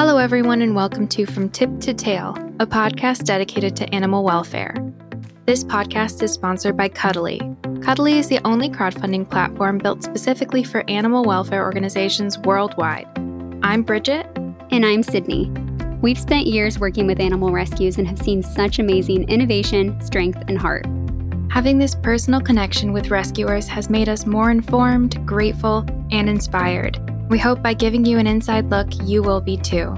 Hello, 0.00 0.16
everyone, 0.16 0.62
and 0.62 0.74
welcome 0.74 1.06
to 1.08 1.26
From 1.26 1.50
Tip 1.50 1.78
to 1.80 1.92
Tail, 1.92 2.34
a 2.58 2.66
podcast 2.66 3.24
dedicated 3.24 3.76
to 3.76 3.94
animal 3.94 4.24
welfare. 4.24 4.74
This 5.44 5.62
podcast 5.62 6.22
is 6.22 6.32
sponsored 6.32 6.74
by 6.74 6.88
Cuddly. 6.88 7.38
Cuddly 7.82 8.18
is 8.18 8.26
the 8.26 8.40
only 8.46 8.70
crowdfunding 8.70 9.28
platform 9.28 9.76
built 9.76 10.02
specifically 10.02 10.64
for 10.64 10.88
animal 10.88 11.22
welfare 11.24 11.62
organizations 11.62 12.38
worldwide. 12.38 13.06
I'm 13.62 13.82
Bridget. 13.82 14.26
And 14.70 14.86
I'm 14.86 15.02
Sydney. 15.02 15.50
We've 16.00 16.18
spent 16.18 16.46
years 16.46 16.78
working 16.78 17.06
with 17.06 17.20
animal 17.20 17.50
rescues 17.50 17.98
and 17.98 18.08
have 18.08 18.22
seen 18.22 18.42
such 18.42 18.78
amazing 18.78 19.28
innovation, 19.28 20.00
strength, 20.00 20.42
and 20.48 20.56
heart. 20.58 20.86
Having 21.50 21.78
this 21.78 21.94
personal 21.94 22.40
connection 22.40 22.94
with 22.94 23.10
rescuers 23.10 23.68
has 23.68 23.90
made 23.90 24.08
us 24.08 24.24
more 24.24 24.50
informed, 24.50 25.26
grateful, 25.26 25.84
and 26.10 26.26
inspired. 26.26 26.98
We 27.30 27.38
hope 27.38 27.62
by 27.62 27.74
giving 27.74 28.04
you 28.04 28.18
an 28.18 28.26
inside 28.26 28.70
look, 28.70 28.88
you 29.04 29.22
will 29.22 29.40
be 29.40 29.56
too. 29.56 29.94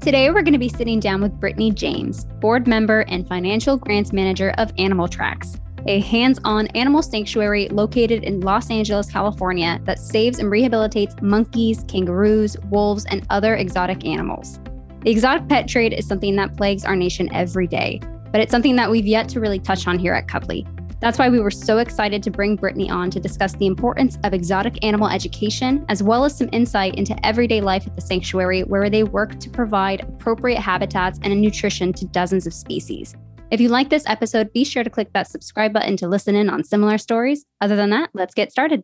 Today, 0.00 0.30
we're 0.30 0.40
going 0.40 0.54
to 0.54 0.58
be 0.58 0.70
sitting 0.70 1.00
down 1.00 1.20
with 1.20 1.38
Brittany 1.38 1.70
James, 1.70 2.24
board 2.40 2.66
member 2.66 3.00
and 3.02 3.28
financial 3.28 3.76
grants 3.76 4.14
manager 4.14 4.54
of 4.56 4.72
Animal 4.78 5.06
Tracks, 5.06 5.60
a 5.86 6.00
hands 6.00 6.40
on 6.44 6.68
animal 6.68 7.02
sanctuary 7.02 7.68
located 7.68 8.24
in 8.24 8.40
Los 8.40 8.70
Angeles, 8.70 9.10
California, 9.10 9.78
that 9.84 9.98
saves 9.98 10.38
and 10.38 10.50
rehabilitates 10.50 11.20
monkeys, 11.20 11.84
kangaroos, 11.88 12.56
wolves, 12.70 13.04
and 13.10 13.26
other 13.28 13.54
exotic 13.54 14.06
animals. 14.06 14.60
The 15.02 15.10
exotic 15.10 15.46
pet 15.46 15.68
trade 15.68 15.92
is 15.92 16.08
something 16.08 16.36
that 16.36 16.56
plagues 16.56 16.86
our 16.86 16.96
nation 16.96 17.28
every 17.34 17.66
day, 17.66 18.00
but 18.32 18.40
it's 18.40 18.50
something 18.50 18.76
that 18.76 18.90
we've 18.90 19.06
yet 19.06 19.28
to 19.30 19.40
really 19.40 19.58
touch 19.58 19.86
on 19.86 19.98
here 19.98 20.14
at 20.14 20.26
Cuddly. 20.26 20.66
That's 20.98 21.18
why 21.18 21.28
we 21.28 21.40
were 21.40 21.50
so 21.50 21.78
excited 21.78 22.22
to 22.22 22.30
bring 22.30 22.56
Brittany 22.56 22.88
on 22.88 23.10
to 23.10 23.20
discuss 23.20 23.52
the 23.54 23.66
importance 23.66 24.16
of 24.24 24.32
exotic 24.32 24.82
animal 24.82 25.08
education, 25.08 25.84
as 25.90 26.02
well 26.02 26.24
as 26.24 26.36
some 26.36 26.48
insight 26.52 26.94
into 26.94 27.14
everyday 27.24 27.60
life 27.60 27.86
at 27.86 27.94
the 27.94 28.00
sanctuary, 28.00 28.62
where 28.62 28.88
they 28.88 29.04
work 29.04 29.38
to 29.40 29.50
provide 29.50 30.00
appropriate 30.00 30.58
habitats 30.58 31.18
and 31.22 31.38
nutrition 31.40 31.92
to 31.92 32.06
dozens 32.06 32.46
of 32.46 32.54
species. 32.54 33.14
If 33.50 33.60
you 33.60 33.68
like 33.68 33.90
this 33.90 34.04
episode, 34.06 34.52
be 34.52 34.64
sure 34.64 34.82
to 34.82 34.90
click 34.90 35.12
that 35.12 35.28
subscribe 35.28 35.72
button 35.72 35.96
to 35.98 36.08
listen 36.08 36.34
in 36.34 36.48
on 36.48 36.64
similar 36.64 36.98
stories. 36.98 37.44
Other 37.60 37.76
than 37.76 37.90
that, 37.90 38.10
let's 38.14 38.34
get 38.34 38.50
started. 38.50 38.82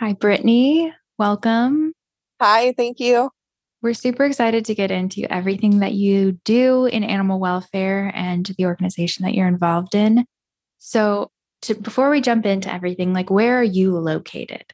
Hi, 0.00 0.14
Brittany. 0.14 0.92
Welcome. 1.18 1.92
Hi, 2.40 2.72
thank 2.72 2.98
you. 2.98 3.30
We're 3.80 3.94
super 3.94 4.24
excited 4.24 4.64
to 4.64 4.74
get 4.74 4.90
into 4.90 5.32
everything 5.32 5.78
that 5.78 5.92
you 5.92 6.32
do 6.44 6.86
in 6.86 7.04
animal 7.04 7.38
welfare 7.38 8.10
and 8.12 8.44
the 8.58 8.66
organization 8.66 9.24
that 9.24 9.34
you're 9.34 9.46
involved 9.46 9.94
in. 9.94 10.24
So, 10.78 11.30
to, 11.62 11.74
before 11.74 12.10
we 12.10 12.20
jump 12.20 12.44
into 12.44 12.72
everything, 12.72 13.12
like 13.12 13.30
where 13.30 13.58
are 13.58 13.64
you 13.64 13.96
located? 13.98 14.64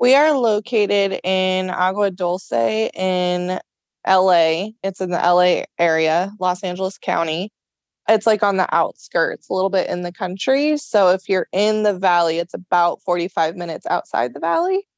We 0.00 0.16
are 0.16 0.32
located 0.32 1.20
in 1.22 1.70
Agua 1.70 2.10
Dulce 2.10 2.52
in 2.52 3.60
LA. 4.06 4.70
It's 4.82 5.00
in 5.00 5.10
the 5.10 5.18
LA 5.18 5.64
area, 5.78 6.32
Los 6.40 6.64
Angeles 6.64 6.98
County. 6.98 7.52
It's 8.08 8.26
like 8.26 8.42
on 8.42 8.56
the 8.56 8.72
outskirts, 8.74 9.48
a 9.48 9.54
little 9.54 9.70
bit 9.70 9.88
in 9.88 10.02
the 10.02 10.12
country. 10.12 10.76
So 10.76 11.10
if 11.10 11.28
you're 11.28 11.46
in 11.52 11.84
the 11.84 11.96
valley, 11.96 12.38
it's 12.38 12.54
about 12.54 13.00
45 13.02 13.54
minutes 13.54 13.86
outside 13.86 14.34
the 14.34 14.40
valley 14.40 14.88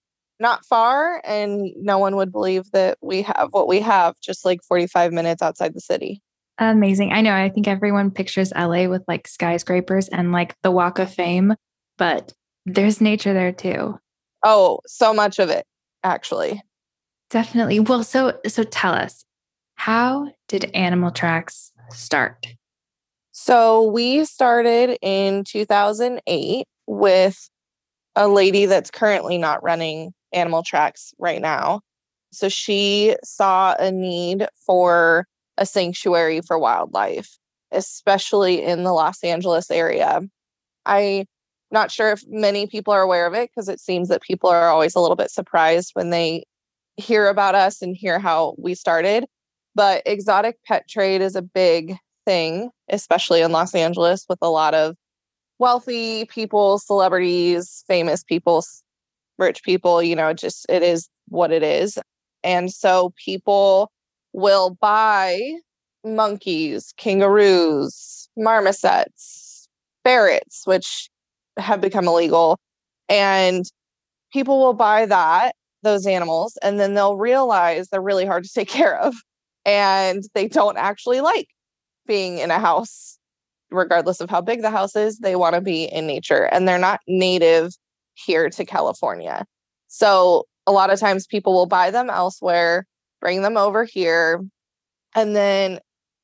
not 0.42 0.66
far 0.66 1.22
and 1.24 1.70
no 1.76 1.98
one 1.98 2.16
would 2.16 2.30
believe 2.30 2.70
that 2.72 2.98
we 3.00 3.22
have 3.22 3.48
what 3.52 3.68
we 3.68 3.80
have 3.80 4.20
just 4.20 4.44
like 4.44 4.62
45 4.62 5.12
minutes 5.12 5.40
outside 5.40 5.72
the 5.72 5.80
city. 5.80 6.20
Amazing. 6.58 7.12
I 7.12 7.22
know. 7.22 7.34
I 7.34 7.48
think 7.48 7.66
everyone 7.66 8.10
pictures 8.10 8.52
LA 8.54 8.86
with 8.88 9.02
like 9.08 9.26
skyscrapers 9.26 10.08
and 10.08 10.32
like 10.32 10.54
the 10.62 10.70
Walk 10.70 10.98
of 10.98 11.12
Fame, 11.12 11.54
but 11.96 12.32
there's 12.66 13.00
nature 13.00 13.32
there 13.32 13.52
too. 13.52 13.98
Oh, 14.44 14.80
so 14.86 15.14
much 15.14 15.38
of 15.38 15.48
it 15.48 15.64
actually. 16.04 16.60
Definitely. 17.30 17.80
Well, 17.80 18.04
so 18.04 18.38
so 18.46 18.64
tell 18.64 18.92
us, 18.92 19.24
how 19.76 20.28
did 20.48 20.70
Animal 20.74 21.10
Tracks 21.10 21.72
start? 21.90 22.46
So 23.30 23.90
we 23.90 24.26
started 24.26 24.98
in 25.00 25.44
2008 25.44 26.66
with 26.86 27.48
a 28.14 28.28
lady 28.28 28.66
that's 28.66 28.90
currently 28.90 29.38
not 29.38 29.62
running 29.62 30.12
animal 30.32 30.62
tracks 30.62 31.14
right 31.18 31.40
now. 31.40 31.80
So 32.32 32.48
she 32.48 33.16
saw 33.22 33.74
a 33.78 33.90
need 33.90 34.46
for 34.66 35.26
a 35.58 35.66
sanctuary 35.66 36.40
for 36.40 36.58
wildlife, 36.58 37.38
especially 37.70 38.62
in 38.62 38.84
the 38.84 38.92
Los 38.92 39.22
Angeles 39.22 39.70
area. 39.70 40.22
I'm 40.86 41.26
not 41.70 41.90
sure 41.90 42.12
if 42.12 42.24
many 42.28 42.66
people 42.66 42.92
are 42.94 43.02
aware 43.02 43.26
of 43.26 43.34
it 43.34 43.50
because 43.50 43.68
it 43.68 43.80
seems 43.80 44.08
that 44.08 44.22
people 44.22 44.48
are 44.48 44.68
always 44.68 44.94
a 44.94 45.00
little 45.00 45.16
bit 45.16 45.30
surprised 45.30 45.90
when 45.94 46.10
they 46.10 46.44
hear 46.96 47.28
about 47.28 47.54
us 47.54 47.82
and 47.82 47.96
hear 47.96 48.18
how 48.18 48.54
we 48.58 48.74
started. 48.74 49.26
But 49.74 50.02
exotic 50.06 50.56
pet 50.66 50.88
trade 50.88 51.22
is 51.22 51.36
a 51.36 51.42
big 51.42 51.96
thing, 52.26 52.70
especially 52.90 53.40
in 53.40 53.52
Los 53.52 53.74
Angeles, 53.74 54.24
with 54.28 54.38
a 54.42 54.50
lot 54.50 54.74
of 54.74 54.96
wealthy 55.58 56.24
people, 56.26 56.78
celebrities, 56.78 57.84
famous 57.86 58.24
people 58.24 58.62
rich 59.38 59.62
people, 59.62 60.02
you 60.02 60.16
know, 60.16 60.32
just 60.32 60.66
it 60.68 60.82
is 60.82 61.08
what 61.28 61.52
it 61.52 61.62
is. 61.62 61.98
And 62.44 62.72
so 62.72 63.12
people 63.24 63.90
will 64.32 64.76
buy 64.80 65.40
monkeys, 66.04 66.92
kangaroos, 66.96 68.28
marmosets, 68.36 69.68
ferrets, 70.04 70.62
which 70.66 71.08
have 71.58 71.80
become 71.80 72.08
illegal. 72.08 72.58
And 73.08 73.64
people 74.32 74.58
will 74.58 74.74
buy 74.74 75.06
that, 75.06 75.54
those 75.82 76.06
animals, 76.06 76.56
and 76.62 76.80
then 76.80 76.94
they'll 76.94 77.16
realize 77.16 77.88
they're 77.88 78.00
really 78.00 78.26
hard 78.26 78.44
to 78.44 78.52
take 78.52 78.68
care 78.68 78.98
of. 78.98 79.14
And 79.64 80.24
they 80.34 80.48
don't 80.48 80.76
actually 80.76 81.20
like 81.20 81.48
being 82.06 82.38
in 82.38 82.50
a 82.50 82.58
house, 82.58 83.18
regardless 83.70 84.20
of 84.20 84.28
how 84.28 84.40
big 84.40 84.62
the 84.62 84.70
house 84.70 84.96
is. 84.96 85.18
They 85.18 85.36
want 85.36 85.54
to 85.54 85.60
be 85.60 85.84
in 85.84 86.06
nature 86.06 86.44
and 86.50 86.66
they're 86.66 86.78
not 86.78 87.00
native 87.06 87.72
here 88.14 88.50
to 88.50 88.64
California. 88.64 89.44
So 89.88 90.44
a 90.66 90.72
lot 90.72 90.92
of 90.92 91.00
times 91.00 91.26
people 91.26 91.52
will 91.52 91.66
buy 91.66 91.90
them 91.90 92.10
elsewhere, 92.10 92.86
bring 93.20 93.42
them 93.42 93.56
over 93.56 93.84
here, 93.84 94.40
and 95.14 95.36
then 95.36 95.80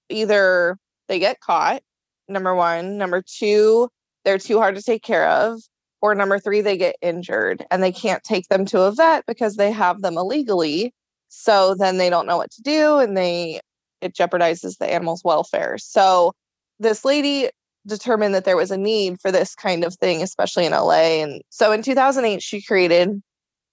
either 0.09 0.79
they 1.09 1.19
get 1.19 1.41
caught, 1.41 1.83
number 2.29 2.55
one, 2.55 2.97
number 2.99 3.23
two, 3.23 3.89
they're 4.25 4.39
too 4.39 4.59
hard 4.59 4.75
to 4.77 4.83
take 4.83 5.03
care 5.03 5.29
of, 5.29 5.61
or 6.01 6.15
number 6.15 6.39
three, 6.39 6.61
they 6.61 6.77
get 6.77 6.97
injured 7.03 7.65
and 7.71 7.83
they 7.83 7.93
can't 7.93 8.23
take 8.23 8.49
them 8.49 8.65
to 8.67 8.83
a 8.83 8.93
vet 8.93 9.25
because 9.27 9.57
they 9.57 9.73
have 9.73 10.03
them 10.03 10.17
illegally. 10.17 10.95
So 11.29 11.75
then 11.75 11.99
they 11.99 12.11
don't 12.11 12.27
know 12.27 12.37
what 12.37 12.51
to 12.53 12.63
do 12.63 12.99
and 12.99 13.17
they 13.17 13.61
it 14.01 14.15
jeopardizes 14.15 14.79
the 14.79 14.91
animal's 14.91 15.25
welfare. 15.25 15.77
So 15.79 16.33
this 16.79 17.05
lady 17.05 17.51
determined 17.89 18.35
that 18.35 18.45
there 18.45 18.57
was 18.57 18.71
a 18.71 18.77
need 18.77 19.21
for 19.21 19.33
this 19.33 19.55
kind 19.55 19.85
of 19.85 19.95
thing, 19.95 20.23
especially 20.23 20.67
in 20.67 20.73
LA. 20.73 21.23
And 21.23 21.43
so 21.51 21.73
in 21.73 21.83
2008, 21.83 22.43
she 22.43 22.63
created 22.63 23.21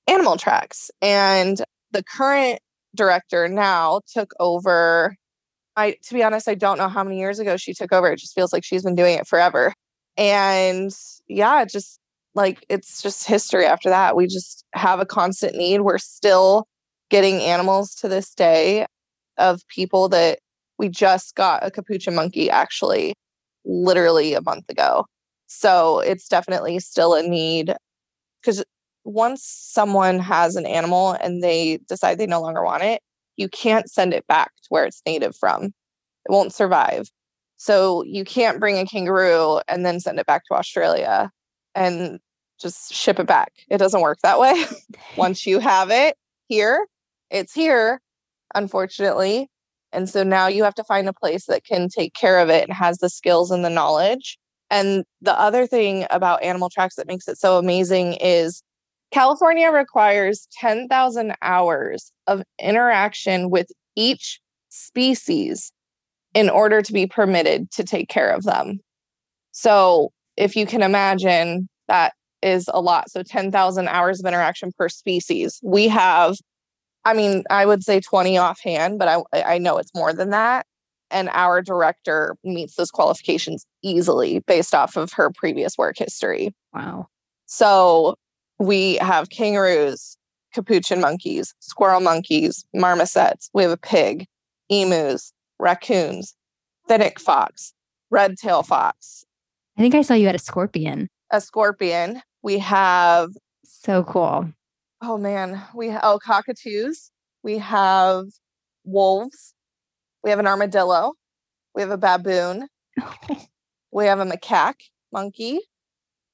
Animal 0.08 0.38
Tracks. 0.38 0.90
And 1.02 1.62
the 1.92 2.04
current 2.04 2.60
director 2.96 3.48
now 3.48 4.02
took 4.12 4.34
over. 4.40 5.16
I, 5.78 5.98
to 6.04 6.14
be 6.14 6.24
honest, 6.24 6.48
I 6.48 6.56
don't 6.56 6.78
know 6.78 6.88
how 6.88 7.04
many 7.04 7.20
years 7.20 7.40
ago 7.40 7.58
she 7.58 7.74
took 7.74 7.92
over. 7.92 8.12
It 8.12 8.20
just 8.20 8.34
feels 8.34 8.54
like 8.54 8.64
she's 8.64 8.84
been 8.84 8.96
doing 8.96 9.18
it 9.18 9.28
forever. 9.28 9.74
And 10.18 10.92
yeah, 11.28 11.66
just 11.66 12.00
like 12.34 12.66
it's 12.70 13.02
just 13.02 13.28
history 13.28 13.66
after 13.66 13.90
that. 13.90 14.16
We 14.16 14.28
just 14.28 14.64
have 14.74 15.00
a 15.00 15.06
constant 15.06 15.56
need. 15.56 15.82
We're 15.82 15.98
still 15.98 16.66
getting 17.10 17.42
animals 17.42 17.94
to 17.96 18.08
this 18.08 18.34
day 18.34 18.86
of 19.38 19.62
people 19.68 20.10
that 20.10 20.40
we 20.78 20.90
just 20.90 21.36
got 21.36 21.66
a 21.66 21.72
capuchin 21.72 22.16
monkey 22.16 22.50
actually 22.50 23.14
literally 23.66 24.34
a 24.34 24.42
month 24.42 24.70
ago. 24.70 25.06
So 25.48 26.00
it's 26.00 26.28
definitely 26.28 26.80
still 26.80 27.14
a 27.14 27.24
need 27.24 27.74
because 28.42 28.64
once 29.04 29.44
someone 29.44 30.20
has 30.20 30.56
an 30.56 30.66
animal 30.66 31.12
and 31.22 31.44
they 31.44 31.80
decide 31.88 32.18
they 32.18 32.26
no 32.26 32.42
longer 32.42 32.64
want 32.64 32.84
it, 32.84 33.02
you 33.38 33.50
can't 33.50 33.90
send 33.90 34.14
it 34.14 34.26
back 34.28 34.52
to 34.64 34.68
where 34.70 34.86
it's 34.86 35.02
native 35.06 35.36
from. 35.36 35.66
It 35.66 36.32
won't 36.32 36.54
survive. 36.54 37.10
So 37.58 38.04
you 38.04 38.26
can't 38.26 38.60
bring 38.60 38.78
a 38.78 38.86
kangaroo 38.86 39.62
and 39.68 39.86
then 39.86 40.00
send 40.00 40.20
it 40.20 40.26
back 40.26 40.44
to 40.46 40.56
Australia 40.56 41.32
and 41.74 42.20
just 42.60 42.94
ship 42.94 43.20
it 43.20 43.28
back. 43.28 43.52
It 43.70 43.78
doesn't 43.78 44.02
work 44.02 44.20
that 44.24 44.40
way. 44.40 44.66
Once 45.18 45.46
you 45.46 45.60
have 45.60 45.92
it 45.92 46.18
here, 46.48 46.88
it's 47.30 47.54
here, 47.54 48.02
unfortunately. 48.54 49.50
And 49.96 50.10
so 50.10 50.24
now 50.24 50.48
you 50.48 50.64
have 50.64 50.76
to 50.76 50.84
find 50.84 51.08
a 51.08 51.14
place 51.14 51.46
that 51.46 51.64
can 51.64 51.90
take 51.90 52.14
care 52.14 52.40
of 52.40 52.50
it 52.50 52.68
and 52.68 52.74
has 52.74 53.00
the 53.00 53.10
skills 53.10 53.52
and 53.52 53.64
the 53.64 53.70
knowledge. 53.70 54.38
And 54.70 55.04
the 55.22 55.40
other 55.40 55.66
thing 55.66 56.06
about 56.10 56.44
Animal 56.44 56.70
Tracks 56.70 56.96
that 56.96 57.08
makes 57.08 57.28
it 57.28 57.38
so 57.38 57.58
amazing 57.58 58.14
is 58.14 58.62
California 59.12 59.72
requires 59.72 60.48
10,000 60.60 61.34
hours 61.42 62.12
of 62.28 62.44
interaction 62.60 63.50
with 63.50 63.68
each 63.96 64.40
species 64.70 65.72
in 66.34 66.50
order 66.50 66.82
to 66.82 66.92
be 66.92 67.08
permitted 67.08 67.72
to 67.72 67.84
take 67.84 68.10
care 68.10 68.30
of 68.30 68.44
them. 68.44 68.80
So, 69.52 70.12
if 70.36 70.56
you 70.58 70.66
can 70.66 70.82
imagine 70.82 71.70
that 71.88 72.14
is 72.46 72.70
a 72.74 72.80
lot. 72.80 73.10
So 73.10 73.24
10,000 73.24 73.88
hours 73.88 74.20
of 74.20 74.26
interaction 74.26 74.72
per 74.78 74.88
species. 74.88 75.60
We 75.64 75.88
have, 75.88 76.36
I 77.06 77.14
mean, 77.14 77.44
I 77.50 77.66
would 77.66 77.84
say 77.84 78.00
20 78.00 78.38
offhand, 78.38 79.00
but 79.00 79.08
I, 79.08 79.44
I 79.44 79.58
know 79.60 79.78
it's 79.78 79.94
more 79.94 80.12
than 80.12 80.32
that. 80.32 80.66
And 81.12 81.30
our 81.32 81.62
director 81.62 82.36
meets 82.44 82.76
those 82.76 82.90
qualifications 82.90 83.66
easily 83.84 84.40
based 84.40 84.74
off 84.74 84.98
of 84.98 85.14
her 85.14 85.30
previous 85.30 85.78
work 85.78 85.98
history. 85.98 86.54
Wow. 86.74 87.08
So 87.46 88.16
we 88.60 88.96
have 88.96 89.30
kangaroos, 89.30 90.18
capuchin 90.54 91.00
monkeys, 91.00 91.54
squirrel 91.60 92.02
monkeys, 92.02 92.66
marmosets. 92.76 93.50
We 93.54 93.62
have 93.62 93.72
a 93.72 93.78
pig, 93.78 94.26
emus, 94.70 95.32
raccoons, 95.60 96.36
fennec 96.88 97.20
fox, 97.20 97.74
red 98.10 98.38
tail 98.38 98.64
fox. 98.64 99.24
I 99.78 99.82
think 99.82 99.94
I 99.94 100.02
saw 100.02 100.16
you 100.16 100.26
had 100.26 100.36
a 100.36 100.40
scorpion. 100.40 101.10
A 101.32 101.40
scorpion. 101.40 102.22
We 102.42 102.58
have 102.60 103.30
so 103.64 104.04
cool. 104.04 104.50
Oh 105.02 105.18
man, 105.18 105.62
we 105.76 105.90
have 105.90 106.02
oh 106.04 106.20
cockatoos. 106.24 107.12
We 107.44 107.58
have 107.60 108.26
wolves. 108.84 109.54
We 110.24 110.30
have 110.30 110.40
an 110.40 110.48
armadillo. 110.48 111.14
We 111.74 111.82
have 111.82 111.92
a 111.92 111.98
baboon. 111.98 112.68
we 113.92 114.06
have 114.06 114.20
a 114.20 114.26
macaque 114.26 114.90
monkey. 115.12 115.60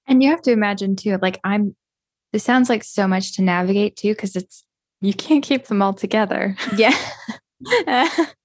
And 0.07 0.21
you 0.23 0.29
have 0.29 0.41
to 0.43 0.51
imagine 0.51 0.95
too, 0.95 1.17
like 1.21 1.39
I'm 1.43 1.75
this 2.31 2.43
sounds 2.43 2.69
like 2.69 2.83
so 2.83 3.07
much 3.07 3.35
to 3.35 3.41
navigate 3.41 3.95
too, 3.97 4.13
because 4.13 4.35
it's 4.35 4.63
you 5.01 5.13
can't 5.13 5.43
keep 5.43 5.65
them 5.65 5.81
all 5.81 5.93
together. 5.93 6.55
Yeah. 6.75 6.95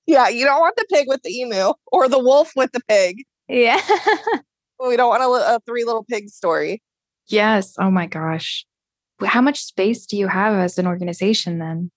yeah, 0.07 0.29
you 0.29 0.45
don't 0.45 0.61
want 0.61 0.77
the 0.77 0.87
pig 0.91 1.07
with 1.09 1.23
the 1.23 1.31
emu 1.31 1.73
or 1.93 2.09
the 2.09 2.19
wolf 2.19 2.51
with 2.57 2.73
the 2.73 2.81
pig. 2.89 3.23
Yeah. 3.49 3.81
we 4.87 4.97
don't 4.97 5.09
want 5.09 5.23
a, 5.23 5.57
a 5.57 5.61
three 5.67 5.85
little 5.85 6.05
pig 6.05 6.29
story. 6.29 6.83
Yes. 7.29 7.75
Oh 7.79 7.91
my 7.91 8.07
gosh. 8.07 8.65
How 9.25 9.41
much 9.41 9.63
space 9.63 10.07
do 10.07 10.17
you 10.17 10.29
have 10.29 10.55
as 10.55 10.79
an 10.79 10.87
organization 10.87 11.59
then? 11.59 11.91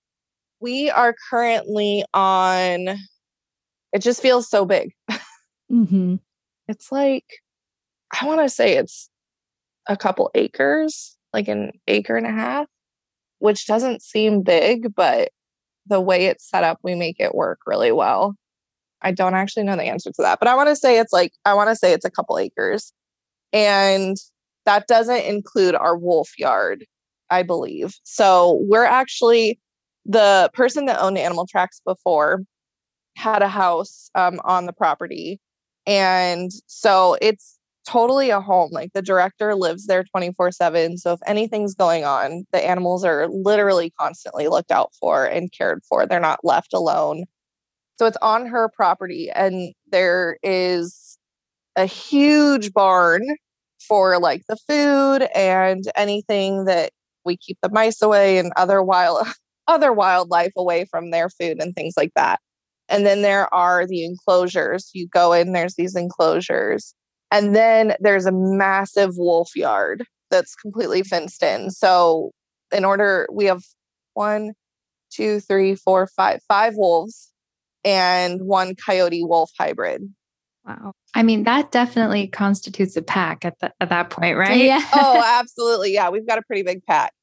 We 0.62 0.90
are 0.90 1.16
currently 1.30 2.04
on, 2.14 2.98
it 3.92 4.00
just 4.00 4.22
feels 4.22 4.50
so 4.50 4.66
big. 4.66 4.94
Mm-hmm. 5.72 6.16
It's 6.68 6.92
like, 6.92 7.26
I 8.20 8.26
want 8.26 8.42
to 8.42 8.50
say 8.50 8.78
it's 8.78 9.10
a 9.88 9.98
couple 9.98 10.32
acres, 10.36 11.18
like 11.34 11.48
an 11.48 11.72
acre 11.88 12.16
and 12.16 12.28
a 12.28 12.32
half, 12.32 12.68
which 13.40 13.68
doesn't 13.68 14.02
seem 14.02 14.42
big, 14.42 14.94
but 14.96 15.30
the 15.88 16.02
way 16.02 16.26
it's 16.26 16.48
set 16.48 16.64
up, 16.64 16.80
we 16.84 16.96
make 16.96 17.20
it 17.20 17.36
work 17.36 17.60
really 17.66 17.92
well. 17.92 18.36
I 19.02 19.12
don't 19.12 19.34
actually 19.34 19.64
know 19.64 19.76
the 19.76 19.84
answer 19.84 20.12
to 20.12 20.22
that, 20.22 20.40
but 20.40 20.48
I 20.48 20.56
want 20.56 20.70
to 20.70 20.76
say 20.76 21.00
it's 21.00 21.14
like, 21.14 21.32
I 21.46 21.54
want 21.54 21.70
to 21.70 21.76
say 21.76 21.94
it's 21.94 22.06
a 22.06 22.12
couple 22.12 22.38
acres. 22.38 22.94
And 23.54 24.18
that 24.66 24.88
doesn't 24.88 25.24
include 25.24 25.74
our 25.74 25.98
wolf 25.98 26.38
yard, 26.38 26.86
I 27.30 27.44
believe. 27.44 27.96
So 28.04 28.60
we're 28.64 28.86
actually 28.86 29.60
the 30.06 30.50
person 30.54 30.86
that 30.86 31.00
owned 31.02 31.18
Animal 31.18 31.46
Tracks 31.46 31.82
before 31.86 32.42
had 33.16 33.42
a 33.42 33.48
house 33.48 34.10
um, 34.16 34.40
on 34.44 34.66
the 34.66 34.74
property. 34.74 35.40
And 35.86 36.52
so 36.68 37.18
it's 37.22 37.58
totally 37.88 38.30
a 38.30 38.40
home. 38.40 38.70
Like 38.72 38.94
the 38.94 39.02
director 39.02 39.56
lives 39.56 39.88
there 39.88 40.04
24 40.04 40.52
7. 40.52 40.98
So 40.98 41.14
if 41.14 41.20
anything's 41.26 41.76
going 41.76 42.06
on, 42.06 42.46
the 42.52 42.66
animals 42.66 43.04
are 43.04 43.28
literally 43.30 43.92
constantly 44.00 44.48
looked 44.48 44.72
out 44.72 44.92
for 45.00 45.26
and 45.26 45.52
cared 45.52 45.82
for. 45.88 46.06
They're 46.06 46.20
not 46.20 46.44
left 46.44 46.74
alone. 46.74 47.26
So 47.98 48.06
it's 48.06 48.18
on 48.22 48.46
her 48.48 48.70
property. 48.70 49.30
And 49.30 49.74
there 49.92 50.38
is 50.44 51.18
a 51.76 51.86
huge 51.86 52.74
barn 52.74 53.26
for 53.88 54.20
like 54.20 54.44
the 54.48 54.58
food 54.68 55.28
and 55.36 55.84
anything 55.96 56.66
that 56.66 56.92
we 57.30 57.38
keep 57.38 57.60
the 57.62 57.70
mice 57.70 58.02
away 58.02 58.40
and 58.40 58.52
other 58.58 58.82
wild 58.82 59.28
other 59.68 59.94
wildlife 59.94 60.52
away 60.58 60.86
from 60.90 61.12
their 61.12 61.30
food 61.30 61.62
and 61.62 61.76
things 61.76 61.94
like 61.96 62.12
that. 62.16 62.40
And 62.90 63.06
then 63.06 63.22
there 63.22 63.54
are 63.54 63.86
the 63.86 64.04
enclosures. 64.04 64.90
You 64.94 65.08
go 65.08 65.32
in, 65.32 65.54
there's 65.54 65.76
these 65.76 65.96
enclosures. 65.96 66.96
And 67.32 67.56
then 67.56 67.96
there's 68.00 68.26
a 68.26 68.32
massive 68.32 69.12
wolf 69.16 69.56
yard 69.56 70.04
that's 70.32 70.56
completely 70.56 71.04
fenced 71.04 71.44
in. 71.44 71.70
So, 71.70 72.32
in 72.72 72.84
order, 72.84 73.28
we 73.32 73.46
have 73.46 73.62
one, 74.16 74.54
two, 75.12 75.40
three, 75.40 75.76
four, 75.76 76.08
five, 76.08 76.40
five 76.48 76.74
wolves 76.76 77.32
and 77.86 78.42
one 78.42 78.76
coyote 78.76 79.24
wolf 79.24 79.52
hybrid. 79.58 80.04
Wow. 80.66 80.94
I 81.16 81.24
mean, 81.24 81.44
that 81.44 81.72
definitely 81.72 82.28
constitutes 82.28 82.96
a 82.96 83.02
pack 83.02 83.46
at, 83.46 83.60
the, 83.60 83.72
at 83.80 83.90
that 83.90 84.10
point, 84.10 84.38
right? 84.38 84.62
Yeah. 84.62 84.84
oh, 84.94 85.24
absolutely. 85.40 85.94
Yeah. 85.94 86.10
We've 86.10 86.28
got 86.28 86.38
a 86.38 86.44
pretty 86.44 86.64
big 86.64 86.84
pack. 86.86 87.14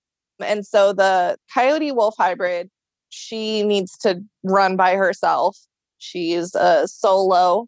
And 0.41 0.67
so 0.67 0.93
the 0.93 1.37
coyote 1.53 1.93
wolf 1.93 2.15
hybrid, 2.19 2.71
she 3.09 3.63
needs 3.63 3.97
to 3.99 4.23
run 4.45 4.77
by 4.77 4.95
herself. 4.95 5.57
She's 5.99 6.55
a 6.55 6.87
solo 6.89 7.67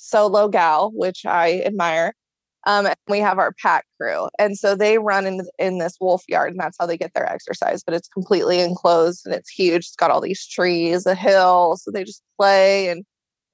solo 0.00 0.48
gal, 0.48 0.90
which 0.94 1.24
I 1.26 1.60
admire. 1.60 2.14
Um, 2.66 2.86
and 2.86 2.96
we 3.08 3.20
have 3.20 3.38
our 3.38 3.54
pack 3.62 3.86
crew, 3.98 4.28
and 4.38 4.58
so 4.58 4.74
they 4.76 4.98
run 4.98 5.26
in 5.26 5.40
in 5.58 5.78
this 5.78 5.96
wolf 5.98 6.22
yard, 6.28 6.50
and 6.50 6.60
that's 6.60 6.76
how 6.78 6.84
they 6.84 6.98
get 6.98 7.14
their 7.14 7.30
exercise. 7.30 7.82
But 7.82 7.94
it's 7.94 8.08
completely 8.08 8.60
enclosed 8.60 9.24
and 9.24 9.34
it's 9.34 9.48
huge. 9.48 9.86
It's 9.86 9.96
got 9.96 10.10
all 10.10 10.20
these 10.20 10.46
trees, 10.46 11.06
a 11.06 11.14
hill, 11.14 11.78
so 11.80 11.90
they 11.90 12.04
just 12.04 12.22
play 12.38 12.88
and 12.90 13.04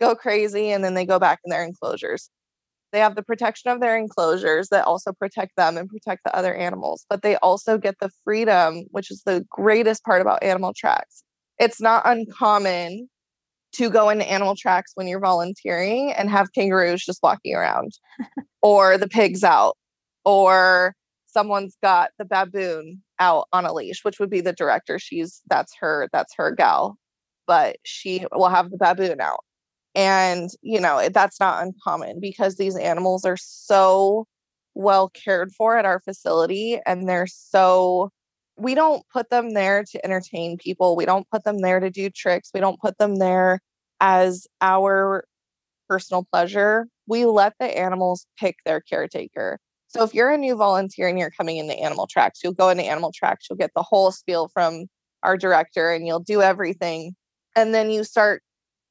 go 0.00 0.16
crazy, 0.16 0.70
and 0.70 0.84
then 0.84 0.94
they 0.94 1.06
go 1.06 1.20
back 1.20 1.38
in 1.44 1.50
their 1.50 1.62
enclosures. 1.62 2.30
They 2.96 3.02
have 3.02 3.14
the 3.14 3.22
protection 3.22 3.70
of 3.70 3.80
their 3.80 3.94
enclosures 3.94 4.70
that 4.70 4.86
also 4.86 5.12
protect 5.12 5.54
them 5.56 5.76
and 5.76 5.86
protect 5.86 6.24
the 6.24 6.34
other 6.34 6.54
animals, 6.54 7.04
but 7.10 7.20
they 7.20 7.36
also 7.36 7.76
get 7.76 7.96
the 8.00 8.08
freedom, 8.24 8.84
which 8.90 9.10
is 9.10 9.22
the 9.26 9.44
greatest 9.50 10.02
part 10.02 10.22
about 10.22 10.42
animal 10.42 10.72
tracks. 10.74 11.22
It's 11.58 11.78
not 11.78 12.04
uncommon 12.06 13.10
to 13.74 13.90
go 13.90 14.08
into 14.08 14.26
animal 14.26 14.56
tracks 14.56 14.92
when 14.94 15.08
you're 15.08 15.20
volunteering 15.20 16.10
and 16.14 16.30
have 16.30 16.54
kangaroos 16.54 17.04
just 17.04 17.22
walking 17.22 17.54
around 17.54 17.92
or 18.62 18.96
the 18.96 19.08
pigs 19.08 19.44
out 19.44 19.76
or 20.24 20.94
someone's 21.26 21.76
got 21.82 22.12
the 22.18 22.24
baboon 22.24 23.02
out 23.18 23.46
on 23.52 23.66
a 23.66 23.74
leash 23.74 24.04
which 24.04 24.18
would 24.18 24.30
be 24.30 24.40
the 24.40 24.54
director 24.54 24.98
she's 24.98 25.42
that's 25.50 25.74
her 25.78 26.08
that's 26.14 26.32
her 26.34 26.50
gal 26.50 26.96
but 27.46 27.76
she 27.84 28.24
will 28.32 28.48
have 28.48 28.70
the 28.70 28.78
baboon 28.78 29.20
out 29.20 29.40
and 29.96 30.50
you 30.62 30.80
know 30.80 31.08
that's 31.08 31.40
not 31.40 31.64
uncommon 31.64 32.20
because 32.20 32.56
these 32.56 32.76
animals 32.76 33.24
are 33.24 33.36
so 33.36 34.26
well 34.74 35.08
cared 35.08 35.50
for 35.52 35.76
at 35.76 35.86
our 35.86 35.98
facility 36.00 36.78
and 36.86 37.08
they're 37.08 37.26
so 37.26 38.10
we 38.56 38.74
don't 38.74 39.02
put 39.12 39.30
them 39.30 39.52
there 39.52 39.84
to 39.84 40.04
entertain 40.04 40.56
people. 40.56 40.96
We 40.96 41.04
don't 41.04 41.28
put 41.30 41.44
them 41.44 41.58
there 41.58 41.80
to 41.80 41.90
do 41.90 42.08
tricks. 42.10 42.50
We 42.54 42.60
don't 42.60 42.80
put 42.80 42.98
them 42.98 43.16
there 43.16 43.60
as 44.00 44.46
our 44.60 45.24
personal 45.88 46.26
pleasure. 46.32 46.88
We 47.06 47.26
let 47.26 47.54
the 47.60 47.78
animals 47.78 48.26
pick 48.38 48.56
their 48.64 48.80
caretaker. 48.80 49.58
So 49.88 50.02
if 50.02 50.14
you're 50.14 50.30
a 50.30 50.38
new 50.38 50.56
volunteer 50.56 51.06
and 51.06 51.18
you're 51.18 51.30
coming 51.30 51.58
into 51.58 51.74
animal 51.74 52.06
tracks, 52.06 52.40
you'll 52.42 52.54
go 52.54 52.70
into 52.70 52.82
animal 52.84 53.12
tracks, 53.14 53.46
you'll 53.48 53.58
get 53.58 53.70
the 53.76 53.82
whole 53.82 54.10
spiel 54.10 54.48
from 54.48 54.86
our 55.22 55.36
director 55.36 55.92
and 55.92 56.06
you'll 56.06 56.20
do 56.20 56.42
everything. 56.42 57.14
And 57.54 57.74
then 57.74 57.90
you 57.90 58.04
start 58.04 58.42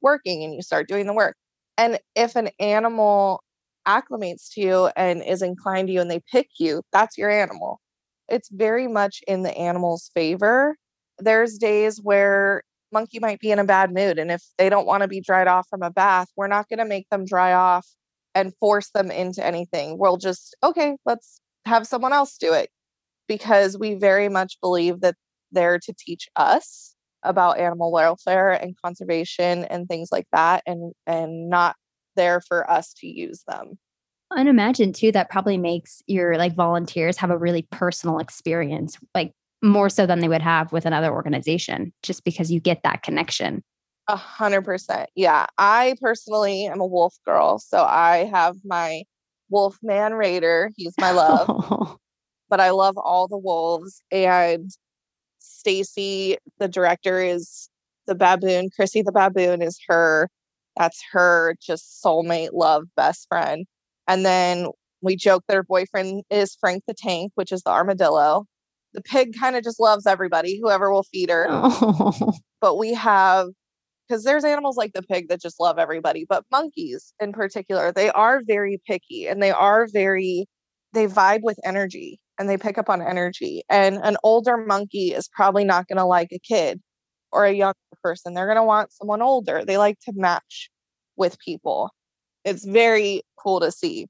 working 0.06 0.44
and 0.44 0.54
you 0.54 0.62
start 0.62 0.88
doing 0.88 1.08
the 1.08 1.14
work. 1.14 1.36
And 1.78 2.00
if 2.16 2.38
an 2.38 2.50
animal 2.62 3.44
acclimates 3.88 4.54
to 4.54 4.62
you 4.62 4.86
and 4.96 5.22
is 5.24 5.42
inclined 5.42 5.90
to 5.90 5.94
you 5.94 6.02
and 6.02 6.10
they 6.10 6.22
pick 6.32 6.48
you, 6.60 6.82
that's 6.94 7.18
your 7.18 7.30
animal 7.30 7.82
it's 8.28 8.50
very 8.50 8.88
much 8.88 9.22
in 9.28 9.44
the 9.44 9.56
animal's 9.58 10.10
favor. 10.14 10.76
There's 11.20 11.58
days 11.58 12.00
where 12.02 12.64
monkey 12.92 13.20
might 13.20 13.40
be 13.40 13.52
in 13.52 13.60
a 13.60 13.64
bad 13.64 13.94
mood 13.94 14.18
and 14.18 14.32
if 14.32 14.44
they 14.58 14.70
don't 14.70 14.88
want 14.88 15.04
to 15.04 15.08
be 15.08 15.22
dried 15.22 15.48
off 15.48 15.68
from 15.70 15.82
a 15.84 15.92
bath, 15.92 16.28
we're 16.36 16.48
not 16.48 16.70
going 16.70 16.80
to 16.80 16.86
make 16.86 17.10
them 17.10 17.26
dry 17.26 17.54
off 17.54 17.88
and 18.34 18.54
force 18.60 18.90
them 18.92 19.12
into 19.12 19.46
anything. 19.46 19.98
We'll 19.98 20.18
just 20.18 20.56
okay, 20.64 20.98
let's 21.06 21.40
have 21.66 21.88
someone 21.88 22.14
else 22.14 22.38
do 22.38 22.54
it 22.54 22.70
because 23.28 23.78
we 23.78 23.96
very 23.96 24.30
much 24.30 24.58
believe 24.62 25.02
that 25.02 25.16
they're 25.52 25.80
to 25.80 25.94
teach 25.98 26.28
us 26.36 26.95
about 27.26 27.60
animal 27.60 27.92
welfare 27.92 28.52
and 28.52 28.76
conservation 28.84 29.66
and 29.66 29.88
things 29.88 30.10
like 30.12 30.28
that 30.32 30.64
and 30.66 30.94
and 31.06 31.50
not 31.50 31.76
there 32.16 32.42
for 32.42 32.70
us 32.70 32.94
to 32.94 33.08
use 33.08 33.44
them. 33.48 33.78
And 34.36 34.50
imagine 34.50 34.94
too 34.94 35.12
that 35.12 35.30
probably 35.30 35.58
makes 35.58 36.02
your 36.08 36.38
like 36.38 36.56
volunteers 36.56 37.18
have 37.18 37.30
a 37.30 37.38
really 37.38 37.68
personal 37.72 38.20
experience, 38.20 38.98
like 39.14 39.34
more 39.62 39.90
so 39.90 40.06
than 40.06 40.20
they 40.20 40.28
would 40.28 40.42
have 40.42 40.72
with 40.72 40.86
another 40.86 41.12
organization, 41.12 41.94
just 42.04 42.24
because 42.24 42.52
you 42.52 42.60
get 42.60 42.82
that 42.84 43.04
connection. 43.04 43.64
A 44.08 44.16
hundred 44.16 44.64
percent. 44.64 45.10
Yeah. 45.16 45.48
I 45.58 45.96
personally 46.02 46.66
am 46.66 46.80
a 46.80 46.86
wolf 46.86 47.16
girl. 47.26 47.60
So 47.60 47.84
I 47.84 48.30
have 48.32 48.56
my 48.64 49.04
wolf 49.50 49.78
man 49.82 50.14
raider. 50.14 50.72
He's 50.76 50.94
my 51.00 51.12
love. 51.12 51.98
but 52.50 52.60
I 52.60 52.72
love 52.72 52.98
all 52.98 53.28
the 53.28 53.38
wolves. 53.38 54.02
And 54.12 54.70
Stacy, 55.46 56.38
the 56.60 56.68
director, 56.68 57.22
is 57.22 57.70
the 58.08 58.16
baboon. 58.16 58.70
Chrissy 58.76 59.02
the 59.02 59.12
baboon 59.12 59.62
is 59.62 59.80
her. 59.88 60.30
That's 60.78 61.02
her 61.12 61.56
just 61.62 62.04
soulmate 62.04 62.50
love 62.54 62.84
best 62.96 63.28
friend. 63.30 63.66
And 64.08 64.26
then 64.26 64.68
We 65.02 65.16
joke 65.16 65.44
that 65.48 65.56
her 65.56 65.64
boyfriend 65.64 66.24
is 66.32 66.58
Frank 66.60 66.84
the 66.88 66.96
Tank, 66.98 67.32
which 67.36 67.52
is 67.52 67.62
the 67.62 67.70
armadillo. 67.70 68.46
The 68.94 69.02
pig 69.02 69.36
kind 69.40 69.56
of 69.56 69.64
just 69.64 69.80
loves 69.80 70.08
everybody, 70.08 70.60
whoever 70.60 70.92
will 70.92 71.04
feed 71.04 71.30
her. 71.30 71.48
Oh. 71.50 72.34
But 72.62 72.78
we 72.78 72.96
have, 72.96 73.50
because 74.08 74.24
there's 74.24 74.44
animals 74.44 74.76
like 74.78 74.94
the 74.94 75.04
pig 75.04 75.28
that 75.30 75.40
just 75.40 75.60
love 75.60 75.78
everybody, 75.78 76.26
but 76.28 76.44
monkeys 76.50 77.14
in 77.20 77.32
particular, 77.32 77.92
they 77.92 78.10
are 78.10 78.42
very 78.44 78.82
picky 78.88 79.28
and 79.28 79.44
they 79.44 79.52
are 79.52 79.86
very, 79.94 80.48
they 80.94 81.06
vibe 81.06 81.42
with 81.44 81.60
energy 81.64 82.20
and 82.38 82.50
they 82.50 82.58
pick 82.58 82.78
up 82.78 82.90
on 82.90 83.02
energy. 83.02 83.64
And 83.70 83.98
an 84.04 84.18
older 84.24 84.58
monkey 84.58 85.14
is 85.14 85.30
probably 85.30 85.64
not 85.64 85.88
going 85.88 85.98
to 85.98 86.06
like 86.06 86.30
a 86.32 86.40
kid 86.40 86.82
or 87.32 87.46
a 87.46 87.54
younger 87.54 87.76
person. 88.04 88.34
They're 88.34 88.46
going 88.46 88.58
to 88.58 88.64
want 88.64 88.92
someone 88.92 89.22
older. 89.22 89.64
They 89.66 89.78
like 89.78 90.00
to 90.02 90.14
match 90.16 90.70
with 91.16 91.38
people. 91.40 91.92
It's 92.44 92.66
very 92.66 93.22
cool 93.38 93.60
to 93.60 93.72
see. 93.72 94.08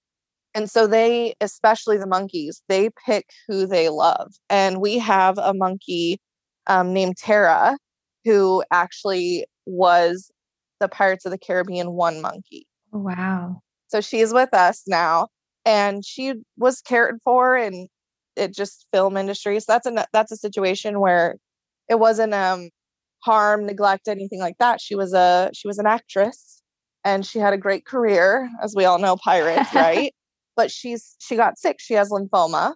And 0.54 0.70
so 0.70 0.88
they, 0.88 1.36
especially 1.42 1.98
the 1.98 2.08
monkeys, 2.08 2.62
they 2.70 2.90
pick 3.06 3.26
who 3.48 3.68
they 3.68 3.90
love. 3.90 4.34
And 4.50 4.80
we 4.80 4.98
have 5.00 5.38
a 5.38 5.54
monkey 5.54 6.20
um, 6.68 6.94
named 6.94 7.18
Tara 7.18 7.78
who 8.24 8.64
actually 8.72 9.46
was 9.66 10.32
the 10.80 10.88
Pirates 10.88 11.26
of 11.26 11.32
the 11.32 11.38
Caribbean 11.38 11.92
one 11.92 12.22
monkey. 12.22 12.68
Wow. 12.92 13.62
So 13.88 14.02
she's 14.02 14.34
with 14.34 14.54
us 14.54 14.84
now 14.88 15.28
and 15.66 16.06
she 16.06 16.34
was 16.58 16.82
cared 16.82 17.20
for 17.24 17.56
and 17.56 17.88
it 18.36 18.54
just 18.54 18.86
film 18.92 19.18
industry. 19.18 19.60
So 19.60 19.66
that's 19.68 19.88
a 19.88 20.06
that's 20.14 20.32
a 20.32 20.38
situation 20.38 21.00
where 21.00 21.38
it 21.90 22.00
wasn't 22.00 22.34
um 22.34 22.70
harm, 23.20 23.66
neglect, 23.66 24.08
anything 24.08 24.40
like 24.40 24.58
that. 24.60 24.82
She 24.82 24.96
was 24.96 25.14
a 25.14 25.50
she 25.54 25.68
was 25.68 25.80
an 25.80 25.88
actress 25.88 26.62
and 27.04 27.26
she 27.26 27.40
had 27.40 27.54
a 27.54 27.58
great 27.58 27.86
career, 27.86 28.50
as 28.64 28.74
we 28.76 28.86
all 28.86 29.00
know, 29.00 29.18
pirates, 29.18 29.74
right? 29.74 30.14
but 30.56 30.72
she's 30.72 31.16
she 31.20 31.36
got 31.36 31.58
sick. 31.58 31.78
She 31.80 31.94
has 31.96 32.10
lymphoma. 32.10 32.76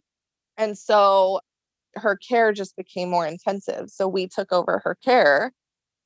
And 0.57 0.77
so 0.77 1.39
her 1.95 2.17
care 2.17 2.51
just 2.51 2.75
became 2.75 3.09
more 3.09 3.25
intensive. 3.25 3.89
So 3.89 4.07
we 4.07 4.27
took 4.27 4.51
over 4.51 4.81
her 4.83 4.97
care 5.03 5.51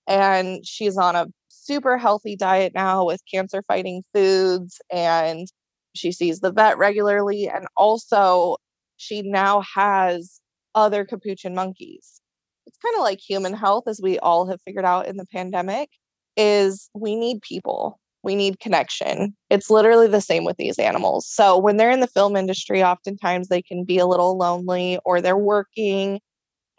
and 0.08 0.66
she's 0.66 0.98
on 0.98 1.16
a 1.16 1.28
super 1.50 1.98
healthy 1.98 2.36
diet 2.36 2.74
now 2.76 3.06
with 3.06 3.22
cancer 3.32 3.64
fighting 3.68 4.04
foods 4.14 4.82
and 4.92 5.48
she 5.96 6.12
sees 6.12 6.40
the 6.40 6.52
vet 6.52 6.78
regularly 6.78 7.50
and 7.50 7.68
also 7.78 8.58
she 8.98 9.22
now 9.22 9.64
has 9.76 10.40
other 10.76 11.06
capuchin 11.06 11.56
monkeys. 11.56 12.22
It's 12.66 12.78
kind 12.78 12.96
of 12.96 13.02
like 13.02 13.20
human 13.20 13.54
health 13.54 13.88
as 13.88 14.00
we 14.02 14.20
all 14.20 14.48
have 14.48 14.62
figured 14.62 14.86
out 14.86 15.08
in 15.08 15.18
the 15.18 15.26
pandemic 15.26 15.90
is 16.38 16.90
we 16.94 17.16
need 17.16 17.42
people. 17.42 18.00
We 18.24 18.36
need 18.36 18.60
connection. 18.60 19.36
It's 19.50 19.70
literally 19.70 20.08
the 20.08 20.22
same 20.22 20.46
with 20.46 20.58
these 20.58 20.80
animals. 20.80 21.28
So 21.28 21.58
when 21.58 21.78
they're 21.78 21.92
in 21.92 22.00
the 22.00 22.08
film 22.08 22.36
industry 22.36 22.82
oftentimes 22.82 23.50
they 23.50 23.62
can 23.62 23.84
be 23.84 24.00
a 24.00 24.08
little 24.08 24.38
lonely 24.38 24.98
or 25.06 25.22
they're 25.22 25.38
working 25.38 26.22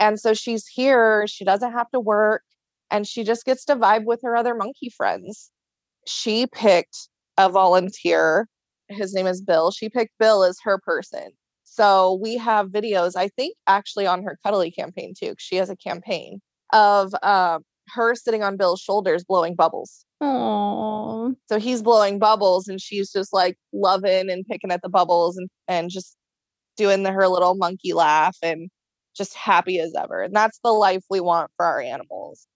and 0.00 0.18
so 0.18 0.34
she's 0.34 0.66
here 0.66 1.26
she 1.28 1.44
doesn't 1.44 1.72
have 1.72 1.88
to 1.90 2.00
work 2.00 2.42
and 2.90 3.06
she 3.06 3.24
just 3.24 3.44
gets 3.44 3.64
to 3.66 3.76
vibe 3.76 4.04
with 4.04 4.20
her 4.22 4.36
other 4.36 4.54
monkey 4.54 4.88
friends. 4.88 5.50
She 6.06 6.46
picked 6.46 7.08
a 7.36 7.48
volunteer. 7.48 8.48
His 8.88 9.14
name 9.14 9.26
is 9.26 9.40
bill. 9.40 9.70
She 9.70 9.88
picked 9.88 10.18
bill 10.18 10.44
as 10.44 10.58
her 10.64 10.78
person 10.78 11.30
so 11.74 12.20
we 12.22 12.36
have 12.36 12.68
videos, 12.68 13.16
I 13.16 13.26
think 13.26 13.56
actually 13.66 14.06
on 14.06 14.22
her 14.22 14.38
cuddly 14.44 14.70
campaign 14.70 15.12
too. 15.18 15.34
She 15.38 15.56
has 15.56 15.70
a 15.70 15.76
campaign 15.76 16.40
of 16.72 17.12
uh, 17.20 17.58
her 17.88 18.14
sitting 18.14 18.44
on 18.44 18.56
Bill's 18.56 18.80
shoulders 18.80 19.24
blowing 19.24 19.56
bubbles. 19.56 20.06
Aww. 20.22 21.34
So 21.48 21.58
he's 21.58 21.82
blowing 21.82 22.20
bubbles 22.20 22.68
and 22.68 22.80
she's 22.80 23.10
just 23.10 23.32
like 23.32 23.56
loving 23.72 24.30
and 24.30 24.46
picking 24.46 24.70
at 24.70 24.82
the 24.82 24.88
bubbles 24.88 25.36
and, 25.36 25.48
and 25.66 25.90
just 25.90 26.16
doing 26.76 27.02
the, 27.02 27.10
her 27.10 27.26
little 27.26 27.56
monkey 27.56 27.92
laugh 27.92 28.36
and 28.40 28.70
just 29.16 29.34
happy 29.34 29.80
as 29.80 29.94
ever. 30.00 30.22
And 30.22 30.32
that's 30.32 30.60
the 30.62 30.70
life 30.70 31.02
we 31.10 31.18
want 31.18 31.50
for 31.56 31.66
our 31.66 31.80
animals. 31.80 32.46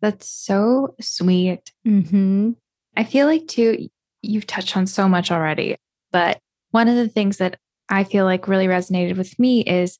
That's 0.00 0.26
so 0.26 0.94
sweet. 0.98 1.72
Mm-hmm. 1.86 2.52
I 2.96 3.04
feel 3.04 3.26
like, 3.26 3.48
too, 3.48 3.90
you've 4.22 4.46
touched 4.46 4.78
on 4.78 4.86
so 4.86 5.08
much 5.08 5.30
already, 5.30 5.76
but 6.10 6.38
one 6.70 6.88
of 6.88 6.96
the 6.96 7.08
things 7.08 7.36
that 7.36 7.58
I 7.92 8.04
feel 8.04 8.24
like 8.24 8.48
really 8.48 8.66
resonated 8.66 9.18
with 9.18 9.38
me 9.38 9.60
is 9.60 9.98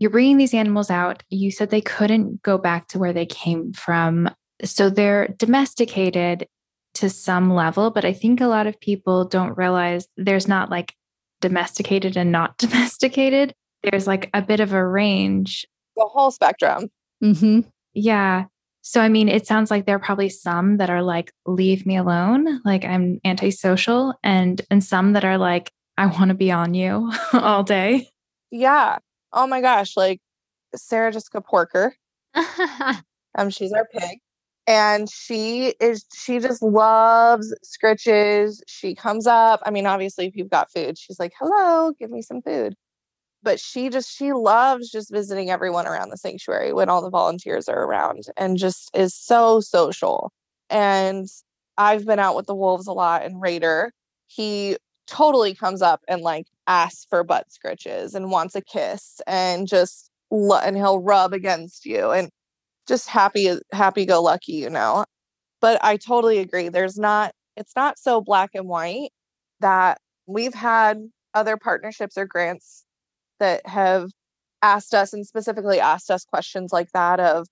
you're 0.00 0.10
bringing 0.10 0.36
these 0.36 0.52
animals 0.52 0.90
out. 0.90 1.22
You 1.30 1.52
said 1.52 1.70
they 1.70 1.80
couldn't 1.80 2.42
go 2.42 2.58
back 2.58 2.88
to 2.88 2.98
where 2.98 3.12
they 3.12 3.24
came 3.24 3.72
from. 3.72 4.28
So 4.64 4.90
they're 4.90 5.28
domesticated 5.38 6.48
to 6.94 7.08
some 7.08 7.54
level, 7.54 7.92
but 7.92 8.04
I 8.04 8.12
think 8.12 8.40
a 8.40 8.48
lot 8.48 8.66
of 8.66 8.80
people 8.80 9.26
don't 9.26 9.56
realize 9.56 10.08
there's 10.16 10.48
not 10.48 10.70
like 10.70 10.92
domesticated 11.40 12.16
and 12.16 12.32
not 12.32 12.58
domesticated. 12.58 13.54
There's 13.84 14.08
like 14.08 14.28
a 14.34 14.42
bit 14.42 14.58
of 14.58 14.72
a 14.72 14.84
range. 14.84 15.66
The 15.96 16.08
whole 16.10 16.32
spectrum. 16.32 16.88
Mm-hmm. 17.22 17.60
Yeah. 17.94 18.46
So, 18.82 19.00
I 19.00 19.08
mean, 19.08 19.28
it 19.28 19.46
sounds 19.46 19.70
like 19.70 19.86
there 19.86 19.96
are 19.96 20.00
probably 20.00 20.30
some 20.30 20.78
that 20.78 20.90
are 20.90 21.02
like, 21.02 21.32
leave 21.46 21.86
me 21.86 21.96
alone, 21.96 22.60
like 22.64 22.84
I'm 22.84 23.20
antisocial, 23.24 24.14
and 24.24 24.60
and 24.70 24.82
some 24.82 25.12
that 25.12 25.24
are 25.24 25.36
like, 25.36 25.70
I 26.00 26.06
want 26.06 26.30
to 26.30 26.34
be 26.34 26.50
on 26.50 26.72
you 26.72 27.12
all 27.34 27.62
day. 27.62 28.08
Yeah. 28.50 28.96
Oh 29.34 29.46
my 29.46 29.60
gosh. 29.60 29.98
Like 29.98 30.18
Sarah 30.74 31.12
Jessica 31.12 31.42
Porker. 31.42 31.94
um, 33.34 33.50
she's 33.50 33.72
our 33.74 33.86
pig. 33.92 34.18
And 34.66 35.10
she 35.10 35.74
is 35.78 36.06
she 36.14 36.38
just 36.38 36.62
loves 36.62 37.54
scritches. 37.62 38.60
She 38.66 38.94
comes 38.94 39.26
up. 39.26 39.60
I 39.66 39.70
mean, 39.70 39.84
obviously, 39.84 40.26
if 40.26 40.36
you've 40.36 40.48
got 40.48 40.72
food, 40.72 40.96
she's 40.96 41.20
like, 41.20 41.32
hello, 41.38 41.92
give 41.98 42.10
me 42.10 42.22
some 42.22 42.40
food. 42.40 42.76
But 43.42 43.60
she 43.60 43.90
just 43.90 44.10
she 44.10 44.32
loves 44.32 44.90
just 44.90 45.12
visiting 45.12 45.50
everyone 45.50 45.86
around 45.86 46.08
the 46.08 46.16
sanctuary 46.16 46.72
when 46.72 46.88
all 46.88 47.02
the 47.02 47.10
volunteers 47.10 47.68
are 47.68 47.84
around 47.84 48.22
and 48.38 48.56
just 48.56 48.90
is 48.94 49.14
so 49.14 49.60
social. 49.60 50.32
And 50.70 51.26
I've 51.76 52.06
been 52.06 52.18
out 52.18 52.36
with 52.36 52.46
the 52.46 52.54
wolves 52.54 52.86
a 52.86 52.92
lot 52.92 53.22
and 53.22 53.42
Raider. 53.42 53.92
He 54.28 54.78
totally 55.10 55.54
comes 55.54 55.82
up 55.82 56.00
and 56.08 56.22
like 56.22 56.46
asks 56.66 57.06
for 57.10 57.24
butt 57.24 57.46
scritches 57.50 58.14
and 58.14 58.30
wants 58.30 58.54
a 58.54 58.62
kiss 58.62 59.20
and 59.26 59.66
just 59.68 60.10
and 60.30 60.76
he'll 60.76 61.00
rub 61.00 61.32
against 61.32 61.84
you 61.84 62.10
and 62.10 62.30
just 62.86 63.08
happy 63.08 63.50
uh, 63.50 63.58
happy 63.72 64.06
go 64.06 64.22
lucky 64.22 64.52
you 64.52 64.70
know? 64.70 65.04
But 65.60 65.82
i 65.84 65.96
totally 65.96 66.38
agree 66.38 66.68
there's 66.68 66.98
not 66.98 67.32
it's 67.56 67.74
not 67.76 67.98
so 67.98 68.20
black 68.20 68.50
and 68.54 68.68
white 68.68 69.10
that 69.60 69.98
we've 70.26 70.54
had 70.54 70.98
other 71.34 71.56
partnerships 71.56 72.16
or 72.16 72.26
grants 72.26 72.84
that 73.40 73.66
have 73.66 74.10
asked 74.62 74.94
us 74.94 75.12
and 75.12 75.26
specifically 75.26 75.80
asked 75.80 76.10
us 76.10 76.24
questions 76.24 76.72
like 76.72 76.90
that 76.92 77.18
of 77.18 77.46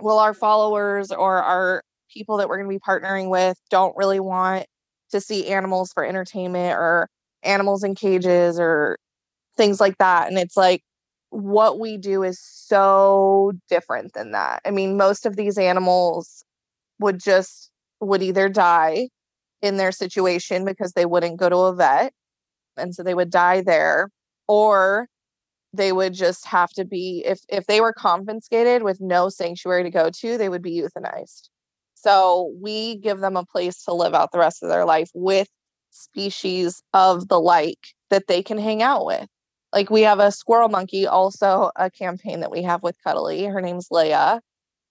will 0.00 0.18
our 0.18 0.34
followers 0.34 1.12
or 1.12 1.42
our 1.42 1.82
people 2.12 2.36
that 2.38 2.48
we're 2.48 2.56
going 2.56 2.68
to 2.68 2.74
be 2.74 2.80
partnering 2.80 3.30
with 3.30 3.58
don't 3.70 3.96
really 3.96 4.20
want 4.20 4.66
to 5.10 5.20
see 5.20 5.48
animals 5.48 5.92
for 5.92 6.04
entertainment 6.04 6.76
or 6.76 7.08
animals 7.42 7.84
in 7.84 7.94
cages 7.94 8.58
or 8.58 8.98
things 9.56 9.80
like 9.80 9.98
that. 9.98 10.28
And 10.28 10.38
it's 10.38 10.56
like 10.56 10.82
what 11.30 11.78
we 11.78 11.96
do 11.96 12.22
is 12.22 12.40
so 12.40 13.52
different 13.68 14.12
than 14.14 14.32
that. 14.32 14.60
I 14.64 14.70
mean, 14.70 14.96
most 14.96 15.26
of 15.26 15.36
these 15.36 15.58
animals 15.58 16.44
would 16.98 17.20
just 17.20 17.70
would 18.00 18.22
either 18.22 18.48
die 18.48 19.08
in 19.62 19.76
their 19.76 19.92
situation 19.92 20.64
because 20.64 20.92
they 20.92 21.06
wouldn't 21.06 21.38
go 21.38 21.48
to 21.48 21.56
a 21.56 21.74
vet 21.74 22.12
and 22.76 22.94
so 22.94 23.02
they 23.02 23.14
would 23.14 23.30
die 23.30 23.62
there 23.62 24.10
or 24.48 25.08
they 25.72 25.92
would 25.92 26.12
just 26.12 26.46
have 26.46 26.70
to 26.70 26.84
be 26.84 27.22
if 27.26 27.40
if 27.48 27.66
they 27.66 27.80
were 27.80 27.92
confiscated 27.92 28.82
with 28.82 29.00
no 29.00 29.28
sanctuary 29.28 29.82
to 29.82 29.90
go 29.90 30.10
to 30.10 30.36
they 30.36 30.48
would 30.48 30.62
be 30.62 30.78
euthanized 30.78 31.48
so 32.06 32.52
we 32.60 32.96
give 32.96 33.18
them 33.18 33.36
a 33.36 33.44
place 33.44 33.82
to 33.82 33.92
live 33.92 34.14
out 34.14 34.30
the 34.30 34.38
rest 34.38 34.62
of 34.62 34.68
their 34.68 34.84
life 34.84 35.10
with 35.12 35.48
species 35.90 36.80
of 36.94 37.26
the 37.26 37.40
like 37.40 37.88
that 38.10 38.28
they 38.28 38.44
can 38.44 38.58
hang 38.58 38.80
out 38.80 39.04
with. 39.04 39.26
Like 39.72 39.90
we 39.90 40.02
have 40.02 40.20
a 40.20 40.30
squirrel 40.30 40.68
monkey, 40.68 41.06
also 41.06 41.72
a 41.74 41.90
campaign 41.90 42.40
that 42.40 42.52
we 42.52 42.62
have 42.62 42.82
with 42.84 42.96
Cuddly. 43.04 43.46
Her 43.46 43.60
name's 43.60 43.88
Leia. 43.88 44.40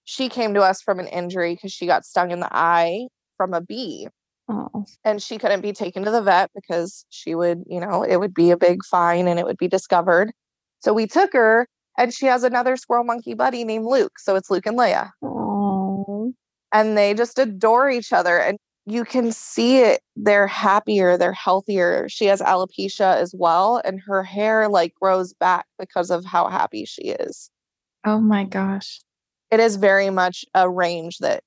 She 0.04 0.28
came 0.28 0.54
to 0.56 0.62
us 0.62 0.82
from 0.82 1.00
an 1.00 1.08
injury 1.08 1.56
because 1.56 1.72
she 1.72 1.86
got 1.86 2.06
stung 2.06 2.32
in 2.32 2.42
the 2.42 2.50
eye 2.52 3.08
from 3.38 3.54
a 3.54 3.62
bee. 3.62 4.10
Oh. 4.50 4.86
And 5.06 5.24
she 5.24 5.38
couldn't 5.38 5.62
be 5.62 5.72
taken 5.72 6.04
to 6.04 6.12
the 6.12 6.22
vet 6.22 6.52
because 6.54 7.06
she 7.10 7.34
would, 7.34 7.64
you 7.66 7.80
know, 7.80 8.04
it 8.04 8.18
would 8.18 8.34
be 8.34 8.52
a 8.52 8.58
big 8.58 8.84
fine 8.84 9.30
and 9.30 9.40
it 9.40 9.46
would 9.46 9.58
be 9.58 9.70
discovered. 9.70 10.34
So 10.82 10.94
we 10.94 11.08
took 11.08 11.32
her 11.32 11.68
and 11.98 12.14
she 12.14 12.26
has 12.26 12.44
another 12.44 12.76
squirrel 12.76 13.06
monkey 13.06 13.36
buddy 13.36 13.64
named 13.64 13.86
Luke. 13.86 14.20
So 14.20 14.36
it's 14.36 14.52
Luke 14.52 14.66
and 14.66 14.78
Leia. 14.78 15.12
Oh 15.24 15.45
and 16.76 16.98
they 16.98 17.14
just 17.14 17.40
adore 17.40 17.90
each 17.90 18.12
other 18.12 18.38
and 18.38 18.58
you 18.86 19.04
can 19.04 19.32
see 19.32 19.78
it 19.78 20.02
they're 20.16 20.48
happier 20.48 21.18
they're 21.18 21.34
healthier 21.34 22.08
she 22.10 22.26
has 22.26 22.42
alopecia 22.42 23.16
as 23.16 23.34
well 23.38 23.82
and 23.86 24.02
her 24.06 24.24
hair 24.24 24.68
like 24.68 24.94
grows 25.02 25.34
back 25.34 25.66
because 25.80 26.12
of 26.12 26.26
how 26.26 26.48
happy 26.48 26.86
she 26.86 27.04
is 27.04 27.50
oh 28.06 28.20
my 28.20 28.44
gosh 28.44 29.00
it 29.52 29.60
is 29.60 29.78
very 29.78 30.10
much 30.10 30.44
a 30.54 30.70
range 30.70 31.18
that 31.20 31.42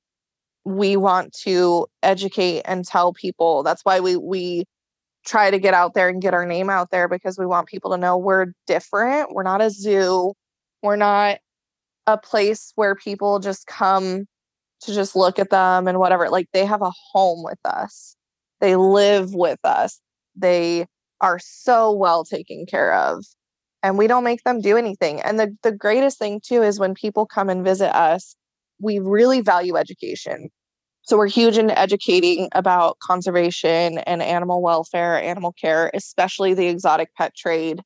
we 0.64 0.96
want 0.96 1.32
to 1.32 1.86
educate 2.02 2.62
and 2.62 2.84
tell 2.84 3.12
people 3.12 3.62
that's 3.62 3.84
why 3.84 4.00
we 4.00 4.16
we 4.16 4.64
try 5.26 5.50
to 5.50 5.58
get 5.58 5.74
out 5.74 5.92
there 5.94 6.08
and 6.08 6.22
get 6.22 6.32
our 6.32 6.46
name 6.46 6.70
out 6.70 6.90
there 6.90 7.06
because 7.06 7.38
we 7.38 7.44
want 7.44 7.68
people 7.68 7.90
to 7.90 7.98
know 7.98 8.16
we're 8.16 8.46
different. 8.66 9.34
We're 9.34 9.42
not 9.42 9.60
a 9.60 9.68
zoo. 9.68 10.32
We're 10.82 10.96
not 10.96 11.38
a 12.06 12.16
place 12.16 12.72
where 12.76 12.94
people 12.94 13.38
just 13.38 13.66
come 13.66 14.24
to 14.82 14.94
just 14.94 15.16
look 15.16 15.38
at 15.38 15.50
them 15.50 15.88
and 15.88 15.98
whatever. 15.98 16.28
Like 16.28 16.48
they 16.52 16.64
have 16.64 16.82
a 16.82 16.92
home 17.12 17.42
with 17.44 17.58
us. 17.64 18.16
They 18.60 18.76
live 18.76 19.34
with 19.34 19.58
us. 19.64 20.00
They 20.36 20.86
are 21.20 21.38
so 21.38 21.92
well 21.92 22.24
taken 22.24 22.66
care 22.66 22.94
of. 22.94 23.24
And 23.82 23.96
we 23.96 24.06
don't 24.06 24.24
make 24.24 24.42
them 24.44 24.60
do 24.60 24.76
anything. 24.76 25.20
And 25.22 25.38
the, 25.38 25.56
the 25.62 25.72
greatest 25.72 26.18
thing 26.18 26.40
too 26.44 26.62
is 26.62 26.80
when 26.80 26.94
people 26.94 27.26
come 27.26 27.48
and 27.48 27.64
visit 27.64 27.94
us, 27.96 28.34
we 28.80 28.98
really 28.98 29.40
value 29.40 29.76
education. 29.76 30.50
So 31.02 31.16
we're 31.16 31.28
huge 31.28 31.56
into 31.56 31.78
educating 31.78 32.48
about 32.52 32.98
conservation 32.98 33.98
and 33.98 34.22
animal 34.22 34.60
welfare, 34.60 35.20
animal 35.20 35.54
care, 35.58 35.90
especially 35.94 36.54
the 36.54 36.66
exotic 36.66 37.14
pet 37.16 37.34
trade 37.34 37.80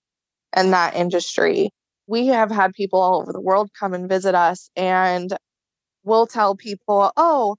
and 0.52 0.72
that 0.72 0.96
industry. 0.96 1.70
We 2.06 2.26
have 2.26 2.50
had 2.50 2.72
people 2.72 3.00
all 3.00 3.20
over 3.20 3.32
the 3.32 3.40
world 3.40 3.70
come 3.78 3.94
and 3.94 4.08
visit 4.08 4.34
us, 4.34 4.70
and 4.74 5.32
we'll 6.04 6.26
tell 6.26 6.54
people, 6.54 7.12
oh, 7.16 7.56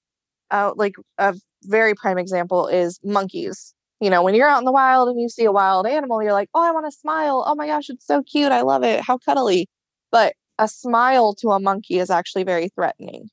uh, 0.51 0.71
like 0.75 0.93
a 1.17 1.35
very 1.63 1.93
prime 1.95 2.17
example 2.17 2.67
is 2.67 2.99
monkeys. 3.03 3.73
You 3.99 4.09
know, 4.09 4.21
when 4.21 4.35
you're 4.35 4.49
out 4.49 4.59
in 4.59 4.65
the 4.65 4.71
wild 4.71 5.09
and 5.09 5.19
you 5.19 5.29
see 5.29 5.45
a 5.45 5.51
wild 5.51 5.87
animal, 5.87 6.21
you're 6.21 6.33
like, 6.33 6.49
oh, 6.53 6.61
I 6.61 6.71
want 6.71 6.85
to 6.85 6.91
smile. 6.91 7.43
Oh 7.47 7.55
my 7.55 7.67
gosh, 7.67 7.89
it's 7.89 8.05
so 8.05 8.21
cute. 8.23 8.51
I 8.51 8.61
love 8.61 8.83
it. 8.83 9.01
How 9.01 9.17
cuddly. 9.17 9.67
But 10.11 10.33
a 10.59 10.67
smile 10.67 11.33
to 11.35 11.51
a 11.51 11.59
monkey 11.59 11.99
is 11.99 12.09
actually 12.09 12.43
very 12.43 12.69
threatening. 12.69 13.29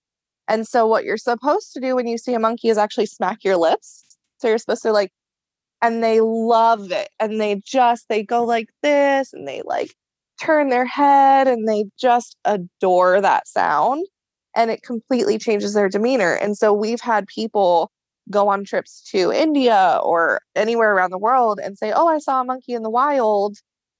And 0.48 0.66
so, 0.66 0.86
what 0.86 1.04
you're 1.04 1.16
supposed 1.16 1.72
to 1.74 1.80
do 1.80 1.94
when 1.96 2.06
you 2.06 2.18
see 2.18 2.34
a 2.34 2.40
monkey 2.40 2.68
is 2.68 2.78
actually 2.78 3.06
smack 3.06 3.44
your 3.44 3.56
lips. 3.56 4.04
So, 4.38 4.48
you're 4.48 4.58
supposed 4.58 4.82
to 4.82 4.92
like, 4.92 5.12
and 5.82 6.02
they 6.02 6.20
love 6.20 6.90
it. 6.92 7.10
And 7.20 7.40
they 7.40 7.60
just, 7.64 8.06
they 8.08 8.22
go 8.22 8.44
like 8.44 8.68
this 8.82 9.32
and 9.32 9.46
they 9.46 9.62
like 9.64 9.94
turn 10.40 10.70
their 10.70 10.86
head 10.86 11.48
and 11.48 11.68
they 11.68 11.86
just 11.98 12.36
adore 12.44 13.20
that 13.20 13.46
sound. 13.46 14.06
And 14.56 14.70
it 14.70 14.82
completely 14.82 15.38
changes 15.38 15.74
their 15.74 15.88
demeanor. 15.88 16.34
And 16.34 16.56
so, 16.56 16.72
we've 16.72 17.00
had 17.00 17.26
people 17.26 17.90
go 18.30 18.48
on 18.48 18.64
trips 18.64 19.02
to 19.10 19.32
India 19.32 19.98
or 20.02 20.40
anywhere 20.54 20.94
around 20.94 21.10
the 21.10 21.18
world 21.18 21.60
and 21.62 21.76
say, 21.76 21.92
Oh, 21.92 22.08
I 22.08 22.18
saw 22.18 22.40
a 22.40 22.44
monkey 22.44 22.74
in 22.74 22.82
the 22.82 22.90
wild 22.90 23.56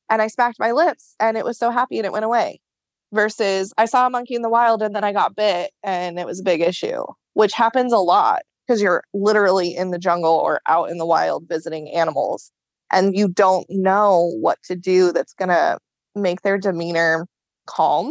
and 0.08 0.22
I 0.22 0.28
smacked 0.28 0.58
my 0.58 0.72
lips 0.72 1.14
and 1.18 1.36
it 1.36 1.44
was 1.44 1.58
so 1.58 1.70
happy 1.70 1.98
and 1.98 2.06
it 2.06 2.12
went 2.12 2.24
away 2.24 2.60
versus 3.12 3.72
I 3.76 3.86
saw 3.86 4.06
a 4.06 4.10
monkey 4.10 4.34
in 4.34 4.42
the 4.42 4.48
wild 4.48 4.82
and 4.82 4.94
then 4.94 5.04
I 5.04 5.12
got 5.12 5.36
bit 5.36 5.72
and 5.82 6.18
it 6.18 6.26
was 6.26 6.40
a 6.40 6.44
big 6.44 6.60
issue, 6.60 7.04
which 7.34 7.52
happens 7.54 7.92
a 7.92 7.98
lot 7.98 8.42
because 8.66 8.80
you're 8.80 9.02
literally 9.14 9.74
in 9.74 9.90
the 9.90 9.98
jungle 9.98 10.34
or 10.34 10.60
out 10.66 10.90
in 10.90 10.98
the 10.98 11.06
wild 11.06 11.48
visiting 11.48 11.90
animals 11.90 12.52
and 12.92 13.16
you 13.16 13.28
don't 13.28 13.66
know 13.68 14.32
what 14.40 14.58
to 14.64 14.76
do 14.76 15.12
that's 15.12 15.34
going 15.34 15.48
to 15.48 15.78
make 16.14 16.42
their 16.42 16.58
demeanor 16.58 17.26
calm. 17.66 18.10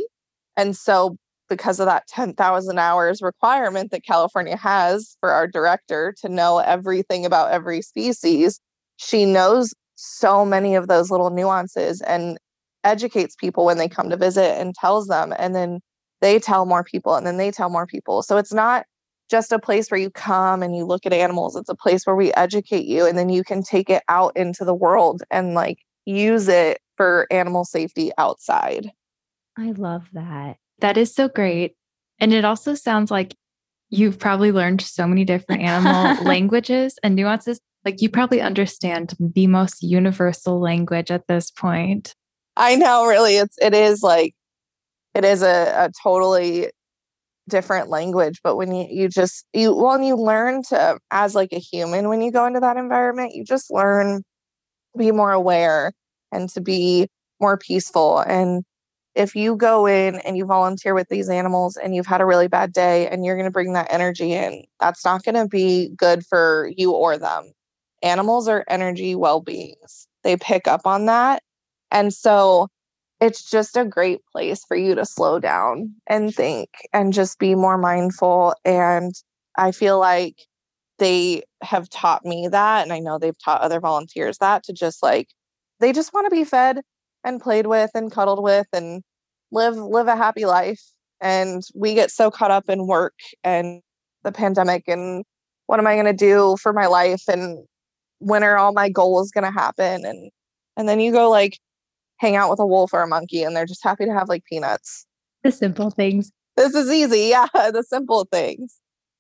And 0.58 0.76
so, 0.76 1.18
because 1.50 1.80
of 1.80 1.88
that 1.88 2.08
10,000 2.08 2.80
hours 2.80 3.22
requirement 3.22 3.92
that 3.92 4.06
California 4.06 4.56
has 4.56 5.18
for 5.20 5.32
our 5.32 5.48
director 5.48 6.14
to 6.22 6.30
know 6.30 6.60
everything 6.60 7.26
about 7.26 7.52
every 7.52 7.82
species, 7.82 8.60
she 8.98 9.26
knows 9.26 9.74
so 9.96 10.46
many 10.46 10.76
of 10.76 10.88
those 10.88 11.12
little 11.12 11.30
nuances. 11.30 12.02
And 12.02 12.38
educates 12.84 13.36
people 13.36 13.66
when 13.66 13.78
they 13.78 13.88
come 13.88 14.10
to 14.10 14.18
visit 14.18 14.60
and 14.60 14.74
tells 14.76 15.08
them 15.08 15.34
and 15.38 15.56
then 15.56 15.80
they 16.22 16.40
tell 16.40 16.66
more 16.66 16.84
people 16.84 17.16
and 17.16 17.26
then 17.26 17.38
they 17.38 17.52
tell 17.52 17.70
more 17.70 17.86
people 17.86 18.22
so 18.24 18.38
it's 18.38 18.54
not 18.54 18.86
just 19.30 19.52
a 19.52 19.60
place 19.60 19.92
where 19.92 20.00
you 20.00 20.10
come 20.10 20.64
and 20.64 20.76
you 20.76 20.86
look 20.86 21.06
at 21.06 21.14
animals 21.14 21.56
it's 21.56 21.70
a 21.70 21.76
place 21.76 22.06
where 22.06 22.16
we 22.16 22.34
educate 22.34 22.86
you 22.86 23.06
and 23.06 23.18
then 23.18 23.30
you 23.30 23.44
can 23.44 23.62
take 23.62 23.90
it 23.90 24.04
out 24.08 24.36
into 24.36 24.64
the 24.64 24.74
world 24.74 25.22
and 25.30 25.54
like 25.54 25.80
use 26.06 26.48
it 26.48 26.80
for 26.96 27.28
animal 27.32 27.66
safety 27.66 28.12
outside 28.18 28.92
i 29.58 29.72
love 29.72 30.08
that 30.14 30.58
that 30.82 30.98
is 30.98 31.14
so 31.14 31.28
great 31.28 31.76
and 32.20 32.34
it 32.34 32.46
also 32.46 32.74
sounds 32.76 33.12
like 33.12 33.36
you've 33.90 34.20
probably 34.20 34.52
learned 34.52 34.82
so 34.82 35.08
many 35.08 35.26
different 35.26 35.62
animal 35.62 36.24
languages 36.26 36.98
and 37.04 37.16
nuances 37.16 37.60
like 37.86 38.02
you 38.02 38.10
probably 38.10 38.42
understand 38.42 39.14
the 39.20 39.48
most 39.48 39.82
universal 39.82 40.60
language 40.60 41.12
at 41.12 41.28
this 41.28 41.50
point 41.52 42.14
I 42.60 42.76
know, 42.76 43.06
really, 43.06 43.38
it's 43.38 43.58
it 43.62 43.74
is 43.74 44.04
like 44.04 44.36
it 45.16 45.26
is 45.26 45.42
a, 45.42 45.88
a 45.88 45.92
totally 46.04 46.70
different 47.48 47.90
language. 47.90 48.42
But 48.44 48.58
when 48.58 48.76
you 48.76 48.86
you 48.90 49.08
just 49.10 49.46
you 49.54 49.74
when 49.74 50.04
you 50.04 50.16
learn 50.16 50.64
to 50.70 51.00
as 51.10 51.36
like 51.36 51.54
a 51.54 51.60
human 51.60 52.10
when 52.10 52.22
you 52.22 52.32
go 52.32 52.46
into 52.46 52.60
that 52.60 52.78
environment, 52.78 53.34
you 53.34 53.46
just 53.46 53.72
learn 53.72 54.18
to 54.18 55.00
be 55.00 55.12
more 55.12 55.32
aware 55.32 55.94
and 56.34 56.50
to 56.50 56.62
be 56.62 57.08
more 57.40 57.58
peaceful. 57.58 58.20
And 58.20 58.64
if 59.16 59.36
you 59.36 59.56
go 59.56 59.86
in 59.86 60.16
and 60.20 60.38
you 60.38 60.46
volunteer 60.46 60.94
with 60.94 61.10
these 61.10 61.30
animals 61.30 61.76
and 61.78 61.96
you've 61.96 62.08
had 62.08 62.22
a 62.22 62.26
really 62.26 62.48
bad 62.48 62.72
day 62.74 63.08
and 63.08 63.26
you're 63.26 63.36
going 63.36 63.46
to 63.46 63.52
bring 63.52 63.74
that 63.74 63.92
energy 63.92 64.34
in, 64.34 64.64
that's 64.80 65.04
not 65.04 65.24
going 65.24 65.36
to 65.36 65.48
be 65.48 65.90
good 65.98 66.26
for 66.26 66.72
you 66.78 66.92
or 66.92 67.18
them. 67.18 67.52
Animals 68.02 68.48
are 68.48 68.64
energy 68.70 69.16
well 69.16 69.42
beings. 69.42 70.08
They 70.24 70.38
pick 70.38 70.68
up 70.68 70.86
on 70.86 71.06
that 71.08 71.44
and 71.92 72.14
so 72.14 72.68
it's 73.20 73.50
just 73.50 73.76
a 73.76 73.86
great 73.86 74.22
place 74.32 74.64
for 74.66 74.78
you 74.78 74.96
to 74.96 75.06
slow 75.06 75.40
down 75.40 75.94
and 76.08 76.34
think 76.34 76.70
and 76.94 77.12
just 77.12 77.40
be 77.40 77.56
more 77.56 77.78
mindful. 77.78 78.56
And 78.64 79.14
I 79.58 79.72
feel 79.72 80.00
like 80.00 80.36
they 81.00 81.44
have 81.62 81.90
taught 81.90 82.26
me 82.26 82.48
that. 82.48 82.84
And 82.84 82.94
I 82.94 83.00
know 83.00 83.18
they've 83.18 83.38
taught 83.44 83.62
other 83.62 83.80
volunteers 83.80 84.38
that 84.38 84.64
to 84.64 84.74
just 84.74 85.04
like, 85.04 85.30
they 85.80 85.92
just 85.92 86.14
want 86.14 86.26
to 86.26 86.36
be 86.36 86.44
fed 86.44 86.82
and 87.24 87.42
played 87.42 87.68
with 87.68 87.92
and 87.94 88.12
cuddled 88.12 88.44
with 88.44 88.68
and 88.74 89.04
live 89.52 89.76
live 89.76 90.08
a 90.08 90.16
happy 90.16 90.46
life 90.46 90.82
and 91.22 91.64
we 91.76 91.94
get 91.94 92.12
so 92.12 92.32
caught 92.32 92.52
up 92.52 92.70
in 92.70 92.88
work 92.88 93.16
and 93.44 93.82
the 94.24 94.32
pandemic 94.32 94.84
and 94.88 95.24
what 95.68 95.80
am 95.80 95.88
i 95.88 95.96
going 95.96 96.06
to 96.06 96.14
do 96.14 96.56
for 96.62 96.72
my 96.74 96.86
life 96.86 97.24
and 97.28 97.66
when 98.20 98.44
are 98.44 98.58
all 98.58 98.74
my 98.74 98.90
goals 98.90 99.32
going 99.32 99.44
to 99.44 99.52
happen 99.52 100.06
and 100.06 100.32
and 100.78 100.88
then 100.88 101.00
you 101.00 101.12
go 101.12 101.30
like 101.30 101.58
hang 102.20 102.36
out 102.36 102.50
with 102.50 102.60
a 102.60 102.68
wolf 102.68 102.94
or 102.94 103.02
a 103.02 103.08
monkey 103.08 103.44
and 103.44 103.56
they're 103.56 103.66
just 103.66 103.84
happy 103.84 104.06
to 104.06 104.14
have 104.14 104.30
like 104.30 104.44
peanuts. 104.46 105.06
The 105.44 105.52
simple 105.52 105.90
things. 105.90 106.32
This 106.56 106.76
is 106.76 106.92
easy. 106.92 107.20
Yeah, 107.30 107.48
the 107.54 107.84
simple 107.88 108.26
things. 108.32 108.78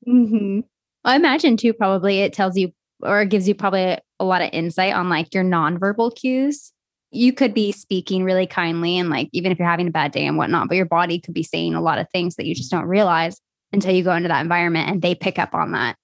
Mm-hmm. 0.08 0.62
I 1.06 1.16
imagine 1.16 1.58
too, 1.58 1.74
probably 1.74 2.20
it 2.20 2.34
tells 2.34 2.58
you 2.58 2.72
or 3.02 3.22
it 3.22 3.30
gives 3.30 3.48
you 3.48 3.56
probably 3.56 3.98
a 4.20 4.26
lot 4.26 4.42
of 4.42 4.50
insight 4.52 4.94
on 4.94 5.10
like 5.10 5.34
your 5.34 5.44
nonverbal 5.44 6.16
cues. 6.16 6.74
You 7.12 7.34
could 7.34 7.54
be 7.54 7.72
speaking 7.72 8.24
really 8.24 8.46
kindly 8.46 8.98
and 8.98 9.10
like 9.10 9.30
even 9.34 9.52
if 9.52 9.60
you're 9.60 9.68
having 9.68 9.88
a 9.88 9.92
bad 9.92 10.12
day 10.12 10.26
and 10.26 10.38
whatnot, 10.38 10.68
but 10.68 10.78
your 10.78 10.86
body 10.86 11.20
could 11.20 11.34
be 11.34 11.44
saying 11.44 11.74
a 11.74 11.82
lot 11.82 11.98
of 12.00 12.08
things 12.12 12.36
that 12.36 12.46
you 12.46 12.54
just 12.54 12.72
don't 12.72 12.86
realize 12.86 13.42
until 13.72 13.94
you 13.94 14.04
go 14.04 14.14
into 14.14 14.30
that 14.30 14.42
environment 14.42 14.90
and 14.90 15.02
they 15.02 15.16
pick 15.16 15.40
up 15.40 15.54
on 15.54 15.72
that. 15.72 15.98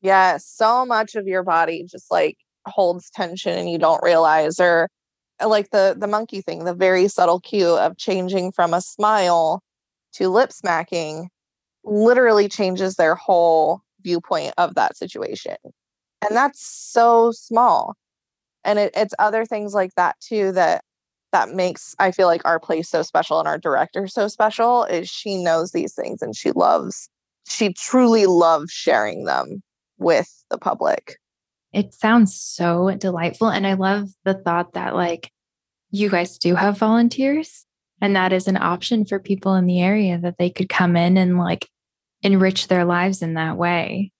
Yeah, 0.00 0.38
so 0.38 0.86
much 0.86 1.14
of 1.16 1.26
your 1.26 1.42
body 1.42 1.84
just 1.90 2.10
like 2.10 2.38
holds 2.66 3.10
tension 3.10 3.58
and 3.58 3.70
you 3.70 3.78
don't 3.78 4.02
realize 4.02 4.60
or 4.60 4.88
uh, 5.40 5.48
like 5.48 5.70
the 5.70 5.96
the 5.98 6.06
monkey 6.06 6.40
thing, 6.40 6.64
the 6.64 6.74
very 6.74 7.08
subtle 7.08 7.40
cue 7.40 7.76
of 7.76 7.96
changing 7.96 8.52
from 8.52 8.74
a 8.74 8.80
smile 8.80 9.62
to 10.14 10.28
lip 10.28 10.52
smacking 10.52 11.30
literally 11.84 12.48
changes 12.48 12.96
their 12.96 13.14
whole 13.14 13.82
viewpoint 14.02 14.54
of 14.58 14.74
that 14.74 14.96
situation. 14.96 15.56
And 16.26 16.36
that's 16.36 16.60
so 16.60 17.32
small. 17.32 17.94
And 18.68 18.78
it, 18.78 18.92
it's 18.94 19.14
other 19.18 19.46
things 19.46 19.72
like 19.72 19.94
that 19.96 20.16
too 20.20 20.52
that 20.52 20.84
that 21.32 21.54
makes 21.54 21.94
I 21.98 22.10
feel 22.10 22.26
like 22.26 22.42
our 22.44 22.60
place 22.60 22.88
so 22.88 23.02
special 23.02 23.38
and 23.38 23.48
our 23.48 23.58
director 23.58 24.06
so 24.06 24.28
special 24.28 24.84
is 24.84 25.08
she 25.08 25.42
knows 25.42 25.72
these 25.72 25.94
things 25.94 26.20
and 26.22 26.36
she 26.36 26.52
loves 26.52 27.08
she 27.48 27.72
truly 27.72 28.26
loves 28.26 28.70
sharing 28.70 29.24
them 29.24 29.62
with 29.98 30.44
the 30.50 30.58
public. 30.58 31.16
It 31.72 31.94
sounds 31.94 32.38
so 32.38 32.94
delightful. 32.96 33.48
And 33.48 33.66
I 33.66 33.74
love 33.74 34.08
the 34.24 34.34
thought 34.34 34.74
that, 34.74 34.94
like, 34.94 35.30
you 35.90 36.08
guys 36.08 36.38
do 36.38 36.54
have 36.54 36.78
volunteers, 36.78 37.64
and 38.00 38.14
that 38.16 38.32
is 38.32 38.48
an 38.48 38.56
option 38.56 39.04
for 39.04 39.18
people 39.18 39.54
in 39.54 39.66
the 39.66 39.80
area 39.80 40.18
that 40.18 40.36
they 40.38 40.50
could 40.50 40.68
come 40.68 40.96
in 40.96 41.16
and 41.16 41.38
like 41.38 41.68
enrich 42.22 42.68
their 42.68 42.84
lives 42.84 43.22
in 43.22 43.34
that 43.34 43.56
way. 43.56 44.12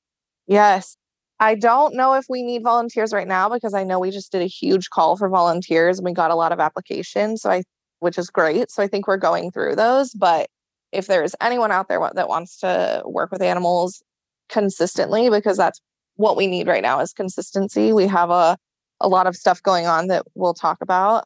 Yes. 0.46 0.96
I 1.40 1.54
don't 1.54 1.94
know 1.94 2.14
if 2.14 2.26
we 2.28 2.42
need 2.42 2.62
volunteers 2.64 3.12
right 3.12 3.28
now 3.28 3.48
because 3.48 3.72
I 3.72 3.84
know 3.84 4.00
we 4.00 4.10
just 4.10 4.32
did 4.32 4.42
a 4.42 4.46
huge 4.46 4.90
call 4.90 5.16
for 5.16 5.28
volunteers 5.28 5.98
and 5.98 6.04
we 6.04 6.12
got 6.12 6.32
a 6.32 6.34
lot 6.34 6.52
of 6.52 6.58
applications. 6.58 7.42
So 7.42 7.50
I, 7.50 7.62
which 8.00 8.18
is 8.18 8.30
great. 8.30 8.70
So 8.70 8.82
I 8.82 8.88
think 8.88 9.06
we're 9.06 9.18
going 9.18 9.52
through 9.52 9.76
those. 9.76 10.12
But 10.12 10.48
if 10.90 11.06
there's 11.06 11.34
anyone 11.40 11.70
out 11.70 11.88
there 11.88 12.00
that 12.14 12.28
wants 12.28 12.58
to 12.58 13.02
work 13.04 13.30
with 13.30 13.42
animals 13.42 14.02
consistently, 14.48 15.30
because 15.30 15.56
that's 15.56 15.80
what 16.16 16.36
we 16.36 16.46
need 16.48 16.66
right 16.66 16.82
now 16.82 16.98
is 17.00 17.12
consistency. 17.12 17.92
We 17.92 18.08
have 18.08 18.30
a, 18.30 18.56
a 19.00 19.08
lot 19.08 19.28
of 19.28 19.36
stuff 19.36 19.62
going 19.62 19.86
on 19.86 20.08
that 20.08 20.24
we'll 20.34 20.54
talk 20.54 20.78
about. 20.80 21.24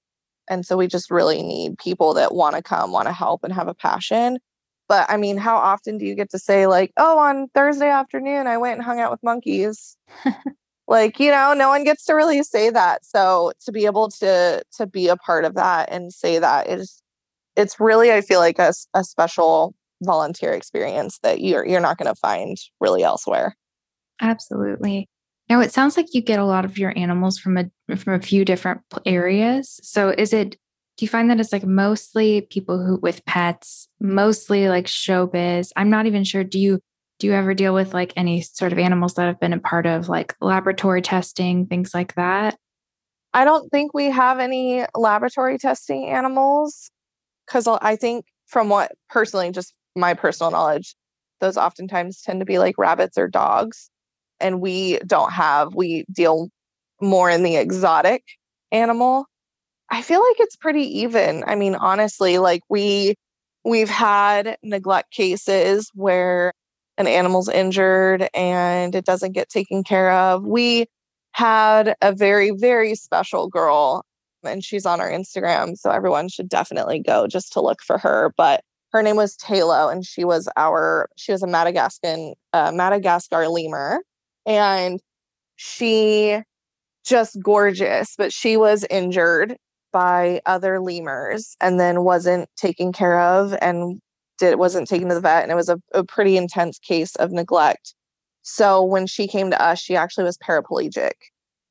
And 0.48 0.66
so 0.66 0.77
we 0.77 0.88
just 0.88 1.11
really 1.11 1.42
need 1.42 1.79
people 1.79 2.12
that 2.14 2.35
want 2.35 2.57
to 2.57 2.62
come, 2.62 2.92
want 2.92 3.07
to 3.07 3.12
help, 3.12 3.44
and 3.44 3.53
have 3.53 3.68
a 3.68 3.75
passion. 3.75 4.38
But 4.92 5.07
I 5.09 5.16
mean, 5.16 5.38
how 5.38 5.57
often 5.57 5.96
do 5.96 6.05
you 6.05 6.14
get 6.14 6.28
to 6.33 6.38
say, 6.38 6.66
like, 6.66 6.92
oh, 6.98 7.18
on 7.18 7.48
Thursday 7.55 7.88
afternoon, 7.88 8.46
I 8.46 8.59
went 8.59 8.74
and 8.74 8.85
hung 8.85 9.00
out 9.00 9.11
with 9.11 9.22
monkeys? 9.22 9.96
like 10.87 11.18
you 11.18 11.31
know 11.31 11.55
no 11.55 11.70
one 11.70 11.85
gets 11.85 12.05
to 12.05 12.12
really 12.12 12.42
say 12.42 12.68
that 12.68 13.02
so 13.02 13.52
to 13.64 13.70
be 13.72 13.87
able 13.87 14.11
to 14.11 14.61
to 14.76 14.85
be 14.85 15.07
a 15.07 15.16
part 15.16 15.44
of 15.44 15.55
that 15.55 15.88
and 15.92 16.12
say 16.12 16.40
that 16.40 16.68
is 16.68 17.00
it's 17.55 17.78
really 17.78 18.12
i 18.12 18.20
feel 18.20 18.40
like 18.40 18.59
a, 18.59 18.74
a 18.92 19.05
special 19.05 19.74
volunteer 20.02 20.52
experience 20.52 21.20
that 21.22 21.40
you're 21.40 21.64
you're 21.64 21.81
not 21.81 21.96
going 21.96 22.12
to 22.12 22.18
find 22.20 22.59
really 22.81 23.05
elsewhere 23.05 23.57
absolutely 24.20 25.09
now 25.48 25.61
it 25.61 25.72
sounds 25.72 25.96
like 25.96 26.12
you 26.12 26.20
get 26.20 26.40
a 26.40 26.44
lot 26.44 26.64
of 26.64 26.76
your 26.76 26.92
animals 26.98 27.38
from 27.38 27.57
a 27.57 27.96
from 27.96 28.14
a 28.14 28.20
few 28.20 28.44
different 28.44 28.81
areas 29.07 29.78
so 29.85 30.11
is 30.11 30.33
it 30.33 30.57
do 30.96 31.05
you 31.05 31.09
find 31.09 31.31
that 31.31 31.40
it's 31.40 31.52
like 31.52 31.64
mostly 31.64 32.42
people 32.42 32.85
who 32.85 32.96
with 32.96 33.24
pets 33.24 33.88
mostly 34.00 34.68
like 34.68 34.87
showbiz 34.87 35.70
i'm 35.76 35.90
not 35.90 36.07
even 36.07 36.24
sure 36.24 36.44
do 36.44 36.59
you 36.59 36.81
do 37.22 37.28
you 37.28 37.35
ever 37.35 37.55
deal 37.55 37.72
with 37.72 37.94
like 37.94 38.12
any 38.16 38.40
sort 38.40 38.72
of 38.72 38.81
animals 38.81 39.14
that 39.14 39.26
have 39.26 39.38
been 39.38 39.52
a 39.52 39.61
part 39.61 39.87
of 39.87 40.09
like 40.09 40.35
laboratory 40.40 41.00
testing, 41.00 41.66
things 41.66 41.94
like 41.94 42.16
that? 42.16 42.59
I 43.33 43.44
don't 43.44 43.70
think 43.70 43.94
we 43.94 44.11
have 44.11 44.40
any 44.40 44.85
laboratory 44.96 45.57
testing 45.57 46.09
animals 46.09 46.90
because 47.46 47.68
I 47.68 47.94
think, 47.94 48.24
from 48.46 48.68
what 48.68 48.90
personally, 49.09 49.52
just 49.52 49.72
my 49.94 50.14
personal 50.14 50.50
knowledge, 50.50 50.96
those 51.40 51.57
oftentimes 51.57 52.22
tend 52.22 52.40
to 52.40 52.44
be 52.44 52.59
like 52.59 52.76
rabbits 52.76 53.16
or 53.16 53.28
dogs. 53.28 53.88
And 54.40 54.61
we 54.61 54.98
don't 55.07 55.31
have, 55.31 55.76
we 55.76 56.05
deal 56.11 56.48
more 57.00 57.31
in 57.31 57.44
the 57.44 57.55
exotic 57.55 58.24
animal. 58.72 59.26
I 59.92 60.00
feel 60.00 60.20
like 60.20 60.40
it's 60.40 60.57
pretty 60.57 61.00
even. 61.00 61.44
I 61.46 61.55
mean, 61.55 61.74
honestly, 61.74 62.38
like 62.38 62.62
we, 62.70 63.14
we've 63.62 63.90
had 63.90 64.57
neglect 64.62 65.12
cases 65.12 65.90
where 65.92 66.55
an 66.96 67.07
animal's 67.07 67.50
injured 67.50 68.26
and 68.33 68.94
it 68.94 69.05
doesn't 69.05 69.33
get 69.33 69.50
taken 69.50 69.85
care 69.85 70.11
of. 70.11 70.44
We 70.46 70.87
had 71.33 71.94
a 72.00 72.14
very, 72.14 72.52
very 72.52 72.94
special 72.94 73.48
girl, 73.48 74.07
and 74.42 74.64
she's 74.64 74.87
on 74.87 74.98
our 74.98 75.11
Instagram. 75.11 75.76
So 75.76 75.90
everyone 75.90 76.31
should 76.31 76.48
definitely 76.48 76.98
go 76.98 77.26
just 77.26 77.52
to 77.52 77.61
look 77.61 77.83
for 77.83 77.98
her. 77.98 78.33
But 78.35 78.62
her 78.92 79.02
name 79.02 79.16
was 79.16 79.37
Taylo, 79.37 79.92
and 79.92 80.07
she 80.07 80.24
was 80.24 80.48
our, 80.57 81.11
she 81.18 81.33
was 81.33 81.42
a 81.42 81.46
Madagascan, 81.46 82.33
uh, 82.55 82.72
Madagascar 82.72 83.46
lemur. 83.46 84.00
And 84.46 85.00
she 85.57 86.40
just 87.05 87.37
gorgeous, 87.42 88.14
but 88.16 88.33
she 88.33 88.57
was 88.57 88.87
injured 88.88 89.59
by 89.92 90.40
other 90.46 90.81
lemurs 90.81 91.57
and 91.61 91.78
then 91.78 92.02
wasn't 92.02 92.48
taken 92.57 92.92
care 92.92 93.20
of 93.20 93.55
and 93.61 94.00
did 94.38 94.59
wasn't 94.59 94.88
taken 94.88 95.09
to 95.09 95.14
the 95.14 95.20
vet 95.20 95.42
and 95.42 95.52
it 95.52 95.57
was 95.57 95.68
a, 95.68 95.81
a 95.92 96.02
pretty 96.02 96.37
intense 96.37 96.78
case 96.78 97.14
of 97.16 97.31
neglect. 97.31 97.94
So 98.42 98.83
when 98.83 99.07
she 99.07 99.28
came 99.28 99.50
to 99.50 99.62
us 99.62 99.81
she 99.81 99.94
actually 99.94 100.24
was 100.24 100.38
paraplegic. 100.38 101.12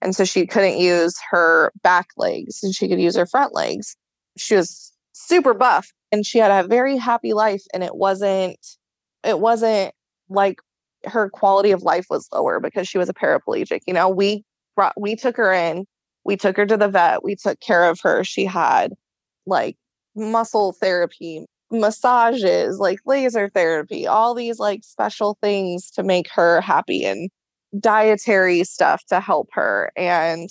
And 0.03 0.15
so 0.15 0.23
she 0.23 0.47
couldn't 0.47 0.79
use 0.79 1.15
her 1.29 1.71
back 1.83 2.07
legs 2.17 2.63
and 2.63 2.73
she 2.73 2.87
could 2.87 2.99
use 2.99 3.15
her 3.15 3.25
front 3.25 3.53
legs. 3.53 3.95
She 4.37 4.55
was 4.55 4.91
super 5.13 5.53
buff 5.53 5.91
and 6.11 6.25
she 6.25 6.39
had 6.39 6.51
a 6.51 6.67
very 6.67 6.97
happy 6.97 7.33
life 7.33 7.63
and 7.73 7.83
it 7.83 7.95
wasn't 7.95 8.57
it 9.23 9.39
wasn't 9.39 9.93
like 10.29 10.59
her 11.05 11.29
quality 11.29 11.71
of 11.71 11.83
life 11.83 12.05
was 12.09 12.27
lower 12.31 12.59
because 12.59 12.87
she 12.87 12.97
was 12.97 13.09
a 13.09 13.13
paraplegic 13.13 13.81
you 13.87 13.93
know? 13.93 14.07
We 14.07 14.43
brought 14.75 14.99
we 14.99 15.15
took 15.15 15.37
her 15.37 15.51
in 15.51 15.85
we 16.23 16.37
took 16.37 16.57
her 16.57 16.65
to 16.65 16.77
the 16.77 16.87
vet 16.87 17.23
we 17.23 17.35
took 17.35 17.59
care 17.59 17.89
of 17.89 17.99
her 18.01 18.23
she 18.23 18.45
had 18.45 18.93
like 19.45 19.75
muscle 20.15 20.73
therapy 20.73 21.45
massages, 21.71 22.79
like 22.79 22.99
laser 23.05 23.49
therapy, 23.49 24.05
all 24.05 24.35
these 24.35 24.59
like 24.59 24.83
special 24.83 25.37
things 25.41 25.89
to 25.91 26.03
make 26.03 26.29
her 26.29 26.61
happy 26.61 27.05
and 27.05 27.29
dietary 27.79 28.63
stuff 28.63 29.03
to 29.05 29.19
help 29.19 29.47
her. 29.53 29.91
And 29.95 30.49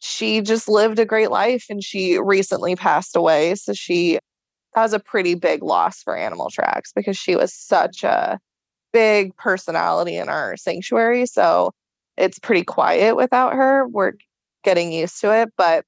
she 0.00 0.40
just 0.40 0.68
lived 0.68 0.98
a 0.98 1.06
great 1.06 1.30
life 1.30 1.66
and 1.70 1.82
she 1.82 2.18
recently 2.18 2.76
passed 2.76 3.16
away. 3.16 3.54
So 3.54 3.72
she 3.72 4.18
that 4.74 4.82
was 4.82 4.94
a 4.94 5.00
pretty 5.00 5.34
big 5.34 5.62
loss 5.62 6.02
for 6.02 6.16
Animal 6.16 6.48
Tracks 6.50 6.92
because 6.94 7.16
she 7.18 7.36
was 7.36 7.52
such 7.52 8.04
a 8.04 8.38
big 8.92 9.36
personality 9.36 10.16
in 10.16 10.28
our 10.28 10.56
sanctuary. 10.56 11.26
So 11.26 11.72
it's 12.16 12.38
pretty 12.38 12.64
quiet 12.64 13.14
without 13.16 13.54
her. 13.54 13.86
We're 13.86 14.12
getting 14.64 14.92
used 14.92 15.20
to 15.20 15.32
it. 15.32 15.50
But 15.56 15.84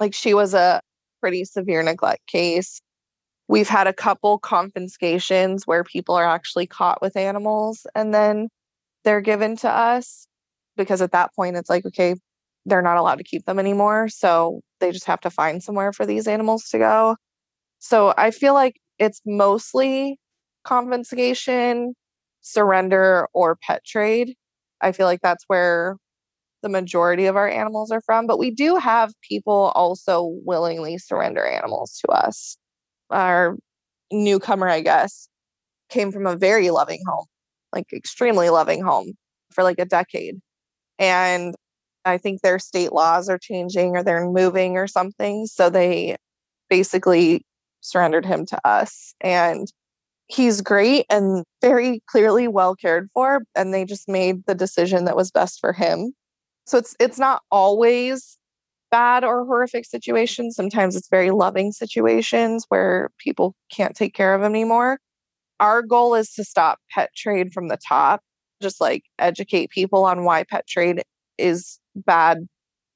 like 0.00 0.14
she 0.14 0.34
was 0.34 0.54
a 0.54 0.80
pretty 1.20 1.44
severe 1.44 1.82
neglect 1.82 2.26
case 2.26 2.80
We've 3.48 3.68
had 3.68 3.86
a 3.86 3.94
couple 3.94 4.38
confiscations 4.38 5.66
where 5.66 5.82
people 5.82 6.14
are 6.14 6.26
actually 6.26 6.66
caught 6.66 7.00
with 7.00 7.16
animals 7.16 7.86
and 7.94 8.12
then 8.12 8.48
they're 9.04 9.22
given 9.22 9.56
to 9.58 9.70
us 9.70 10.26
because 10.76 11.00
at 11.00 11.12
that 11.12 11.34
point 11.34 11.56
it's 11.56 11.70
like, 11.70 11.86
okay, 11.86 12.14
they're 12.66 12.82
not 12.82 12.98
allowed 12.98 13.16
to 13.18 13.24
keep 13.24 13.46
them 13.46 13.58
anymore. 13.58 14.08
So 14.10 14.60
they 14.80 14.92
just 14.92 15.06
have 15.06 15.20
to 15.20 15.30
find 15.30 15.62
somewhere 15.62 15.94
for 15.94 16.04
these 16.04 16.28
animals 16.28 16.68
to 16.70 16.78
go. 16.78 17.16
So 17.78 18.14
I 18.18 18.30
feel 18.32 18.54
like 18.54 18.76
it's 18.98 19.22
mostly 19.24 20.18
confiscation, 20.64 21.94
surrender, 22.42 23.28
or 23.32 23.56
pet 23.56 23.82
trade. 23.84 24.34
I 24.82 24.92
feel 24.92 25.06
like 25.06 25.20
that's 25.22 25.44
where 25.48 25.96
the 26.62 26.68
majority 26.68 27.26
of 27.26 27.36
our 27.36 27.48
animals 27.48 27.90
are 27.90 28.00
from. 28.00 28.26
But 28.26 28.38
we 28.38 28.50
do 28.50 28.76
have 28.76 29.12
people 29.28 29.72
also 29.74 30.38
willingly 30.44 30.98
surrender 30.98 31.46
animals 31.46 31.98
to 32.04 32.12
us 32.12 32.56
our 33.10 33.56
newcomer, 34.12 34.68
I 34.68 34.80
guess, 34.80 35.28
came 35.88 36.12
from 36.12 36.26
a 36.26 36.36
very 36.36 36.70
loving 36.70 37.00
home, 37.06 37.26
like 37.72 37.86
extremely 37.92 38.50
loving 38.50 38.82
home 38.82 39.12
for 39.52 39.64
like 39.64 39.78
a 39.78 39.84
decade. 39.84 40.36
And 40.98 41.54
I 42.04 42.18
think 42.18 42.40
their 42.40 42.58
state 42.58 42.92
laws 42.92 43.28
are 43.28 43.38
changing 43.38 43.96
or 43.96 44.02
they're 44.02 44.28
moving 44.28 44.76
or 44.76 44.86
something. 44.86 45.46
So 45.46 45.70
they 45.70 46.16
basically 46.68 47.42
surrendered 47.80 48.26
him 48.26 48.46
to 48.46 48.58
us. 48.66 49.14
And 49.20 49.68
he's 50.26 50.60
great 50.60 51.06
and 51.10 51.44
very 51.62 52.02
clearly 52.06 52.48
well 52.48 52.74
cared 52.74 53.08
for. 53.14 53.42
And 53.54 53.72
they 53.72 53.84
just 53.84 54.08
made 54.08 54.44
the 54.46 54.54
decision 54.54 55.04
that 55.04 55.16
was 55.16 55.30
best 55.30 55.60
for 55.60 55.72
him. 55.72 56.12
So 56.68 56.78
it's 56.78 56.94
it's 57.00 57.18
not 57.18 57.42
always 57.50 58.38
bad 58.90 59.24
or 59.24 59.44
horrific 59.44 59.84
situations. 59.86 60.54
Sometimes 60.54 60.96
it's 60.96 61.08
very 61.08 61.30
loving 61.30 61.72
situations 61.72 62.64
where 62.68 63.10
people 63.18 63.54
can't 63.70 63.96
take 63.96 64.14
care 64.14 64.34
of 64.34 64.42
them 64.42 64.52
anymore. 64.52 64.98
Our 65.60 65.82
goal 65.82 66.14
is 66.14 66.32
to 66.34 66.44
stop 66.44 66.78
pet 66.90 67.10
trade 67.16 67.52
from 67.52 67.68
the 67.68 67.78
top, 67.88 68.20
just 68.62 68.80
like 68.80 69.04
educate 69.18 69.70
people 69.70 70.04
on 70.04 70.24
why 70.24 70.44
pet 70.44 70.66
trade 70.66 71.02
is 71.38 71.78
bad 71.94 72.38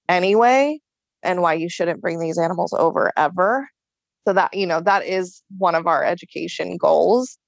anyway 0.08 0.78
and 1.22 1.42
why 1.42 1.54
you 1.54 1.68
shouldn't 1.68 2.02
bring 2.02 2.20
these 2.20 2.38
animals 2.38 2.74
over 2.78 3.12
ever. 3.16 3.68
So 4.26 4.34
that, 4.34 4.54
you 4.54 4.66
know, 4.66 4.80
that 4.80 5.04
is 5.06 5.42
one 5.58 5.74
of 5.74 5.86
our 5.86 6.04
education 6.04 6.76
goals. 6.76 7.38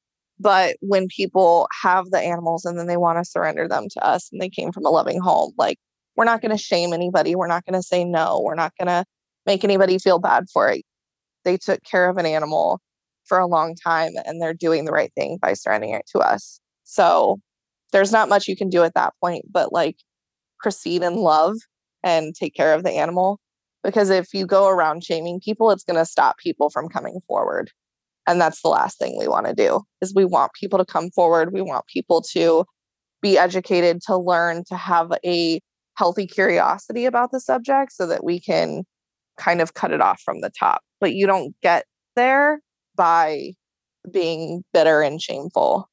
But 0.40 0.76
when 0.80 1.06
people 1.08 1.68
have 1.82 2.10
the 2.10 2.18
animals 2.18 2.64
and 2.64 2.78
then 2.78 2.87
they 2.88 2.96
want 2.96 3.18
to 3.18 3.30
surrender 3.30 3.68
them 3.68 3.87
to 3.90 4.04
us 4.04 4.28
and 4.32 4.40
they 4.40 4.48
came 4.48 4.72
from 4.72 4.84
a 4.84 4.90
loving 4.90 5.20
home, 5.20 5.52
like 5.56 5.78
we're 6.16 6.24
not 6.24 6.40
going 6.40 6.50
to 6.50 6.62
shame 6.62 6.92
anybody. 6.92 7.35
We're 7.35 7.46
not 7.46 7.64
going 7.64 7.79
to 7.79 7.83
say 7.83 8.05
no. 8.05 8.40
We're 8.40 8.55
not 8.55 8.72
going 8.79 8.88
to 8.88 9.05
make 9.46 9.64
anybody 9.64 9.98
feel 9.98 10.18
bad 10.18 10.46
for 10.53 10.70
it. 10.70 10.85
They 11.44 11.57
took 11.57 11.83
care 11.85 12.09
of 12.09 12.16
an 12.16 12.27
animal 12.27 12.81
for 13.24 13.38
a 13.38 13.46
long 13.46 13.74
time 13.74 14.12
and 14.24 14.40
they're 14.40 14.55
doing 14.55 14.85
the 14.85 14.92
right 14.92 15.12
thing 15.14 15.38
by 15.40 15.55
surrendering 15.55 15.94
it 15.94 16.07
to 16.14 16.18
us. 16.18 16.61
So 16.85 17.40
there's 17.92 18.12
not 18.12 18.29
much 18.29 18.48
you 18.48 18.57
can 18.57 18.68
do 18.68 18.83
at 18.83 18.94
that 18.94 19.14
point, 19.20 19.44
but 19.50 19.72
like 19.72 19.96
proceed 20.61 21.03
in 21.03 21.16
love 21.16 21.57
and 22.03 22.35
take 22.35 22.55
care 22.55 22.74
of 22.74 22.83
the 22.83 22.92
animal. 22.92 23.40
Because 23.83 24.11
if 24.11 24.33
you 24.33 24.46
go 24.46 24.68
around 24.68 25.05
shaming 25.05 25.40
people, 25.40 25.70
it's 25.70 25.85
going 25.85 25.98
to 25.98 26.07
stop 26.07 26.38
people 26.38 26.70
from 26.70 26.88
coming 26.88 27.20
forward. 27.27 27.70
And 28.27 28.40
that's 28.40 28.62
the 28.62 28.68
last 28.68 28.98
thing 28.98 29.18
we 29.18 29.29
want 29.29 29.46
to 29.46 29.55
do 29.55 29.83
is 30.00 30.14
we 30.14 30.24
want 30.24 30.53
people 30.55 30.79
to 30.79 30.85
come 30.85 31.11
forward. 31.11 31.53
We 31.53 31.61
want 31.61 31.87
people 31.87 32.22
to 32.33 32.64
be 33.20 33.37
educated, 33.37 34.00
to 34.07 34.16
learn, 34.16 34.64
to 34.68 34.77
have 34.77 35.12
a 35.24 35.61
healthy 35.96 36.26
curiosity 36.26 37.04
about 37.04 37.30
the 37.30 37.40
subject 37.40 37.92
so 37.92 38.07
that 38.07 38.24
we 38.24 38.40
can 38.40 38.85
kind 39.38 39.61
of 39.61 39.74
cut 39.74 39.92
it 39.92 40.00
off 40.00 40.20
from 40.24 40.40
the 40.40 40.50
top. 40.50 40.83
But 41.00 41.14
you 41.14 41.26
don't 41.26 41.54
get 41.62 41.87
there 42.16 42.61
by 42.96 43.54
being 44.11 44.64
bitter 44.72 45.02
and 45.02 45.20
shameful. 45.20 45.88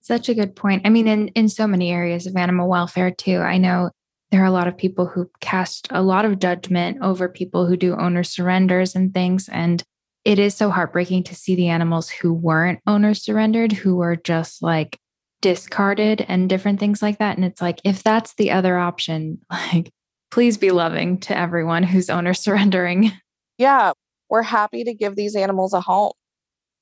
Such 0.00 0.28
a 0.28 0.34
good 0.34 0.56
point. 0.56 0.82
I 0.84 0.88
mean, 0.88 1.06
in, 1.06 1.28
in 1.28 1.48
so 1.48 1.66
many 1.66 1.90
areas 1.90 2.26
of 2.26 2.36
animal 2.36 2.68
welfare, 2.68 3.10
too, 3.10 3.38
I 3.38 3.58
know 3.58 3.90
there 4.30 4.42
are 4.42 4.46
a 4.46 4.52
lot 4.52 4.66
of 4.66 4.76
people 4.76 5.06
who 5.06 5.30
cast 5.40 5.86
a 5.90 6.02
lot 6.02 6.24
of 6.24 6.38
judgment 6.38 6.98
over 7.02 7.28
people 7.28 7.66
who 7.66 7.76
do 7.76 7.94
owner 7.96 8.24
surrenders 8.24 8.94
and 8.94 9.12
things. 9.12 9.48
And 9.48 9.82
it 10.24 10.38
is 10.38 10.54
so 10.54 10.70
heartbreaking 10.70 11.24
to 11.24 11.34
see 11.34 11.54
the 11.54 11.68
animals 11.68 12.08
who 12.08 12.32
weren't 12.32 12.80
owner 12.86 13.14
surrendered, 13.14 13.72
who 13.72 13.96
were 13.96 14.16
just 14.16 14.62
like 14.62 14.98
discarded 15.42 16.24
and 16.26 16.48
different 16.48 16.80
things 16.80 17.02
like 17.02 17.18
that. 17.18 17.36
And 17.36 17.44
it's 17.44 17.60
like, 17.60 17.80
if 17.84 18.02
that's 18.02 18.34
the 18.34 18.50
other 18.50 18.78
option, 18.78 19.40
like, 19.50 19.92
please 20.30 20.56
be 20.56 20.70
loving 20.70 21.18
to 21.20 21.36
everyone 21.36 21.82
who's 21.82 22.08
owner 22.08 22.32
surrendering. 22.34 23.12
Yeah, 23.58 23.92
we're 24.30 24.42
happy 24.42 24.84
to 24.84 24.94
give 24.94 25.14
these 25.14 25.36
animals 25.36 25.74
a 25.74 25.82
home. 25.82 26.12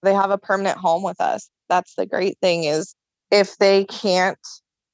They 0.02 0.14
have 0.14 0.30
a 0.30 0.38
permanent 0.38 0.78
home 0.78 1.02
with 1.02 1.20
us. 1.20 1.50
That's 1.68 1.94
the 1.96 2.06
great 2.06 2.38
thing 2.40 2.64
is 2.64 2.94
if 3.30 3.56
they 3.58 3.84
can't 3.84 4.38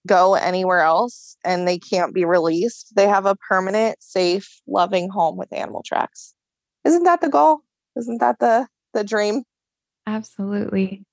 go 0.07 0.35
anywhere 0.35 0.81
else 0.81 1.37
and 1.44 1.66
they 1.66 1.79
can't 1.79 2.14
be 2.14 2.24
released. 2.24 2.94
They 2.96 3.09
have 3.09 3.26
a 3.26 3.35
permanent, 3.35 4.02
safe, 4.02 4.61
loving 4.66 5.11
home 5.11 5.37
with 5.37 5.52
Animal 5.52 5.83
Tracks. 5.85 6.35
Isn't 6.85 7.02
that 7.05 7.20
the 7.20 7.29
goal? 7.29 7.61
Isn't 7.96 8.18
that 8.18 8.38
the 8.38 8.68
the 8.94 9.05
dream? 9.05 9.42
Absolutely. 10.07 11.05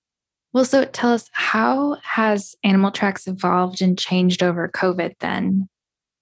Well, 0.53 0.65
so 0.65 0.85
tell 0.85 1.11
us 1.11 1.29
how 1.33 1.97
has 2.03 2.55
Animal 2.63 2.91
Tracks 2.91 3.25
evolved 3.25 3.81
and 3.81 3.97
changed 3.97 4.43
over 4.43 4.69
COVID 4.69 5.15
then? 5.19 5.67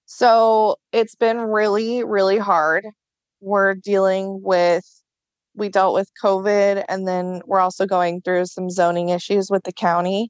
So 0.05 0.77
it's 0.93 1.15
been 1.15 1.37
really, 1.37 2.05
really 2.05 2.37
hard. 2.37 2.85
We're 3.41 3.75
dealing 3.75 4.41
with, 4.41 4.85
we 5.53 5.67
dealt 5.67 5.93
with 5.93 6.09
COVID, 6.23 6.85
and 6.87 7.05
then 7.05 7.41
we're 7.45 7.59
also 7.59 7.85
going 7.85 8.21
through 8.21 8.45
some 8.45 8.69
zoning 8.69 9.09
issues 9.09 9.49
with 9.49 9.63
the 9.63 9.73
county. 9.73 10.29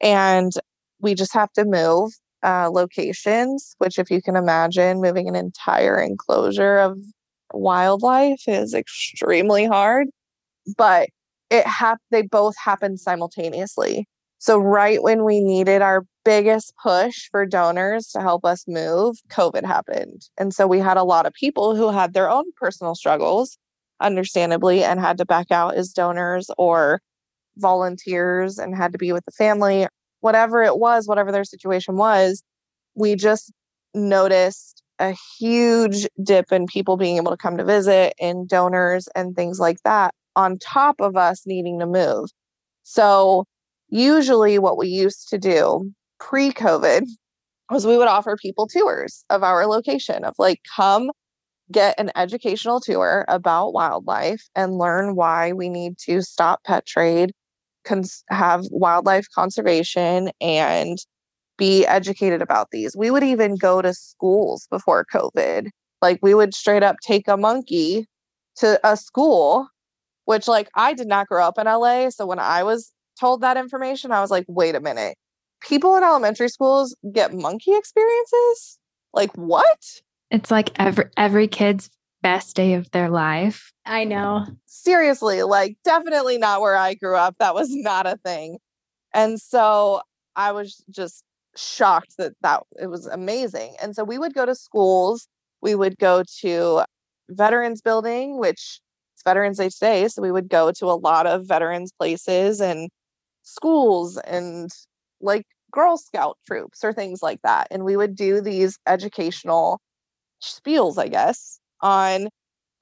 And 0.00 0.52
we 1.00 1.14
just 1.14 1.34
have 1.34 1.52
to 1.54 1.64
move 1.64 2.12
uh, 2.44 2.70
locations, 2.70 3.74
which, 3.78 3.98
if 3.98 4.08
you 4.08 4.22
can 4.22 4.36
imagine, 4.36 5.00
moving 5.00 5.28
an 5.28 5.34
entire 5.34 5.98
enclosure 5.98 6.78
of 6.78 6.96
wildlife 7.52 8.42
is 8.46 8.72
extremely 8.72 9.66
hard. 9.66 10.06
But 10.76 11.08
it 11.52 11.66
hap- 11.66 12.00
they 12.10 12.22
both 12.22 12.54
happened 12.56 12.98
simultaneously. 12.98 14.08
So 14.38 14.58
right 14.58 15.02
when 15.02 15.22
we 15.22 15.40
needed 15.40 15.82
our 15.82 16.04
biggest 16.24 16.72
push 16.82 17.28
for 17.30 17.44
donors 17.44 18.08
to 18.08 18.20
help 18.20 18.44
us 18.44 18.64
move, 18.66 19.16
COVID 19.28 19.64
happened. 19.64 20.22
And 20.38 20.54
so 20.54 20.66
we 20.66 20.78
had 20.78 20.96
a 20.96 21.04
lot 21.04 21.26
of 21.26 21.34
people 21.34 21.76
who 21.76 21.90
had 21.90 22.14
their 22.14 22.30
own 22.30 22.46
personal 22.56 22.94
struggles, 22.94 23.58
understandably, 24.00 24.82
and 24.82 24.98
had 24.98 25.18
to 25.18 25.26
back 25.26 25.50
out 25.50 25.74
as 25.74 25.92
donors 25.92 26.50
or 26.56 27.00
volunteers 27.58 28.58
and 28.58 28.74
had 28.74 28.92
to 28.92 28.98
be 28.98 29.12
with 29.12 29.26
the 29.26 29.32
family, 29.32 29.86
whatever 30.20 30.62
it 30.62 30.78
was, 30.78 31.06
whatever 31.06 31.30
their 31.30 31.44
situation 31.44 31.96
was. 31.96 32.42
We 32.94 33.14
just 33.14 33.52
noticed 33.94 34.82
a 34.98 35.14
huge 35.38 36.08
dip 36.22 36.50
in 36.50 36.66
people 36.66 36.96
being 36.96 37.18
able 37.18 37.30
to 37.30 37.36
come 37.36 37.58
to 37.58 37.64
visit 37.64 38.14
and 38.18 38.48
donors 38.48 39.06
and 39.14 39.36
things 39.36 39.60
like 39.60 39.76
that 39.84 40.14
on 40.36 40.58
top 40.58 40.96
of 41.00 41.16
us 41.16 41.42
needing 41.46 41.78
to 41.80 41.86
move. 41.86 42.30
So, 42.82 43.44
usually, 43.88 44.58
what 44.58 44.78
we 44.78 44.88
used 44.88 45.28
to 45.30 45.38
do 45.38 45.92
pre 46.18 46.50
COVID 46.52 47.04
was 47.70 47.86
we 47.86 47.96
would 47.96 48.08
offer 48.08 48.36
people 48.36 48.66
tours 48.66 49.24
of 49.30 49.42
our 49.42 49.66
location, 49.66 50.24
of 50.24 50.34
like, 50.38 50.60
come 50.76 51.10
get 51.70 51.98
an 51.98 52.10
educational 52.16 52.80
tour 52.80 53.24
about 53.28 53.72
wildlife 53.72 54.42
and 54.54 54.78
learn 54.78 55.16
why 55.16 55.52
we 55.52 55.68
need 55.68 55.96
to 55.98 56.22
stop 56.22 56.62
pet 56.64 56.86
trade, 56.86 57.32
cons- 57.84 58.24
have 58.28 58.64
wildlife 58.70 59.26
conservation, 59.34 60.30
and 60.40 60.98
be 61.56 61.86
educated 61.86 62.42
about 62.42 62.68
these. 62.72 62.96
We 62.96 63.10
would 63.10 63.22
even 63.22 63.56
go 63.56 63.82
to 63.82 63.94
schools 63.94 64.66
before 64.70 65.06
COVID. 65.12 65.68
Like, 66.02 66.18
we 66.22 66.34
would 66.34 66.54
straight 66.54 66.82
up 66.82 66.96
take 67.02 67.28
a 67.28 67.36
monkey 67.36 68.06
to 68.56 68.80
a 68.84 68.96
school 68.96 69.68
which 70.24 70.48
like 70.48 70.68
I 70.74 70.94
did 70.94 71.08
not 71.08 71.28
grow 71.28 71.44
up 71.44 71.58
in 71.58 71.66
LA. 71.66 72.10
So 72.10 72.26
when 72.26 72.38
I 72.38 72.62
was 72.62 72.92
told 73.18 73.40
that 73.40 73.56
information, 73.56 74.12
I 74.12 74.20
was 74.20 74.30
like, 74.30 74.44
wait 74.48 74.74
a 74.74 74.80
minute. 74.80 75.16
People 75.60 75.96
in 75.96 76.02
elementary 76.02 76.48
schools 76.48 76.96
get 77.12 77.32
monkey 77.32 77.72
experiences? 77.74 78.78
Like 79.12 79.32
what? 79.36 80.00
It's 80.30 80.50
like 80.50 80.70
every 80.78 81.04
every 81.16 81.48
kid's 81.48 81.90
best 82.22 82.56
day 82.56 82.74
of 82.74 82.90
their 82.92 83.10
life. 83.10 83.72
I 83.84 84.04
know. 84.04 84.46
Seriously, 84.66 85.42
like 85.42 85.76
definitely 85.84 86.38
not 86.38 86.60
where 86.60 86.76
I 86.76 86.94
grew 86.94 87.16
up. 87.16 87.36
That 87.38 87.54
was 87.54 87.68
not 87.70 88.06
a 88.06 88.16
thing. 88.24 88.58
And 89.12 89.40
so 89.40 90.00
I 90.36 90.52
was 90.52 90.82
just 90.90 91.24
shocked 91.56 92.16
that 92.18 92.32
that 92.40 92.62
it 92.80 92.86
was 92.86 93.06
amazing. 93.06 93.76
And 93.82 93.94
so 93.94 94.04
we 94.04 94.18
would 94.18 94.34
go 94.34 94.46
to 94.46 94.54
schools, 94.54 95.28
we 95.60 95.74
would 95.74 95.98
go 95.98 96.22
to 96.40 96.84
veterans 97.28 97.80
building 97.80 98.38
which 98.38 98.80
Veterans 99.24 99.58
Day 99.58 99.68
today. 99.68 100.08
So 100.08 100.22
we 100.22 100.32
would 100.32 100.48
go 100.48 100.72
to 100.72 100.86
a 100.86 100.98
lot 100.98 101.26
of 101.26 101.46
veterans 101.46 101.92
places 101.92 102.60
and 102.60 102.90
schools 103.42 104.18
and 104.18 104.70
like 105.20 105.46
Girl 105.72 105.96
Scout 105.96 106.38
troops 106.46 106.84
or 106.84 106.92
things 106.92 107.22
like 107.22 107.40
that. 107.42 107.68
And 107.70 107.84
we 107.84 107.96
would 107.96 108.14
do 108.14 108.40
these 108.40 108.78
educational 108.86 109.80
spiels, 110.42 110.98
I 110.98 111.08
guess, 111.08 111.60
on 111.80 112.28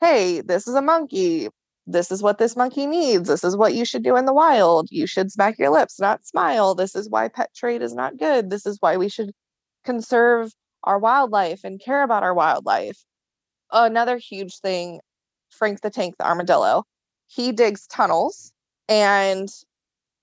hey, 0.01 0.41
this 0.41 0.67
is 0.67 0.75
a 0.75 0.83
monkey. 0.83 1.49
This 1.87 2.11
is 2.11 2.23
what 2.23 2.39
this 2.39 2.57
monkey 2.57 2.87
needs. 2.87 3.29
This 3.29 3.45
is 3.45 3.57
what 3.57 3.75
you 3.75 3.85
should 3.85 4.03
do 4.03 4.17
in 4.17 4.25
the 4.25 4.33
wild. 4.33 4.89
You 4.91 5.07
should 5.07 5.33
smack 5.33 5.59
your 5.59 5.71
lips, 5.71 6.01
not 6.01 6.27
smile. 6.27 6.75
This 6.75 6.95
is 6.95 7.09
why 7.11 7.29
pet 7.29 7.51
trade 7.55 7.83
is 7.83 7.95
not 7.95 8.19
good. 8.19 8.51
This 8.51 8.67
is 8.67 8.79
why 8.81 8.97
we 8.97 9.09
should 9.09 9.33
conserve 9.85 10.53
our 10.85 10.99
wildlife 10.99 11.65
and 11.65 11.81
care 11.81 12.03
about 12.03 12.23
our 12.23 12.35
wildlife. 12.35 12.99
Another 13.73 14.19
huge 14.19 14.59
thing 14.61 15.01
Frank 15.51 15.81
the 15.81 15.91
Tank, 15.91 16.17
the 16.19 16.27
armadillo. 16.27 16.85
He 17.27 17.53
digs 17.53 17.87
tunnels 17.87 18.53
and 18.89 19.49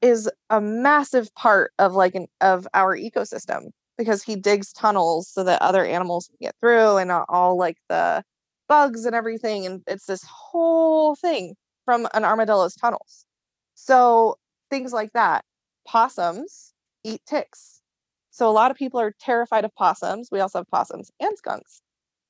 is 0.01 0.29
a 0.49 0.61
massive 0.61 1.33
part 1.35 1.71
of 1.79 1.93
like 1.93 2.15
an 2.15 2.27
of 2.41 2.67
our 2.73 2.97
ecosystem 2.97 3.71
because 3.97 4.21
he 4.23 4.35
digs 4.35 4.71
tunnels 4.71 5.27
so 5.27 5.43
that 5.43 5.61
other 5.61 5.85
animals 5.85 6.27
can 6.27 6.37
get 6.41 6.55
through 6.59 6.97
and 6.97 7.11
all 7.11 7.57
like 7.57 7.77
the 7.89 8.23
bugs 8.67 9.05
and 9.05 9.15
everything 9.15 9.65
and 9.65 9.81
it's 9.87 10.05
this 10.05 10.23
whole 10.23 11.15
thing 11.15 11.55
from 11.85 12.07
an 12.13 12.23
armadillo's 12.23 12.75
tunnels. 12.75 13.25
So 13.73 14.37
things 14.69 14.93
like 14.93 15.13
that. 15.13 15.45
Possums 15.87 16.73
eat 17.03 17.21
ticks. 17.25 17.81
So 18.29 18.47
a 18.47 18.51
lot 18.51 18.69
of 18.69 18.77
people 18.77 18.99
are 18.99 19.13
terrified 19.19 19.65
of 19.65 19.73
possums. 19.73 20.29
We 20.31 20.41
also 20.41 20.59
have 20.59 20.67
possums 20.67 21.09
and 21.19 21.35
skunks. 21.37 21.81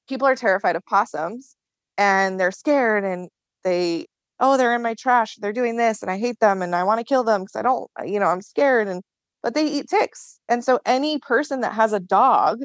People 0.08 0.28
are 0.28 0.36
terrified 0.36 0.78
of 0.78 0.86
possums 0.86 1.57
and 1.98 2.40
they're 2.40 2.52
scared 2.52 3.04
and 3.04 3.30
they 3.64 4.06
oh 4.40 4.58
they're 4.58 4.76
in 4.76 4.82
my 4.82 4.94
trash 4.94 5.36
they're 5.40 5.54
doing 5.54 5.78
this 5.78 6.02
and 6.02 6.12
i 6.12 6.18
hate 6.18 6.40
them 6.40 6.62
and 6.62 6.76
i 6.76 6.84
want 6.84 7.00
to 7.00 7.06
kill 7.06 7.24
them 7.24 7.42
because 7.42 7.56
i 7.56 7.62
don't 7.62 7.90
uh, 8.00 8.04
you 8.04 8.20
know 8.20 8.28
i'm 8.28 8.42
scared 8.42 8.88
and 8.88 9.02
but 9.44 9.54
they 9.54 9.66
eat 9.66 9.88
ticks 9.90 10.40
and 10.50 10.64
so 10.64 10.80
any 10.86 11.20
person 11.20 11.62
that 11.62 11.74
has 11.74 11.94
a 11.94 12.00
dog 12.00 12.60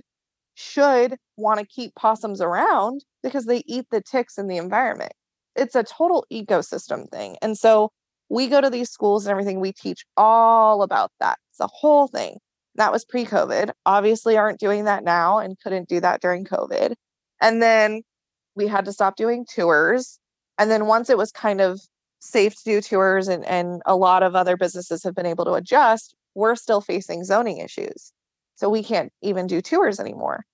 should 0.54 1.16
want 1.36 1.60
to 1.60 1.66
keep 1.66 1.94
possums 1.94 2.40
around 2.40 3.04
because 3.22 3.46
they 3.46 3.62
eat 3.66 3.86
the 3.90 4.00
ticks 4.00 4.38
in 4.38 4.48
the 4.48 4.56
environment. 4.56 5.12
It's 5.56 5.74
a 5.74 5.82
total 5.84 6.26
ecosystem 6.32 7.10
thing 7.10 7.36
and 7.42 7.56
so 7.56 7.90
we 8.28 8.48
go 8.48 8.60
to 8.60 8.70
these 8.70 8.90
schools 8.90 9.26
and 9.26 9.30
everything 9.30 9.60
we 9.60 9.72
teach 9.72 10.04
all 10.16 10.82
about 10.82 11.10
that 11.20 11.38
it's 11.50 11.60
a 11.60 11.66
whole 11.66 12.06
thing. 12.06 12.38
That 12.76 12.92
was 12.92 13.04
pre-covid 13.04 13.70
obviously 13.84 14.36
aren't 14.36 14.60
doing 14.60 14.84
that 14.84 15.04
now 15.04 15.38
and 15.38 15.58
couldn't 15.62 15.88
do 15.88 16.00
that 16.00 16.20
during 16.20 16.44
covid 16.44 16.94
and 17.40 17.62
then 17.62 18.02
we 18.54 18.66
had 18.66 18.84
to 18.84 18.92
stop 18.92 19.16
doing 19.16 19.46
tours. 19.46 20.18
And 20.58 20.70
then 20.70 20.86
once 20.86 21.10
it 21.10 21.18
was 21.18 21.32
kind 21.32 21.60
of 21.60 21.80
safe 22.20 22.54
to 22.56 22.64
do 22.64 22.80
tours 22.80 23.28
and, 23.28 23.44
and 23.46 23.82
a 23.86 23.96
lot 23.96 24.22
of 24.22 24.34
other 24.34 24.56
businesses 24.56 25.02
have 25.02 25.14
been 25.14 25.26
able 25.26 25.44
to 25.44 25.54
adjust, 25.54 26.14
we're 26.34 26.56
still 26.56 26.80
facing 26.80 27.24
zoning 27.24 27.58
issues. 27.58 28.12
So 28.54 28.68
we 28.68 28.82
can't 28.82 29.12
even 29.22 29.46
do 29.46 29.60
tours 29.60 29.98
anymore. 29.98 30.44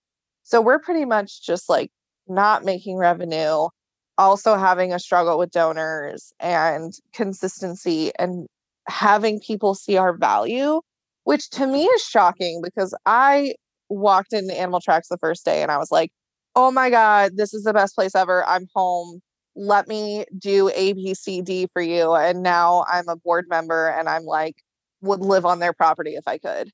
So 0.44 0.60
we're 0.60 0.78
pretty 0.78 1.04
much 1.04 1.44
just 1.44 1.68
like 1.68 1.90
not 2.26 2.64
making 2.64 2.96
revenue, 2.96 3.68
also 4.16 4.56
having 4.56 4.92
a 4.92 4.98
struggle 4.98 5.38
with 5.38 5.50
donors 5.50 6.32
and 6.40 6.92
consistency 7.12 8.12
and 8.18 8.46
having 8.86 9.40
people 9.40 9.74
see 9.74 9.96
our 9.98 10.16
value, 10.16 10.80
which 11.24 11.50
to 11.50 11.66
me 11.66 11.84
is 11.84 12.02
shocking 12.02 12.62
because 12.62 12.94
I 13.04 13.54
walked 13.90 14.32
into 14.32 14.58
Animal 14.58 14.80
Tracks 14.80 15.08
the 15.08 15.18
first 15.18 15.44
day 15.44 15.62
and 15.62 15.70
I 15.70 15.76
was 15.76 15.90
like, 15.90 16.10
oh 16.58 16.72
my 16.72 16.90
God, 16.90 17.36
this 17.36 17.54
is 17.54 17.62
the 17.62 17.72
best 17.72 17.94
place 17.94 18.16
ever. 18.16 18.44
I'm 18.44 18.66
home. 18.74 19.20
Let 19.54 19.86
me 19.86 20.24
do 20.36 20.68
A, 20.74 20.92
B, 20.92 21.14
C, 21.14 21.40
D 21.40 21.68
for 21.72 21.80
you. 21.80 22.14
And 22.14 22.42
now 22.42 22.84
I'm 22.92 23.08
a 23.08 23.14
board 23.14 23.46
member 23.48 23.86
and 23.86 24.08
I'm 24.08 24.24
like, 24.24 24.56
would 25.00 25.20
live 25.20 25.46
on 25.46 25.60
their 25.60 25.72
property 25.72 26.16
if 26.16 26.26
I 26.26 26.38
could. 26.38 26.70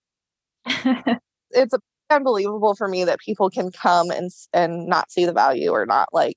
it's 1.51 1.75
unbelievable 2.09 2.75
for 2.75 2.89
me 2.89 3.05
that 3.05 3.19
people 3.19 3.51
can 3.51 3.71
come 3.71 4.11
and 4.11 4.31
and 4.55 4.87
not 4.87 5.11
see 5.11 5.27
the 5.27 5.33
value 5.35 5.71
or 5.71 5.85
not 5.85 6.09
like 6.13 6.37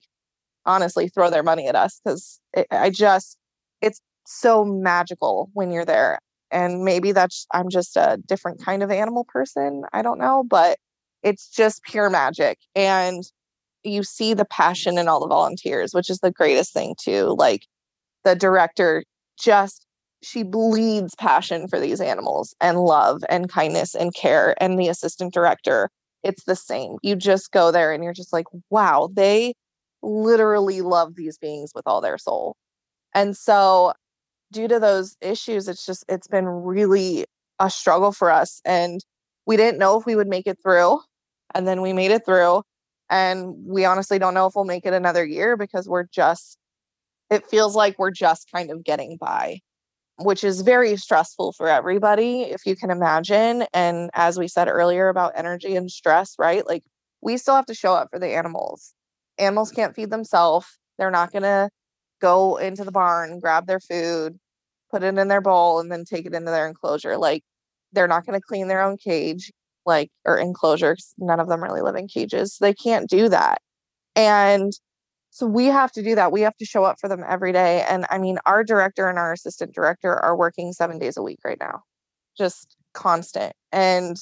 honestly 0.66 1.08
throw 1.08 1.30
their 1.30 1.44
money 1.44 1.68
at 1.68 1.76
us 1.76 2.02
because 2.04 2.42
I 2.72 2.90
just 2.90 3.38
it's 3.82 4.02
so 4.26 4.66
magical 4.66 5.50
when 5.54 5.72
you're 5.72 5.86
there 5.86 6.20
and 6.52 6.84
maybe 6.84 7.12
that's 7.14 7.46
i'm 7.54 7.70
just 7.70 7.96
a 7.96 8.18
different 8.26 8.64
kind 8.64 8.84
of 8.84 8.92
animal 8.92 9.26
person 9.26 9.84
i 9.94 10.02
don't 10.02 10.20
know 10.20 10.44
but 10.50 10.78
it's 11.24 11.50
just 11.50 11.84
pure 11.84 12.10
magic 12.10 12.58
and 12.76 13.24
you 13.88 14.04
see 14.04 14.34
the 14.34 14.46
passion 14.46 14.98
in 14.98 15.08
all 15.08 15.20
the 15.20 15.28
volunteers, 15.28 15.94
which 15.94 16.10
is 16.10 16.20
the 16.20 16.32
greatest 16.32 16.74
thing 16.74 16.96
too. 17.00 17.36
Like 17.38 17.66
the 18.24 18.36
director 18.36 19.04
just 19.40 19.86
she 20.24 20.42
bleeds 20.42 21.14
passion 21.16 21.68
for 21.68 21.80
these 21.80 22.02
animals 22.02 22.56
and 22.60 22.80
love 22.80 23.24
and 23.30 23.50
kindness 23.50 23.94
and 23.94 24.16
care 24.16 24.56
and 24.62 24.80
the 24.80 24.88
assistant 24.88 25.32
director 25.32 25.92
it's 26.24 26.44
the 26.46 26.56
same 26.56 26.96
you 27.04 27.16
just 27.16 27.52
go 27.52 27.72
there 27.72 27.94
and 27.94 28.04
you're 28.04 28.14
just 28.14 28.34
like 28.34 28.48
wow 28.72 29.10
they 29.14 29.54
literally 30.02 30.82
love 30.82 31.14
these 31.16 31.38
beings 31.38 31.72
with 31.76 31.84
all 31.86 32.02
their 32.02 32.18
soul 32.18 32.56
and 33.14 33.38
so 33.38 33.94
due 34.52 34.68
to 34.68 34.80
those 34.80 35.16
issues 35.22 35.68
it's 35.68 35.86
just 35.86 36.04
it's 36.10 36.28
been 36.28 36.48
really 36.48 37.24
a 37.60 37.70
struggle 37.70 38.12
for 38.12 38.32
us 38.32 38.60
and 38.66 39.02
we 39.48 39.58
didn't 39.58 39.80
know 39.80 40.00
if 40.00 40.06
we 40.06 40.16
would 40.16 40.28
make 40.28 40.46
it 40.46 40.60
through. 40.62 41.00
And 41.56 41.68
then 41.68 41.82
we 41.82 41.94
made 41.94 42.12
it 42.12 42.24
through. 42.26 42.62
And 43.10 43.56
we 43.66 43.86
honestly 43.86 44.20
don't 44.20 44.34
know 44.34 44.48
if 44.48 44.54
we'll 44.56 44.66
make 44.66 44.86
it 44.86 44.94
another 44.94 45.26
year 45.26 45.56
because 45.56 45.88
we're 45.88 46.08
just, 46.12 46.58
it 47.30 47.46
feels 47.48 47.76
like 47.76 47.98
we're 47.98 48.12
just 48.12 48.52
kind 48.52 48.70
of 48.70 48.84
getting 48.84 49.18
by, 49.18 49.60
which 50.18 50.44
is 50.44 50.62
very 50.62 50.98
stressful 50.98 51.54
for 51.54 51.70
everybody, 51.70 52.42
if 52.42 52.66
you 52.66 52.76
can 52.76 52.90
imagine. 52.90 53.66
And 53.74 54.10
as 54.14 54.38
we 54.38 54.48
said 54.48 54.68
earlier 54.68 55.10
about 55.10 55.34
energy 55.36 55.76
and 55.76 55.90
stress, 55.90 56.36
right? 56.38 56.68
Like 56.68 56.84
we 57.22 57.38
still 57.38 57.56
have 57.56 57.66
to 57.68 57.74
show 57.74 57.94
up 57.94 58.10
for 58.12 58.20
the 58.20 58.36
animals. 58.36 58.94
Animals 59.38 59.72
can't 59.72 59.96
feed 59.96 60.10
themselves. 60.10 60.68
They're 60.98 61.12
not 61.12 61.32
going 61.32 61.44
to 61.44 61.70
go 62.20 62.58
into 62.58 62.84
the 62.84 62.92
barn, 62.92 63.40
grab 63.40 63.68
their 63.68 63.80
food, 63.80 64.38
put 64.92 65.04
it 65.04 65.18
in 65.18 65.28
their 65.28 65.42
bowl, 65.42 65.80
and 65.80 65.92
then 65.92 66.04
take 66.04 66.26
it 66.26 66.34
into 66.34 66.52
their 66.52 66.68
enclosure. 66.68 67.18
Like 67.18 67.44
they're 67.94 68.08
not 68.08 68.26
going 68.26 68.40
to 68.40 68.46
clean 68.46 68.68
their 68.68 68.82
own 68.82 68.98
cage 68.98 69.52
like 69.88 70.12
or 70.26 70.38
enclosures 70.38 71.14
none 71.18 71.40
of 71.40 71.50
them 71.50 71.64
really 71.64 71.82
live 71.82 71.96
in 71.96 72.08
cages 72.08 72.58
they 72.62 72.74
can't 72.74 73.10
do 73.10 73.30
that. 73.30 73.62
And 74.16 74.74
so 75.32 75.48
we 75.48 75.68
have 75.68 75.92
to 75.94 76.04
do 76.04 76.16
that 76.16 76.32
we 76.32 76.42
have 76.42 76.58
to 76.58 76.66
show 76.66 76.84
up 76.84 76.98
for 77.00 77.10
them 77.10 77.24
every 77.28 77.52
day 77.54 77.86
and 77.90 78.06
i 78.10 78.18
mean 78.18 78.40
our 78.46 78.64
director 78.64 79.10
and 79.10 79.20
our 79.20 79.34
assistant 79.34 79.74
director 79.74 80.14
are 80.14 80.36
working 80.38 80.74
7 80.74 81.00
days 81.00 81.18
a 81.18 81.22
week 81.24 81.40
right 81.46 81.60
now 81.60 81.84
just 82.38 82.76
constant 82.94 83.54
and 83.72 84.18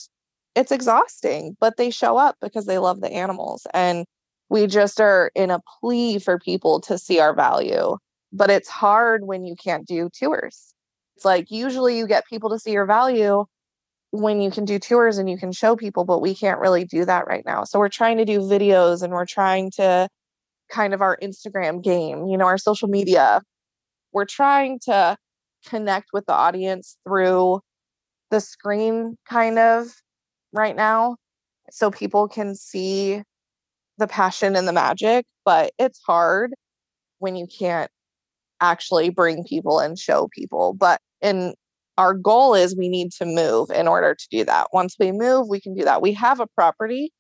it's 0.56 0.72
exhausting 0.72 1.56
but 1.62 1.78
they 1.78 1.90
show 1.92 2.18
up 2.18 2.36
because 2.42 2.66
they 2.66 2.80
love 2.80 3.02
the 3.02 3.12
animals 3.12 3.68
and 3.74 4.06
we 4.50 4.68
just 4.68 5.00
are 5.02 5.32
in 5.36 5.52
a 5.52 5.62
plea 5.80 6.20
for 6.20 6.40
people 6.40 6.82
to 6.82 6.98
see 6.98 7.20
our 7.20 7.34
value 7.36 7.98
but 8.36 8.50
it's 8.50 8.70
hard 8.70 9.26
when 9.26 9.46
you 9.46 9.56
can't 9.56 9.88
do 9.88 10.10
tours. 10.10 10.74
It's 11.16 11.26
like 11.26 11.50
usually 11.50 11.98
you 11.98 12.08
get 12.08 12.26
people 12.28 12.50
to 12.50 12.60
see 12.60 12.72
your 12.72 12.86
value 12.86 13.46
when 14.12 14.42
you 14.42 14.52
can 14.52 14.66
do 14.66 14.80
tours 14.80 15.18
and 15.18 15.30
you 15.30 15.38
can 15.38 15.52
show 15.52 15.76
people, 15.76 16.06
but 16.06 16.20
we 16.20 16.34
can't 16.36 16.60
really 16.60 16.86
do 16.86 17.06
that 17.06 17.28
right 17.28 17.44
now. 17.46 17.64
So 17.64 17.80
we're 17.80 17.90
trying 17.90 18.18
to 18.18 18.26
do 18.26 18.40
videos 18.40 19.02
and 19.02 19.12
we're 19.12 19.26
trying 19.26 19.72
to 19.72 20.08
kind 20.70 20.94
of 20.94 21.02
our 21.02 21.18
Instagram 21.22 21.84
game, 21.84 22.28
you 22.28 22.38
know, 22.38 22.46
our 22.46 22.58
social 22.58 22.88
media. 22.88 23.42
We're 24.14 24.26
trying 24.26 24.80
to 24.86 25.18
connect 25.68 26.08
with 26.14 26.26
the 26.26 26.34
audience 26.34 26.98
through 27.06 27.60
the 28.32 28.40
screen 28.40 29.18
kind 29.28 29.60
of 29.60 29.88
right 30.54 30.76
now 30.76 31.18
so 31.70 31.92
people 31.92 32.28
can 32.28 32.56
see 32.56 33.22
the 33.98 34.08
passion 34.08 34.56
and 34.56 34.68
the 34.68 34.74
magic, 34.74 35.26
but 35.44 35.72
it's 35.80 36.02
hard 36.06 36.54
when 37.20 37.36
you 37.36 37.48
can't 37.48 37.90
actually 38.62 39.10
bring 39.10 39.44
people 39.44 39.80
and 39.80 39.98
show 39.98 40.30
people. 40.34 40.74
But 40.74 41.00
in 41.22 41.54
our 41.98 42.14
goal 42.14 42.54
is 42.56 42.76
we 42.76 42.90
need 42.90 43.12
to 43.14 43.26
move 43.26 43.70
in 43.70 43.88
order 43.88 44.16
to 44.16 44.28
do 44.30 44.44
that. 44.46 44.68
Once 44.74 44.96
we 45.00 45.12
move, 45.12 45.48
we 45.50 45.62
can 45.62 45.74
do 45.74 45.84
that. 45.86 46.02
We 46.02 46.14
have 46.14 46.40
a 46.40 46.48
property. 46.48 47.12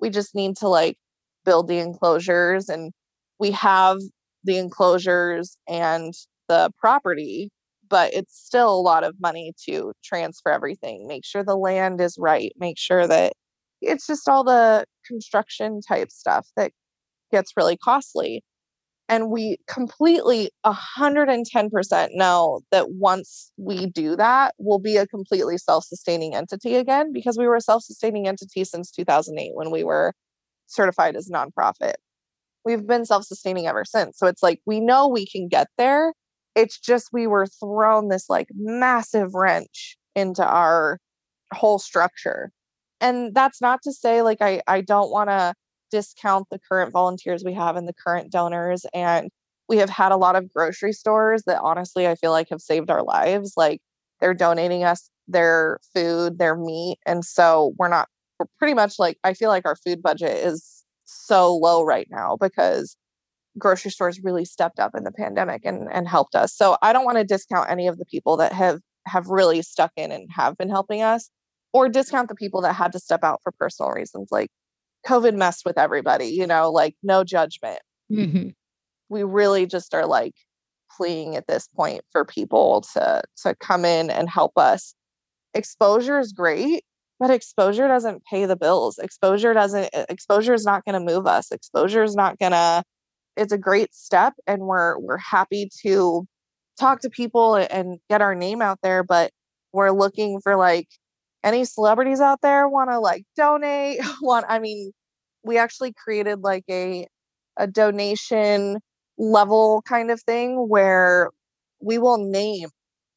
We 0.00 0.10
just 0.10 0.34
need 0.34 0.56
to 0.58 0.68
like 0.68 0.96
build 1.44 1.68
the 1.68 1.78
enclosures 1.78 2.68
and 2.68 2.92
we 3.38 3.50
have 3.52 3.98
the 4.44 4.58
enclosures 4.58 5.56
and 5.68 6.14
the 6.48 6.70
property, 6.78 7.50
but 7.88 8.12
it's 8.14 8.36
still 8.36 8.72
a 8.72 8.80
lot 8.80 9.04
of 9.04 9.14
money 9.20 9.52
to 9.68 9.92
transfer 10.04 10.50
everything. 10.50 11.06
Make 11.06 11.24
sure 11.24 11.42
the 11.42 11.56
land 11.56 12.00
is 12.00 12.16
right. 12.18 12.52
Make 12.58 12.78
sure 12.78 13.06
that 13.06 13.32
it's 13.82 14.06
just 14.06 14.28
all 14.28 14.44
the 14.44 14.84
construction 15.06 15.80
type 15.86 16.10
stuff 16.10 16.46
that 16.56 16.72
gets 17.32 17.52
really 17.56 17.76
costly. 17.76 18.42
And 19.10 19.28
we 19.28 19.58
completely 19.66 20.52
110% 20.64 22.08
know 22.12 22.60
that 22.70 22.92
once 22.92 23.50
we 23.56 23.86
do 23.86 24.14
that, 24.14 24.54
we'll 24.56 24.78
be 24.78 24.96
a 24.96 25.06
completely 25.06 25.58
self 25.58 25.84
sustaining 25.84 26.36
entity 26.36 26.76
again 26.76 27.12
because 27.12 27.36
we 27.36 27.48
were 27.48 27.56
a 27.56 27.60
self 27.60 27.82
sustaining 27.82 28.28
entity 28.28 28.62
since 28.62 28.88
2008 28.92 29.50
when 29.54 29.72
we 29.72 29.82
were 29.82 30.14
certified 30.68 31.16
as 31.16 31.28
a 31.28 31.32
nonprofit. 31.32 31.94
We've 32.64 32.86
been 32.86 33.04
self 33.04 33.24
sustaining 33.24 33.66
ever 33.66 33.84
since. 33.84 34.16
So 34.16 34.28
it's 34.28 34.44
like 34.44 34.60
we 34.64 34.78
know 34.78 35.08
we 35.08 35.26
can 35.26 35.48
get 35.48 35.66
there. 35.76 36.12
It's 36.54 36.78
just 36.78 37.08
we 37.12 37.26
were 37.26 37.46
thrown 37.46 38.10
this 38.10 38.30
like 38.30 38.46
massive 38.54 39.34
wrench 39.34 39.96
into 40.14 40.46
our 40.46 41.00
whole 41.52 41.80
structure. 41.80 42.52
And 43.00 43.34
that's 43.34 43.60
not 43.60 43.80
to 43.82 43.92
say 43.92 44.22
like 44.22 44.38
I 44.40 44.62
I 44.68 44.82
don't 44.82 45.10
want 45.10 45.30
to 45.30 45.52
discount 45.90 46.48
the 46.50 46.58
current 46.58 46.92
volunteers 46.92 47.44
we 47.44 47.54
have 47.54 47.76
and 47.76 47.88
the 47.88 47.94
current 47.94 48.30
donors. 48.30 48.84
And 48.94 49.30
we 49.68 49.78
have 49.78 49.90
had 49.90 50.12
a 50.12 50.16
lot 50.16 50.36
of 50.36 50.52
grocery 50.52 50.92
stores 50.92 51.42
that 51.46 51.60
honestly 51.60 52.08
I 52.08 52.14
feel 52.14 52.30
like 52.32 52.48
have 52.50 52.60
saved 52.60 52.90
our 52.90 53.02
lives. 53.02 53.54
Like 53.56 53.80
they're 54.20 54.34
donating 54.34 54.84
us 54.84 55.08
their 55.28 55.78
food, 55.94 56.38
their 56.38 56.56
meat. 56.56 56.98
And 57.06 57.24
so 57.24 57.72
we're 57.78 57.88
not, 57.88 58.08
we're 58.38 58.46
pretty 58.58 58.74
much 58.74 58.98
like, 58.98 59.18
I 59.24 59.34
feel 59.34 59.48
like 59.48 59.66
our 59.66 59.76
food 59.76 60.02
budget 60.02 60.44
is 60.44 60.84
so 61.04 61.56
low 61.56 61.84
right 61.84 62.08
now 62.10 62.36
because 62.40 62.96
grocery 63.58 63.90
stores 63.90 64.20
really 64.22 64.44
stepped 64.44 64.78
up 64.78 64.92
in 64.96 65.04
the 65.04 65.12
pandemic 65.12 65.62
and, 65.64 65.88
and 65.92 66.08
helped 66.08 66.34
us. 66.34 66.54
So 66.54 66.76
I 66.82 66.92
don't 66.92 67.04
want 67.04 67.18
to 67.18 67.24
discount 67.24 67.70
any 67.70 67.86
of 67.88 67.98
the 67.98 68.04
people 68.04 68.36
that 68.38 68.52
have 68.52 68.80
have 69.06 69.28
really 69.28 69.62
stuck 69.62 69.92
in 69.96 70.12
and 70.12 70.28
have 70.30 70.56
been 70.56 70.68
helping 70.68 71.02
us 71.02 71.30
or 71.72 71.88
discount 71.88 72.28
the 72.28 72.34
people 72.34 72.60
that 72.62 72.74
had 72.74 72.92
to 72.92 72.98
step 72.98 73.24
out 73.24 73.40
for 73.42 73.52
personal 73.52 73.90
reasons 73.92 74.28
like 74.30 74.50
COVID 75.06 75.34
messed 75.34 75.64
with 75.64 75.78
everybody, 75.78 76.26
you 76.26 76.46
know, 76.46 76.70
like 76.70 76.94
no 77.02 77.24
judgment. 77.24 77.80
Mm-hmm. 78.10 78.50
We 79.08 79.22
really 79.22 79.66
just 79.66 79.94
are 79.94 80.06
like 80.06 80.34
pleading 80.96 81.36
at 81.36 81.46
this 81.46 81.68
point 81.68 82.02
for 82.12 82.24
people 82.24 82.82
to 82.92 83.22
to 83.42 83.54
come 83.56 83.84
in 83.84 84.10
and 84.10 84.28
help 84.28 84.52
us. 84.56 84.94
Exposure 85.54 86.18
is 86.18 86.32
great, 86.32 86.84
but 87.18 87.30
exposure 87.30 87.88
doesn't 87.88 88.24
pay 88.24 88.46
the 88.46 88.56
bills. 88.56 88.98
Exposure 88.98 89.54
doesn't 89.54 89.90
exposure 90.08 90.54
is 90.54 90.64
not 90.64 90.84
going 90.84 90.94
to 90.94 91.12
move 91.12 91.26
us. 91.26 91.50
Exposure 91.50 92.02
is 92.02 92.14
not 92.14 92.38
going 92.38 92.52
to 92.52 92.82
it's 93.36 93.52
a 93.52 93.58
great 93.58 93.94
step 93.94 94.34
and 94.46 94.62
we're 94.62 94.98
we're 94.98 95.16
happy 95.16 95.70
to 95.82 96.26
talk 96.78 97.00
to 97.00 97.10
people 97.10 97.54
and 97.54 97.98
get 98.08 98.22
our 98.22 98.34
name 98.34 98.62
out 98.62 98.78
there, 98.82 99.02
but 99.02 99.30
we're 99.72 99.90
looking 99.90 100.40
for 100.40 100.56
like 100.56 100.88
any 101.42 101.64
celebrities 101.64 102.20
out 102.20 102.40
there 102.42 102.68
want 102.68 102.90
to 102.90 102.98
like 102.98 103.24
donate? 103.36 104.00
Want 104.20 104.46
i 104.48 104.58
mean 104.58 104.92
we 105.42 105.58
actually 105.58 105.92
created 105.92 106.40
like 106.40 106.64
a 106.68 107.06
a 107.56 107.66
donation 107.66 108.78
level 109.18 109.82
kind 109.86 110.10
of 110.10 110.20
thing 110.22 110.68
where 110.68 111.30
we 111.80 111.98
will 111.98 112.18
name 112.18 112.68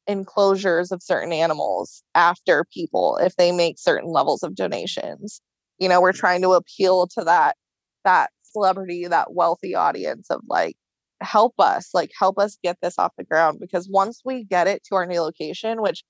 enclosures 0.06 0.92
of 0.92 1.02
certain 1.02 1.32
animals 1.32 2.02
after 2.14 2.64
people 2.72 3.16
if 3.22 3.36
they 3.36 3.52
make 3.52 3.78
certain 3.78 4.10
levels 4.10 4.42
of 4.42 4.54
donations. 4.54 5.40
You 5.78 5.88
know 5.88 6.00
we're 6.00 6.12
mm-hmm. 6.12 6.20
trying 6.20 6.42
to 6.42 6.52
appeal 6.52 7.06
to 7.08 7.24
that 7.24 7.56
that 8.04 8.30
celebrity 8.42 9.06
that 9.08 9.32
wealthy 9.32 9.74
audience 9.74 10.26
of 10.30 10.40
like 10.48 10.76
help 11.20 11.54
us 11.58 11.90
like 11.94 12.10
help 12.18 12.38
us 12.38 12.58
get 12.62 12.76
this 12.82 12.98
off 12.98 13.12
the 13.16 13.24
ground 13.24 13.58
because 13.60 13.88
once 13.88 14.20
we 14.24 14.44
get 14.44 14.66
it 14.68 14.84
to 14.84 14.94
our 14.94 15.06
new 15.06 15.20
location 15.20 15.80
which 15.80 16.04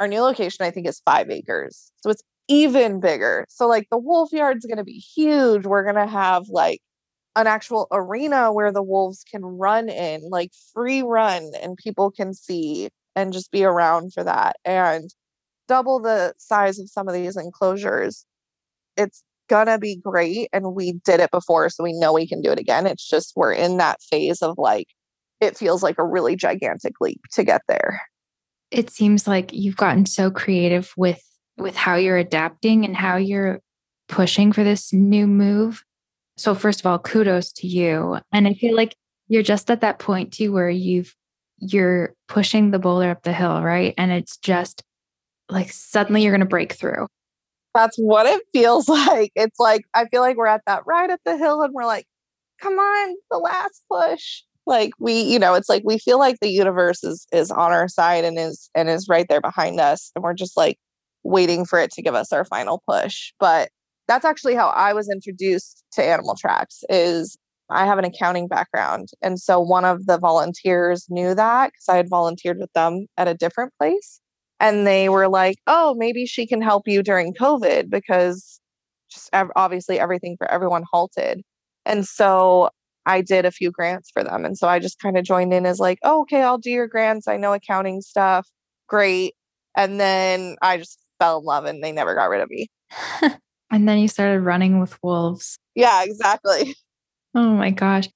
our 0.00 0.08
new 0.08 0.20
location, 0.20 0.64
I 0.64 0.70
think, 0.70 0.86
is 0.86 1.00
five 1.04 1.30
acres. 1.30 1.90
So 2.02 2.10
it's 2.10 2.22
even 2.48 3.00
bigger. 3.00 3.46
So, 3.48 3.66
like, 3.66 3.88
the 3.90 3.98
wolf 3.98 4.32
yard's 4.32 4.66
going 4.66 4.78
to 4.78 4.84
be 4.84 4.98
huge. 4.98 5.66
We're 5.66 5.84
going 5.84 5.96
to 5.96 6.06
have 6.06 6.48
like 6.48 6.80
an 7.34 7.46
actual 7.46 7.86
arena 7.92 8.52
where 8.52 8.72
the 8.72 8.82
wolves 8.82 9.24
can 9.30 9.44
run 9.44 9.88
in, 9.88 10.28
like 10.30 10.52
free 10.72 11.02
run, 11.02 11.50
and 11.60 11.76
people 11.76 12.10
can 12.10 12.34
see 12.34 12.88
and 13.14 13.32
just 13.32 13.50
be 13.50 13.64
around 13.64 14.12
for 14.12 14.24
that. 14.24 14.56
And 14.64 15.10
double 15.68 16.00
the 16.00 16.34
size 16.38 16.78
of 16.78 16.88
some 16.88 17.08
of 17.08 17.14
these 17.14 17.36
enclosures. 17.36 18.24
It's 18.96 19.22
gonna 19.48 19.78
be 19.78 19.96
great. 19.96 20.48
And 20.52 20.74
we 20.74 20.92
did 21.04 21.20
it 21.20 21.30
before, 21.30 21.68
so 21.70 21.82
we 21.82 21.92
know 21.92 22.12
we 22.12 22.28
can 22.28 22.40
do 22.40 22.52
it 22.52 22.58
again. 22.58 22.86
It's 22.86 23.08
just 23.08 23.32
we're 23.36 23.52
in 23.52 23.78
that 23.78 24.00
phase 24.02 24.42
of 24.42 24.56
like, 24.58 24.86
it 25.40 25.56
feels 25.56 25.82
like 25.82 25.98
a 25.98 26.06
really 26.06 26.36
gigantic 26.36 26.94
leap 27.00 27.20
to 27.32 27.44
get 27.44 27.62
there 27.68 28.00
it 28.70 28.90
seems 28.90 29.26
like 29.26 29.52
you've 29.52 29.76
gotten 29.76 30.06
so 30.06 30.30
creative 30.30 30.92
with 30.96 31.22
with 31.56 31.76
how 31.76 31.96
you're 31.96 32.18
adapting 32.18 32.84
and 32.84 32.96
how 32.96 33.16
you're 33.16 33.60
pushing 34.08 34.52
for 34.52 34.62
this 34.62 34.92
new 34.92 35.26
move. 35.26 35.82
So 36.36 36.54
first 36.54 36.80
of 36.80 36.86
all, 36.86 36.98
kudos 36.98 37.52
to 37.54 37.66
you. 37.66 38.18
And 38.32 38.46
I 38.46 38.54
feel 38.54 38.76
like 38.76 38.94
you're 39.28 39.42
just 39.42 39.70
at 39.70 39.80
that 39.80 39.98
point 39.98 40.32
too 40.32 40.52
where 40.52 40.68
you've 40.68 41.14
you're 41.58 42.14
pushing 42.28 42.70
the 42.70 42.78
boulder 42.78 43.10
up 43.10 43.22
the 43.22 43.32
hill, 43.32 43.62
right? 43.62 43.94
And 43.96 44.12
it's 44.12 44.36
just 44.36 44.82
like 45.48 45.72
suddenly 45.72 46.22
you're 46.22 46.32
going 46.32 46.40
to 46.40 46.46
break 46.46 46.74
through. 46.74 47.06
That's 47.74 47.96
what 47.96 48.26
it 48.26 48.42
feels 48.52 48.88
like. 48.88 49.32
It's 49.34 49.58
like 49.58 49.84
I 49.94 50.06
feel 50.06 50.20
like 50.20 50.36
we're 50.36 50.46
at 50.46 50.62
that 50.66 50.82
right 50.86 51.08
at 51.08 51.20
the 51.24 51.38
hill 51.38 51.62
and 51.62 51.72
we're 51.72 51.86
like, 51.86 52.06
come 52.60 52.74
on, 52.74 53.16
the 53.30 53.38
last 53.38 53.82
push 53.90 54.42
like 54.66 54.90
we 54.98 55.20
you 55.20 55.38
know 55.38 55.54
it's 55.54 55.68
like 55.68 55.82
we 55.84 55.98
feel 55.98 56.18
like 56.18 56.36
the 56.40 56.50
universe 56.50 57.02
is 57.04 57.26
is 57.32 57.50
on 57.50 57.72
our 57.72 57.88
side 57.88 58.24
and 58.24 58.38
is 58.38 58.70
and 58.74 58.88
is 58.88 59.08
right 59.08 59.26
there 59.28 59.40
behind 59.40 59.80
us 59.80 60.10
and 60.14 60.24
we're 60.24 60.34
just 60.34 60.56
like 60.56 60.78
waiting 61.24 61.64
for 61.64 61.78
it 61.78 61.90
to 61.92 62.02
give 62.02 62.14
us 62.14 62.32
our 62.32 62.44
final 62.44 62.82
push 62.88 63.32
but 63.40 63.70
that's 64.08 64.24
actually 64.24 64.54
how 64.54 64.68
i 64.68 64.92
was 64.92 65.08
introduced 65.10 65.84
to 65.92 66.02
animal 66.02 66.36
tracks 66.38 66.82
is 66.88 67.36
i 67.70 67.84
have 67.86 67.98
an 67.98 68.04
accounting 68.04 68.46
background 68.48 69.08
and 69.22 69.40
so 69.40 69.60
one 69.60 69.84
of 69.84 70.06
the 70.06 70.18
volunteers 70.18 71.06
knew 71.10 71.34
that 71.34 71.68
because 71.72 71.88
i 71.88 71.96
had 71.96 72.08
volunteered 72.08 72.58
with 72.58 72.72
them 72.74 73.06
at 73.16 73.28
a 73.28 73.34
different 73.34 73.72
place 73.78 74.20
And 74.60 74.86
they 74.86 75.08
were 75.08 75.28
like, 75.28 75.56
oh, 75.66 75.94
maybe 75.98 76.26
she 76.26 76.46
can 76.46 76.62
help 76.62 76.88
you 76.88 77.02
during 77.02 77.34
COVID 77.34 77.90
because 77.90 78.60
just 79.10 79.28
obviously 79.54 79.98
everything 80.00 80.36
for 80.38 80.50
everyone 80.50 80.84
halted. 80.90 81.42
And 81.84 82.06
so 82.06 82.70
I 83.06 83.20
did 83.22 83.44
a 83.44 83.52
few 83.52 83.70
grants 83.70 84.10
for 84.10 84.22
them. 84.24 84.44
And 84.44 84.58
so 84.58 84.68
I 84.68 84.80
just 84.80 84.98
kind 84.98 85.16
of 85.16 85.24
joined 85.24 85.54
in 85.54 85.64
as 85.64 85.78
like, 85.78 85.98
oh, 86.02 86.22
okay, 86.22 86.42
I'll 86.42 86.58
do 86.58 86.70
your 86.70 86.88
grants. 86.88 87.28
I 87.28 87.36
know 87.36 87.52
accounting 87.52 88.00
stuff. 88.02 88.48
Great. 88.88 89.34
And 89.76 90.00
then 90.00 90.56
I 90.60 90.76
just 90.76 90.98
fell 91.20 91.38
in 91.38 91.44
love 91.44 91.64
and 91.64 91.82
they 91.82 91.92
never 91.92 92.14
got 92.14 92.28
rid 92.30 92.40
of 92.40 92.50
me. 92.50 92.68
and 93.70 93.88
then 93.88 93.98
you 93.98 94.08
started 94.08 94.40
running 94.40 94.80
with 94.80 95.00
wolves. 95.02 95.56
Yeah, 95.74 96.02
exactly. 96.04 96.74
Oh 97.34 97.50
my 97.50 97.68
gosh. 97.68 98.08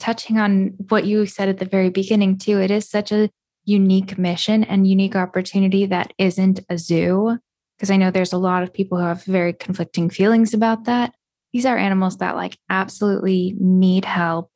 Touching 0.00 0.38
on 0.38 0.74
what 0.88 1.06
you 1.06 1.24
said 1.24 1.48
at 1.48 1.58
the 1.58 1.64
very 1.64 1.88
beginning, 1.88 2.36
too, 2.36 2.60
it 2.60 2.72
is 2.72 2.90
such 2.90 3.12
a 3.12 3.30
unique 3.64 4.18
mission 4.18 4.64
and 4.64 4.88
unique 4.88 5.14
opportunity 5.14 5.86
that 5.86 6.12
isn't 6.18 6.58
a 6.68 6.76
zoo. 6.76 7.38
Because 7.76 7.92
I 7.92 7.96
know 7.96 8.10
there's 8.10 8.32
a 8.32 8.38
lot 8.38 8.64
of 8.64 8.74
people 8.74 8.98
who 8.98 9.04
have 9.04 9.22
very 9.22 9.52
conflicting 9.52 10.10
feelings 10.10 10.52
about 10.52 10.82
that. 10.86 11.14
These 11.52 11.66
are 11.66 11.78
animals 11.78 12.18
that 12.18 12.36
like 12.36 12.58
absolutely 12.68 13.54
need 13.58 14.04
help. 14.04 14.50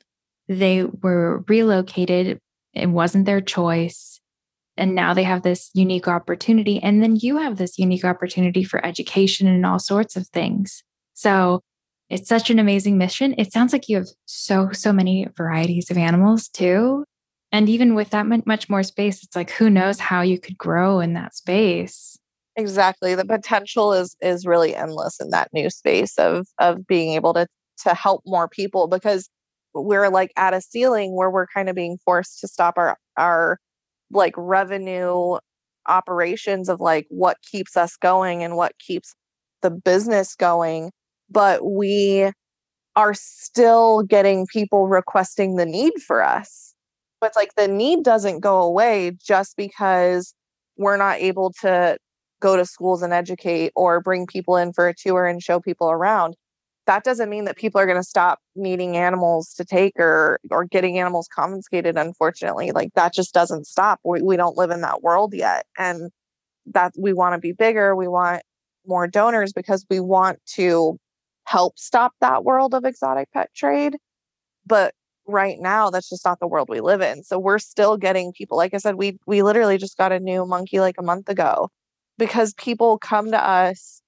They 0.48 0.84
were 0.84 1.44
relocated, 1.48 2.40
it 2.74 2.86
wasn't 2.86 3.26
their 3.26 3.40
choice. 3.40 4.20
And 4.76 4.94
now 4.94 5.14
they 5.14 5.24
have 5.24 5.42
this 5.42 5.70
unique 5.74 6.08
opportunity. 6.08 6.80
And 6.82 7.02
then 7.02 7.16
you 7.16 7.38
have 7.38 7.56
this 7.56 7.78
unique 7.78 8.04
opportunity 8.04 8.64
for 8.64 8.84
education 8.84 9.46
and 9.46 9.66
all 9.66 9.78
sorts 9.78 10.16
of 10.16 10.26
things. 10.28 10.82
So 11.14 11.60
it's 12.08 12.28
such 12.28 12.50
an 12.50 12.58
amazing 12.58 12.98
mission. 12.98 13.34
It 13.38 13.52
sounds 13.52 13.72
like 13.72 13.88
you 13.88 13.96
have 13.96 14.08
so, 14.26 14.70
so 14.72 14.92
many 14.92 15.26
varieties 15.36 15.90
of 15.90 15.98
animals 15.98 16.48
too. 16.48 17.04
And 17.52 17.68
even 17.68 17.94
with 17.94 18.10
that 18.10 18.26
much 18.46 18.68
more 18.68 18.82
space, 18.82 19.22
it's 19.22 19.36
like, 19.36 19.50
who 19.50 19.70
knows 19.70 19.98
how 19.98 20.22
you 20.22 20.38
could 20.38 20.56
grow 20.56 21.00
in 21.00 21.14
that 21.14 21.34
space. 21.34 22.16
Exactly. 22.56 23.14
The 23.14 23.24
potential 23.24 23.92
is 23.92 24.16
is 24.20 24.44
really 24.46 24.74
endless 24.74 25.20
in 25.20 25.30
that 25.30 25.48
new 25.52 25.70
space 25.70 26.18
of 26.18 26.46
of 26.58 26.86
being 26.86 27.14
able 27.14 27.32
to 27.34 27.46
to 27.84 27.94
help 27.94 28.22
more 28.26 28.48
people 28.48 28.88
because 28.88 29.28
we're 29.74 30.08
like 30.10 30.32
at 30.36 30.52
a 30.52 30.60
ceiling 30.60 31.14
where 31.16 31.30
we're 31.30 31.46
kind 31.46 31.68
of 31.68 31.76
being 31.76 31.98
forced 32.04 32.40
to 32.40 32.48
stop 32.48 32.74
our 32.76 32.96
our 33.16 33.58
like 34.12 34.34
revenue 34.36 35.36
operations 35.88 36.68
of 36.68 36.80
like 36.80 37.06
what 37.08 37.36
keeps 37.50 37.76
us 37.76 37.96
going 37.96 38.42
and 38.42 38.56
what 38.56 38.72
keeps 38.78 39.14
the 39.62 39.70
business 39.70 40.34
going 40.36 40.90
but 41.30 41.64
we 41.64 42.30
are 42.96 43.14
still 43.14 44.02
getting 44.02 44.46
people 44.52 44.88
requesting 44.88 45.56
the 45.56 45.66
need 45.66 45.92
for 46.06 46.22
us. 46.22 46.74
It's 47.22 47.36
like 47.36 47.54
the 47.56 47.68
need 47.68 48.02
doesn't 48.04 48.40
go 48.40 48.60
away 48.62 49.12
just 49.26 49.56
because 49.56 50.34
we're 50.76 50.96
not 50.96 51.18
able 51.18 51.52
to 51.62 51.96
go 52.40 52.56
to 52.56 52.64
schools 52.64 53.02
and 53.02 53.12
educate 53.12 53.72
or 53.76 54.00
bring 54.00 54.26
people 54.26 54.56
in 54.56 54.72
for 54.72 54.88
a 54.88 54.94
tour 54.94 55.26
and 55.26 55.42
show 55.42 55.60
people 55.60 55.90
around. 55.90 56.34
That 56.86 57.04
doesn't 57.04 57.30
mean 57.30 57.44
that 57.44 57.56
people 57.56 57.80
are 57.80 57.86
going 57.86 58.00
to 58.00 58.04
stop 58.04 58.40
needing 58.56 58.96
animals 58.96 59.54
to 59.54 59.64
take 59.64 59.92
or 59.98 60.40
or 60.50 60.64
getting 60.64 60.98
animals 60.98 61.28
confiscated 61.32 61.96
unfortunately. 61.96 62.72
Like 62.72 62.90
that 62.94 63.14
just 63.14 63.32
doesn't 63.32 63.66
stop. 63.66 64.00
We 64.04 64.22
we 64.22 64.36
don't 64.36 64.56
live 64.56 64.70
in 64.70 64.80
that 64.80 65.02
world 65.02 65.32
yet 65.34 65.66
and 65.78 66.10
that 66.66 66.92
we 66.98 67.12
want 67.12 67.34
to 67.34 67.38
be 67.38 67.52
bigger, 67.52 67.94
we 67.94 68.08
want 68.08 68.42
more 68.86 69.06
donors 69.06 69.52
because 69.52 69.84
we 69.90 70.00
want 70.00 70.38
to 70.54 70.98
help 71.44 71.78
stop 71.78 72.12
that 72.20 72.44
world 72.44 72.74
of 72.74 72.84
exotic 72.84 73.30
pet 73.32 73.50
trade. 73.54 73.96
But 74.66 74.94
right 75.26 75.58
now 75.60 75.90
that's 75.90 76.08
just 76.08 76.24
not 76.24 76.40
the 76.40 76.48
world 76.48 76.68
we 76.68 76.80
live 76.80 77.02
in. 77.02 77.22
So 77.22 77.38
we're 77.38 77.58
still 77.58 77.96
getting 77.96 78.32
people 78.32 78.56
like 78.56 78.74
I 78.74 78.78
said 78.78 78.96
we 78.96 79.18
we 79.26 79.42
literally 79.42 79.78
just 79.78 79.96
got 79.98 80.12
a 80.12 80.18
new 80.18 80.46
monkey 80.46 80.80
like 80.80 80.96
a 80.98 81.02
month 81.02 81.28
ago 81.28 81.68
because 82.20 82.54
people 82.54 82.98
come 82.98 83.30
to 83.32 83.42
us 83.42 84.02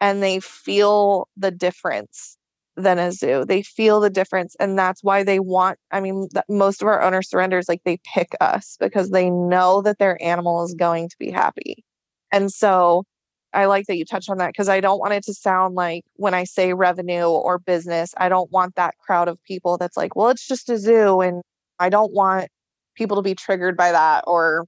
and 0.00 0.22
they 0.22 0.40
feel 0.40 1.28
the 1.36 1.50
difference 1.50 2.38
than 2.76 2.98
a 2.98 3.12
zoo. 3.12 3.44
They 3.44 3.62
feel 3.62 4.00
the 4.00 4.08
difference 4.08 4.56
and 4.58 4.78
that's 4.78 5.02
why 5.04 5.24
they 5.24 5.40
want 5.40 5.78
I 5.90 6.00
mean 6.00 6.28
most 6.48 6.80
of 6.80 6.88
our 6.88 7.02
owner 7.02 7.20
surrenders 7.20 7.68
like 7.68 7.82
they 7.84 7.98
pick 8.14 8.34
us 8.40 8.78
because 8.80 9.10
they 9.10 9.28
know 9.28 9.82
that 9.82 9.98
their 9.98 10.16
animal 10.22 10.64
is 10.64 10.72
going 10.72 11.10
to 11.10 11.16
be 11.18 11.30
happy. 11.30 11.84
And 12.30 12.50
so 12.50 13.04
I 13.52 13.66
like 13.66 13.86
that 13.88 13.96
you 13.96 14.06
touched 14.06 14.30
on 14.30 14.38
that 14.38 14.52
because 14.52 14.70
I 14.70 14.80
don't 14.80 15.00
want 15.00 15.12
it 15.12 15.24
to 15.24 15.34
sound 15.34 15.74
like 15.74 16.04
when 16.14 16.32
I 16.32 16.44
say 16.44 16.72
revenue 16.72 17.26
or 17.26 17.58
business, 17.58 18.14
I 18.16 18.30
don't 18.30 18.50
want 18.50 18.76
that 18.76 18.94
crowd 19.04 19.28
of 19.28 19.42
people 19.42 19.76
that's 19.76 19.96
like, 19.96 20.16
well, 20.16 20.30
it's 20.30 20.46
just 20.46 20.70
a 20.70 20.78
zoo. 20.78 21.20
And 21.20 21.42
I 21.78 21.90
don't 21.90 22.14
want 22.14 22.48
people 22.94 23.16
to 23.16 23.22
be 23.22 23.34
triggered 23.34 23.76
by 23.76 23.92
that 23.92 24.24
or 24.26 24.64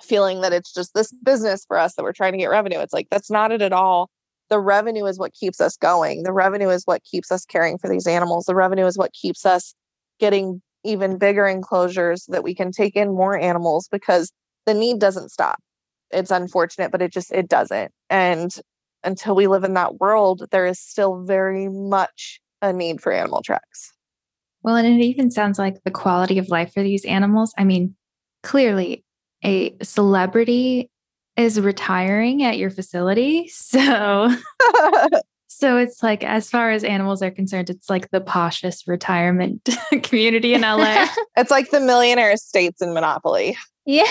feeling 0.00 0.40
that 0.40 0.52
it's 0.52 0.72
just 0.72 0.94
this 0.94 1.12
business 1.22 1.64
for 1.66 1.78
us 1.78 1.94
that 1.94 2.02
we're 2.02 2.12
trying 2.12 2.32
to 2.32 2.38
get 2.38 2.46
revenue. 2.46 2.78
It's 2.78 2.92
like, 2.92 3.08
that's 3.10 3.30
not 3.30 3.52
it 3.52 3.62
at 3.62 3.72
all. 3.72 4.10
The 4.48 4.60
revenue 4.60 5.06
is 5.06 5.18
what 5.18 5.34
keeps 5.34 5.60
us 5.60 5.76
going. 5.76 6.22
The 6.22 6.32
revenue 6.32 6.68
is 6.68 6.84
what 6.84 7.04
keeps 7.04 7.30
us 7.30 7.44
caring 7.44 7.78
for 7.78 7.88
these 7.88 8.06
animals. 8.06 8.44
The 8.44 8.54
revenue 8.54 8.86
is 8.86 8.98
what 8.98 9.12
keeps 9.12 9.46
us 9.46 9.74
getting 10.18 10.62
even 10.84 11.18
bigger 11.18 11.46
enclosures 11.46 12.26
that 12.28 12.42
we 12.42 12.54
can 12.54 12.72
take 12.72 12.96
in 12.96 13.14
more 13.14 13.38
animals 13.38 13.88
because 13.90 14.32
the 14.66 14.74
need 14.74 14.98
doesn't 14.98 15.30
stop 15.30 15.58
it's 16.12 16.30
unfortunate, 16.30 16.92
but 16.92 17.02
it 17.02 17.12
just 17.12 17.32
it 17.32 17.48
doesn't. 17.48 17.90
And 18.10 18.54
until 19.02 19.34
we 19.34 19.46
live 19.46 19.64
in 19.64 19.74
that 19.74 19.96
world, 19.96 20.46
there 20.50 20.66
is 20.66 20.78
still 20.78 21.24
very 21.24 21.68
much 21.68 22.40
a 22.60 22.72
need 22.72 23.00
for 23.00 23.12
animal 23.12 23.42
tracks. 23.42 23.92
Well, 24.62 24.76
and 24.76 24.86
it 24.86 25.04
even 25.04 25.30
sounds 25.30 25.58
like 25.58 25.82
the 25.82 25.90
quality 25.90 26.38
of 26.38 26.48
life 26.48 26.72
for 26.72 26.82
these 26.82 27.04
animals. 27.04 27.52
I 27.58 27.64
mean, 27.64 27.96
clearly 28.44 29.04
a 29.44 29.76
celebrity 29.82 30.90
is 31.36 31.60
retiring 31.60 32.42
at 32.42 32.58
your 32.58 32.70
facility. 32.70 33.48
So 33.48 34.34
so 35.48 35.76
it's 35.76 36.02
like 36.02 36.24
as 36.24 36.50
far 36.50 36.70
as 36.70 36.84
animals 36.84 37.22
are 37.22 37.30
concerned, 37.30 37.70
it's 37.70 37.88
like 37.88 38.10
the 38.10 38.20
poshest 38.20 38.86
retirement 38.86 39.68
community 40.02 40.54
in 40.54 40.62
LA. 40.62 41.08
it's 41.36 41.50
like 41.50 41.70
the 41.70 41.80
millionaire 41.80 42.32
estates 42.32 42.82
in 42.82 42.94
Monopoly. 42.94 43.56
Yeah. 43.84 44.10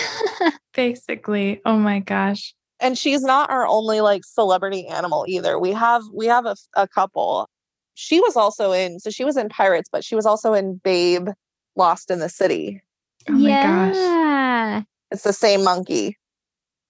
Basically. 0.74 1.62
Oh 1.66 1.78
my 1.78 2.00
gosh. 2.00 2.54
And 2.80 2.98
she's 2.98 3.22
not 3.22 3.50
our 3.52 3.68
only 3.68 4.02
like 4.02 4.26
celebrity 4.26 4.88
animal 4.88 5.26
either. 5.28 5.60
We 5.60 5.72
have 5.72 6.04
we 6.14 6.26
have 6.26 6.46
a, 6.46 6.56
a 6.76 6.88
couple. 6.88 7.48
She 7.94 8.20
was 8.20 8.36
also 8.36 8.72
in 8.72 9.00
so 9.00 9.10
she 9.10 9.24
was 9.24 9.38
in 9.38 9.50
Pirates, 9.50 9.90
but 9.92 10.04
she 10.04 10.16
was 10.16 10.26
also 10.26 10.54
in 10.54 10.82
Babe 10.84 11.30
Lost 11.76 12.10
in 12.10 12.20
the 12.20 12.30
City. 12.30 12.82
Oh 13.30 13.34
my 13.34 13.50
yeah. 13.50 13.92
gosh. 13.92 14.86
It's 15.12 15.24
the 15.24 15.34
same 15.34 15.64
monkey. 15.64 16.18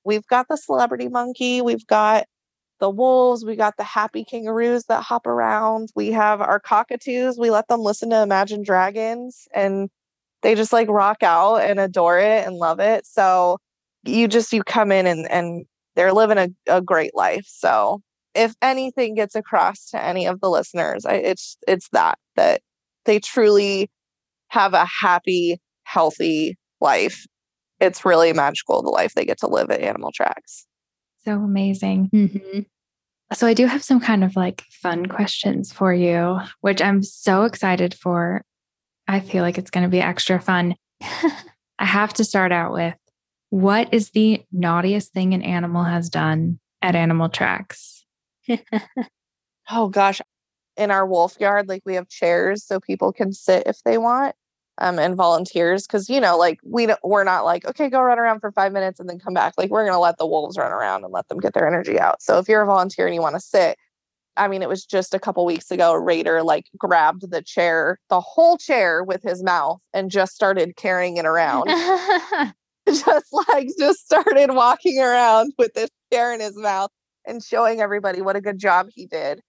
We've 0.03 0.26
got 0.28 0.47
the 0.47 0.57
celebrity 0.57 1.09
monkey, 1.09 1.61
we've 1.61 1.86
got 1.88 2.26
the 2.80 2.89
wolves, 2.89 3.45
we 3.45 3.55
got 3.55 3.78
the 3.78 3.84
happy 3.84 4.26
kangaroos 4.26 4.86
that 4.86 5.03
hop 5.03 5.28
around. 5.28 5.89
We 5.95 6.11
have 6.11 6.41
our 6.41 6.59
cockatoos. 6.59 7.38
We 7.38 7.51
let 7.51 7.67
them 7.67 7.82
listen 7.82 8.09
to 8.09 8.22
Imagine 8.22 8.63
Dragons 8.63 9.47
and 9.53 9.89
they 10.41 10.55
just 10.55 10.74
like 10.74 10.89
rock 10.89 11.24
out 11.24 11.57
and 11.57 11.80
adore 11.80 12.19
it 12.19 12.45
and 12.45 12.57
love 12.57 12.80
it. 12.80 13.05
So 13.05 13.59
you 14.03 14.28
just 14.28 14.51
you 14.51 14.63
come 14.63 14.91
in 14.91 15.05
and 15.05 15.30
and 15.30 15.65
they're 15.95 16.13
living 16.13 16.38
a, 16.38 16.49
a 16.67 16.82
great 16.82 17.15
life. 17.15 17.45
So 17.47 18.01
if 18.34 18.55
anything 18.61 19.15
gets 19.15 19.36
across 19.36 19.89
to 19.91 20.03
any 20.03 20.26
of 20.26 20.41
the 20.41 20.49
listeners, 20.49 21.05
I, 21.05 21.15
it's 21.15 21.57
it's 21.67 21.89
that 21.89 22.17
that 22.36 22.61
they 23.05 23.19
truly 23.19 23.89
have 24.49 24.74
a 24.74 24.86
happy, 24.86 25.59
healthy 25.84 26.57
life. 26.80 27.26
It's 27.82 28.06
really 28.06 28.32
magical 28.32 28.82
the 28.82 28.90
life 28.90 29.14
they 29.16 29.26
get 29.26 29.40
to 29.40 29.48
live 29.48 29.72
at 29.72 29.82
Animal 29.82 30.12
Tracks. 30.12 30.66
So 31.26 31.34
amazing. 31.34 32.10
Mm-hmm. 32.14 32.60
So 33.34 33.48
I 33.48 33.54
do 33.54 33.66
have 33.66 33.84
some 33.84 34.00
kind 34.00 34.24
of 34.24 34.36
like 34.36 34.64
fun 34.70 35.08
questions 35.08 35.72
for 35.74 35.94
you, 35.94 36.40
which 36.62 36.82
I'm 36.82 37.02
so 37.02 37.44
excited 37.44 37.94
for. 37.94 38.44
I 39.08 39.20
feel 39.20 39.42
like 39.42 39.58
it's 39.58 39.72
going 39.72 39.84
to 39.84 39.90
be 39.90 40.02
extra 40.02 40.40
fun. 40.40 40.76
I 41.02 41.86
have 41.86 42.14
to 42.16 42.24
start 42.24 42.52
out 42.52 42.72
with 42.72 42.96
what 43.50 43.94
is 43.94 44.12
the 44.12 44.44
naughtiest 44.52 45.12
thing 45.12 45.34
an 45.34 45.42
animal 45.42 45.84
has 45.84 46.10
done 46.10 46.60
at 46.82 46.96
Animal 46.96 47.30
Tracks? 47.30 48.06
oh 49.70 49.90
gosh. 49.90 50.22
In 50.78 50.92
our 50.92 51.06
wolf 51.06 51.36
yard, 51.40 51.68
like 51.68 51.84
we 51.86 51.96
have 51.96 52.08
chairs 52.08 52.66
so 52.66 52.80
people 52.80 53.12
can 53.12 53.34
sit 53.34 53.64
if 53.66 53.78
they 53.84 53.98
want. 53.98 54.36
Um, 54.78 54.97
and 54.97 55.15
volunteers 55.15 55.86
because 55.86 56.09
you 56.09 56.19
know 56.19 56.38
like 56.38 56.57
we 56.63 56.88
don't 56.88 56.99
we're 57.03 57.26
not 57.26 57.43
like 57.43 57.65
okay 57.65 57.88
go 57.89 58.01
run 58.01 58.17
around 58.17 58.39
for 58.39 58.51
five 58.51 58.72
minutes 58.72 58.99
and 58.99 59.07
then 59.07 59.19
come 59.19 59.34
back 59.34 59.53
like 59.57 59.69
we're 59.69 59.86
gonna 59.86 59.99
let 59.99 60.17
the 60.17 60.26
wolves 60.26 60.57
run 60.57 60.72
around 60.72 61.03
and 61.03 61.13
let 61.13 61.28
them 61.28 61.39
get 61.39 61.53
their 61.53 61.67
energy 61.67 61.99
out 61.99 62.19
so 62.19 62.39
if 62.39 62.47
you're 62.47 62.63
a 62.63 62.65
volunteer 62.65 63.05
and 63.05 63.13
you 63.13 63.22
want 63.22 63.36
to 63.36 63.39
sit 63.39 63.78
I 64.38 64.47
mean, 64.47 64.61
it 64.61 64.69
was 64.69 64.86
just 64.86 65.13
a 65.13 65.19
couple 65.19 65.45
weeks 65.45 65.72
ago, 65.72 65.93
Raider 65.93 66.41
like 66.43 66.65
grabbed 66.78 67.30
the 67.32 67.41
chair, 67.41 67.99
the 68.09 68.22
whole 68.22 68.57
chair 68.57 69.03
with 69.03 69.22
his 69.22 69.43
mouth 69.43 69.80
and 69.93 70.09
just 70.09 70.34
started 70.34 70.76
carrying 70.76 71.17
it 71.17 71.26
around. 71.26 71.67
just 72.88 73.28
like, 73.32 73.67
just 73.78 74.05
started 74.05 74.53
walking 74.53 74.99
around 74.99 75.53
with 75.57 75.74
this 75.74 75.89
chair 76.11 76.34
in 76.34 76.39
his 76.39 76.57
mouth 76.57 76.89
and 77.28 77.43
showing 77.43 77.82
everybody 77.82 78.22
what 78.22 78.36
a 78.36 78.41
good 78.41 78.57
job 78.57 78.88
he 78.93 79.05
did. 79.05 79.41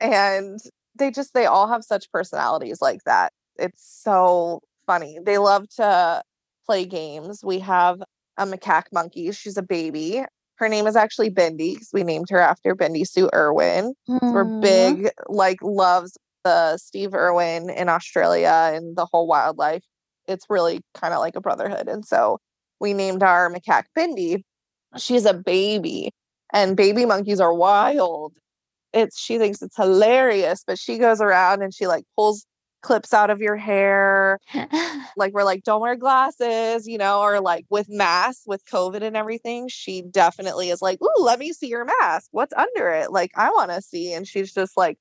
And 0.00 0.58
they 0.94 1.10
just, 1.10 1.34
they 1.34 1.46
all 1.46 1.68
have 1.68 1.84
such 1.84 2.10
personalities 2.12 2.80
like 2.80 3.00
that. 3.04 3.32
It's 3.58 3.84
so 4.02 4.60
funny. 4.88 5.18
They 5.22 5.38
love 5.38 5.68
to 5.76 6.22
play 6.66 6.84
games. 6.84 7.42
We 7.44 7.60
have 7.60 8.02
a 8.36 8.46
macaque 8.46 8.92
monkey. 8.92 9.30
She's 9.30 9.56
a 9.56 9.62
baby. 9.62 10.24
Her 10.56 10.68
name 10.68 10.88
is 10.88 10.96
actually 10.96 11.30
Bindi 11.30 11.74
because 11.74 11.90
we 11.92 12.02
named 12.02 12.26
her 12.30 12.40
after 12.40 12.74
Bindi 12.74 13.06
Sue 13.06 13.30
Irwin. 13.32 13.94
So 14.08 14.18
we're 14.22 14.44
hmm. 14.44 14.60
big, 14.60 15.10
like, 15.28 15.58
loves 15.62 16.18
the 16.42 16.78
Steve 16.78 17.14
Irwin 17.14 17.70
in 17.70 17.88
Australia 17.88 18.72
and 18.74 18.96
the 18.96 19.06
whole 19.06 19.28
wildlife. 19.28 19.84
It's 20.26 20.46
really 20.48 20.80
kind 20.94 21.14
of 21.14 21.20
like 21.20 21.36
a 21.36 21.40
brotherhood. 21.40 21.88
And 21.88 22.04
so 22.04 22.38
we 22.80 22.92
named 22.92 23.22
our 23.22 23.52
macaque 23.52 23.86
Bindi. 23.96 24.42
She's 24.96 25.26
a 25.26 25.34
baby, 25.34 26.10
and 26.52 26.76
baby 26.76 27.04
monkeys 27.04 27.40
are 27.40 27.52
wild. 27.52 28.32
It's 28.94 29.20
she 29.20 29.38
thinks 29.38 29.60
it's 29.60 29.76
hilarious, 29.76 30.64
but 30.66 30.78
she 30.78 30.96
goes 30.96 31.20
around 31.20 31.62
and 31.62 31.74
she 31.74 31.86
like 31.86 32.04
pulls 32.16 32.46
clips 32.82 33.12
out 33.12 33.30
of 33.30 33.40
your 33.40 33.56
hair. 33.56 34.38
like 35.16 35.32
we're 35.32 35.44
like, 35.44 35.64
don't 35.64 35.80
wear 35.80 35.96
glasses, 35.96 36.86
you 36.86 36.98
know, 36.98 37.20
or 37.20 37.40
like 37.40 37.66
with 37.70 37.88
masks 37.88 38.44
with 38.46 38.64
COVID 38.66 39.02
and 39.02 39.16
everything. 39.16 39.68
She 39.68 40.02
definitely 40.02 40.70
is 40.70 40.82
like, 40.82 41.00
ooh, 41.02 41.22
let 41.22 41.38
me 41.38 41.52
see 41.52 41.68
your 41.68 41.84
mask. 41.84 42.28
What's 42.32 42.54
under 42.54 42.88
it? 42.90 43.12
Like, 43.12 43.32
I 43.36 43.50
want 43.50 43.70
to 43.70 43.82
see. 43.82 44.12
And 44.12 44.26
she's 44.26 44.52
just 44.52 44.76
like 44.76 44.98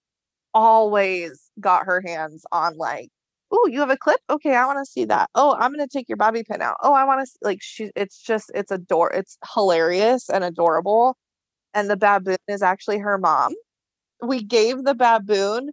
always 0.53 1.51
got 1.59 1.86
her 1.86 2.01
hands 2.05 2.45
on 2.51 2.78
like, 2.78 3.09
ooh, 3.53 3.67
you 3.69 3.80
have 3.80 3.89
a 3.89 3.97
clip? 3.97 4.19
Okay, 4.30 4.55
I 4.55 4.65
want 4.65 4.80
to 4.86 4.91
see 4.91 5.05
that. 5.05 5.30
Oh, 5.36 5.55
I'm 5.59 5.71
gonna 5.71 5.88
take 5.88 6.09
your 6.09 6.17
bobby 6.17 6.43
pin 6.43 6.61
out. 6.61 6.78
Oh, 6.82 6.93
I 6.93 7.05
want 7.05 7.25
to 7.25 7.32
like 7.41 7.59
she 7.61 7.91
it's 7.95 8.21
just 8.21 8.51
it's 8.55 8.71
ador 8.71 9.11
it's 9.13 9.38
hilarious 9.53 10.30
and 10.30 10.43
adorable. 10.43 11.17
And 11.73 11.89
the 11.89 11.97
baboon 11.97 12.38
is 12.47 12.63
actually 12.63 12.99
her 12.99 13.17
mom. 13.17 13.53
We 14.21 14.43
gave 14.43 14.84
the 14.84 14.95
baboon 14.95 15.71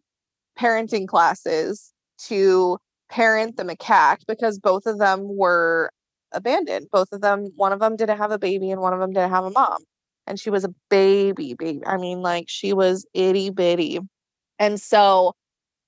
parenting 0.59 1.09
classes 1.09 1.94
to 2.27 2.79
parent 3.11 3.57
the 3.57 3.65
macaque 3.65 4.27
because 4.27 4.59
both 4.59 4.87
of 4.87 4.99
them 4.99 5.37
were 5.37 5.91
abandoned. 6.33 6.89
Both 6.91 7.13
of 7.13 7.21
them, 7.21 7.51
one 7.57 7.73
of 7.73 7.81
them 7.81 7.97
didn't 7.97 8.19
have 8.19 8.33
a 8.33 8.39
baby 8.39 8.71
and 8.71 8.81
one 8.81 8.93
of 8.93 9.01
them 9.01 9.13
didn't 9.13 9.31
have 9.31 9.45
a 9.45 9.51
mom. 9.51 9.83
And 10.27 10.41
she 10.41 10.51
was 10.51 10.65
a 10.65 10.75
baby, 10.91 11.55
baby. 11.55 11.83
I 11.87 11.97
mean, 11.97 12.23
like 12.23 12.47
she 12.49 12.73
was 12.73 13.07
itty 13.15 13.51
bitty. 13.51 14.01
And 14.59 14.81
so 14.81 15.35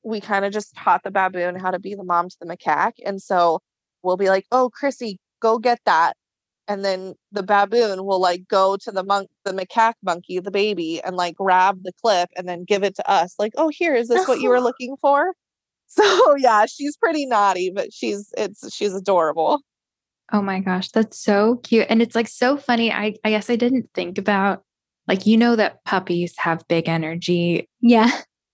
we 0.02 0.20
kind 0.20 0.44
of 0.44 0.52
just 0.52 0.74
taught 0.76 1.02
the 1.02 1.10
baboon 1.10 1.58
how 1.58 1.70
to 1.70 1.78
be 1.78 1.94
the 1.94 2.04
mom 2.04 2.28
to 2.28 2.36
the 2.40 2.46
macaque. 2.46 2.98
And 3.04 3.20
so 3.20 3.60
we'll 4.02 4.16
be 4.16 4.28
like, 4.28 4.46
oh, 4.52 4.70
Chrissy, 4.70 5.18
go 5.40 5.58
get 5.58 5.80
that. 5.86 6.16
And 6.68 6.84
then 6.84 7.14
the 7.32 7.42
baboon 7.42 8.04
will 8.04 8.20
like 8.20 8.46
go 8.48 8.76
to 8.78 8.90
the 8.90 9.04
monk, 9.04 9.28
the 9.44 9.52
macaque 9.52 9.94
monkey, 10.02 10.40
the 10.40 10.50
baby, 10.50 11.00
and 11.02 11.16
like 11.16 11.36
grab 11.36 11.82
the 11.82 11.92
clip 12.02 12.28
and 12.36 12.48
then 12.48 12.64
give 12.64 12.82
it 12.82 12.96
to 12.96 13.10
us. 13.10 13.34
Like, 13.38 13.52
oh, 13.56 13.68
here, 13.68 13.94
is 13.94 14.08
this 14.08 14.26
what 14.26 14.40
you 14.40 14.50
were 14.50 14.60
looking 14.68 14.96
for? 15.00 15.32
So 15.88 16.36
yeah, 16.36 16.66
she's 16.66 16.96
pretty 16.96 17.26
naughty, 17.26 17.70
but 17.74 17.92
she's 17.92 18.32
it's 18.36 18.74
she's 18.74 18.94
adorable. 18.94 19.60
Oh 20.32 20.42
my 20.42 20.60
gosh, 20.60 20.90
that's 20.90 21.18
so 21.18 21.56
cute. 21.62 21.86
And 21.88 22.02
it's 22.02 22.14
like 22.14 22.28
so 22.28 22.56
funny. 22.56 22.92
I 22.92 23.14
I 23.24 23.30
guess 23.30 23.48
I 23.48 23.56
didn't 23.56 23.88
think 23.94 24.18
about 24.18 24.62
like 25.08 25.26
you 25.26 25.36
know 25.36 25.56
that 25.56 25.84
puppies 25.84 26.34
have 26.38 26.66
big 26.68 26.88
energy. 26.88 27.68
Yeah. 27.80 28.10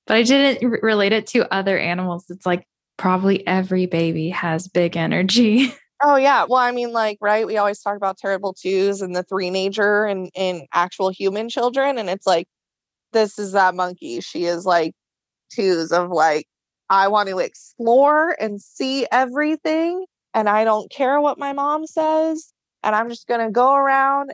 But 0.06 0.16
I 0.16 0.22
didn't 0.22 0.64
r- 0.64 0.80
relate 0.82 1.12
it 1.12 1.26
to 1.28 1.52
other 1.52 1.78
animals. 1.78 2.26
It's 2.28 2.44
like 2.44 2.66
probably 2.96 3.46
every 3.46 3.86
baby 3.86 4.30
has 4.30 4.68
big 4.68 4.96
energy. 4.96 5.74
Oh 6.04 6.16
yeah. 6.16 6.46
Well, 6.48 6.58
I 6.58 6.72
mean, 6.72 6.92
like, 6.92 7.18
right, 7.20 7.46
we 7.46 7.56
always 7.58 7.80
talk 7.80 7.96
about 7.96 8.18
terrible 8.18 8.54
twos 8.54 9.00
and 9.00 9.14
the 9.14 9.22
three 9.22 9.50
nature 9.50 10.04
and 10.04 10.30
in 10.34 10.66
actual 10.72 11.10
human 11.10 11.48
children. 11.48 11.96
And 11.96 12.10
it's 12.10 12.26
like, 12.26 12.48
this 13.12 13.38
is 13.38 13.52
that 13.52 13.76
monkey. 13.76 14.20
She 14.20 14.46
is 14.46 14.66
like 14.66 14.94
twos 15.54 15.92
of 15.92 16.10
like 16.10 16.46
I 16.90 17.08
want 17.08 17.28
to 17.28 17.38
explore 17.38 18.36
and 18.40 18.60
see 18.60 19.06
everything. 19.10 20.04
And 20.34 20.48
I 20.48 20.64
don't 20.64 20.90
care 20.90 21.20
what 21.20 21.38
my 21.38 21.52
mom 21.52 21.86
says. 21.86 22.52
And 22.82 22.94
I'm 22.94 23.08
just 23.08 23.28
going 23.28 23.44
to 23.44 23.50
go 23.50 23.74
around. 23.74 24.32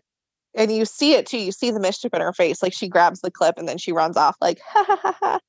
And 0.54 0.72
you 0.72 0.84
see 0.84 1.14
it 1.14 1.26
too. 1.26 1.38
You 1.38 1.52
see 1.52 1.70
the 1.70 1.80
mischief 1.80 2.14
in 2.14 2.20
her 2.20 2.32
face. 2.32 2.62
Like 2.62 2.72
she 2.72 2.88
grabs 2.88 3.20
the 3.20 3.30
clip 3.30 3.58
and 3.58 3.68
then 3.68 3.78
she 3.78 3.92
runs 3.92 4.16
off, 4.16 4.36
like, 4.40 4.60
ha 4.66 4.84
ha 4.86 4.96
ha 5.02 5.16
ha. 5.20 5.40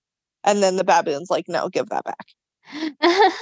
And 0.43 0.62
then 0.62 0.76
the 0.76 0.84
baboon's 0.84 1.30
like, 1.30 1.45
no, 1.47 1.70
give 1.70 1.89
that 1.89 2.04
back. 2.04 2.28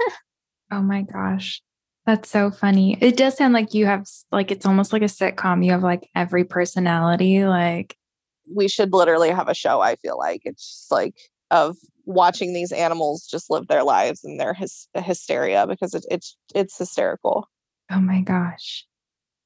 oh 0.72 0.82
my 0.82 1.02
gosh. 1.02 1.62
That's 2.06 2.30
so 2.30 2.52
funny. 2.52 2.98
It 3.02 3.18
does 3.18 3.36
sound 3.36 3.54
like 3.54 3.74
you 3.74 3.86
have, 3.86 4.06
like, 4.32 4.50
it's 4.50 4.66
almost 4.66 4.94
like 4.94 5.02
a 5.02 5.06
sitcom. 5.06 5.66
You 5.66 5.72
have 5.72 5.84
like 5.84 6.10
every 6.16 6.46
personality. 6.46 7.44
Like, 7.46 7.98
we 8.54 8.70
should 8.70 8.94
literally 8.94 9.30
have 9.30 9.50
a 9.50 9.54
show, 9.54 9.82
I 9.82 9.96
feel 9.98 10.18
like. 10.18 10.42
It's 10.46 10.66
just 10.66 10.92
like, 10.92 11.16
of 11.52 11.78
watching 12.06 12.54
these 12.54 12.72
animals 12.72 13.28
just 13.30 13.50
live 13.50 13.68
their 13.68 13.84
lives 13.84 14.24
and 14.24 14.40
their 14.40 14.54
hys- 14.54 14.88
hysteria 14.96 15.68
because 15.68 15.94
it, 15.94 16.06
it's 16.10 16.38
it's 16.56 16.78
hysterical. 16.78 17.48
Oh 17.92 18.00
my 18.00 18.22
gosh. 18.22 18.86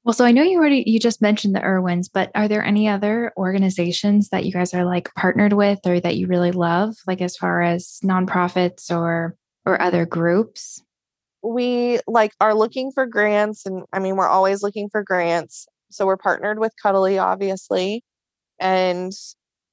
Well, 0.04 0.12
so 0.12 0.24
I 0.24 0.32
know 0.32 0.42
you 0.42 0.58
already 0.58 0.82
you 0.86 0.98
just 0.98 1.22
mentioned 1.22 1.54
the 1.54 1.62
Irwins, 1.62 2.08
but 2.08 2.30
are 2.34 2.48
there 2.48 2.64
any 2.64 2.88
other 2.88 3.32
organizations 3.36 4.30
that 4.30 4.44
you 4.44 4.52
guys 4.52 4.74
are 4.74 4.84
like 4.84 5.14
partnered 5.14 5.52
with 5.52 5.80
or 5.86 6.00
that 6.00 6.16
you 6.16 6.26
really 6.26 6.50
love, 6.50 6.96
like 7.06 7.20
as 7.20 7.36
far 7.36 7.62
as 7.62 8.00
nonprofits 8.02 8.90
or 8.90 9.36
or 9.64 9.80
other 9.80 10.06
groups? 10.06 10.82
We 11.42 12.00
like 12.06 12.32
are 12.40 12.54
looking 12.54 12.90
for 12.92 13.06
grants 13.06 13.66
and 13.66 13.84
I 13.92 13.98
mean 13.98 14.16
we're 14.16 14.28
always 14.28 14.62
looking 14.62 14.88
for 14.88 15.02
grants. 15.02 15.66
So 15.90 16.06
we're 16.06 16.16
partnered 16.16 16.58
with 16.58 16.72
Cuddly 16.82 17.18
obviously. 17.18 18.04
And 18.58 19.12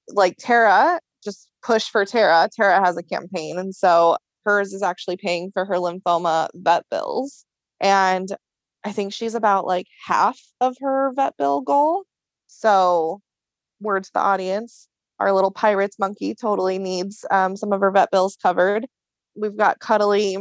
like 0.09 0.37
Tara 0.39 0.99
just 1.23 1.47
push 1.63 1.85
for 1.85 2.05
Tara. 2.05 2.49
Tara 2.55 2.83
has 2.83 2.97
a 2.97 3.03
campaign. 3.03 3.57
And 3.57 3.75
so 3.75 4.17
hers 4.45 4.73
is 4.73 4.83
actually 4.83 5.17
paying 5.17 5.51
for 5.51 5.65
her 5.65 5.75
lymphoma 5.75 6.49
vet 6.55 6.83
bills. 6.89 7.45
And 7.79 8.29
I 8.83 8.91
think 8.91 9.13
she's 9.13 9.35
about 9.35 9.65
like 9.65 9.87
half 10.05 10.39
of 10.61 10.75
her 10.81 11.11
vet 11.15 11.35
bill 11.37 11.61
goal. 11.61 12.03
So, 12.47 13.21
word 13.81 14.03
to 14.05 14.11
the 14.13 14.19
audience 14.19 14.89
our 15.19 15.33
little 15.33 15.51
pirates 15.51 15.99
monkey 15.99 16.33
totally 16.33 16.79
needs 16.79 17.25
um, 17.29 17.55
some 17.55 17.73
of 17.73 17.81
her 17.81 17.91
vet 17.91 18.11
bills 18.11 18.37
covered. 18.41 18.87
We've 19.35 19.57
got 19.57 19.79
Cuddly. 19.79 20.37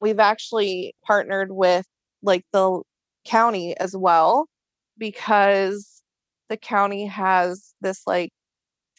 We've 0.00 0.20
actually 0.20 0.94
partnered 1.06 1.52
with 1.52 1.86
like 2.22 2.44
the 2.52 2.82
county 3.24 3.76
as 3.78 3.96
well 3.96 4.46
because 4.98 6.02
the 6.48 6.56
county 6.56 7.06
has 7.06 7.72
this 7.80 8.02
like 8.06 8.30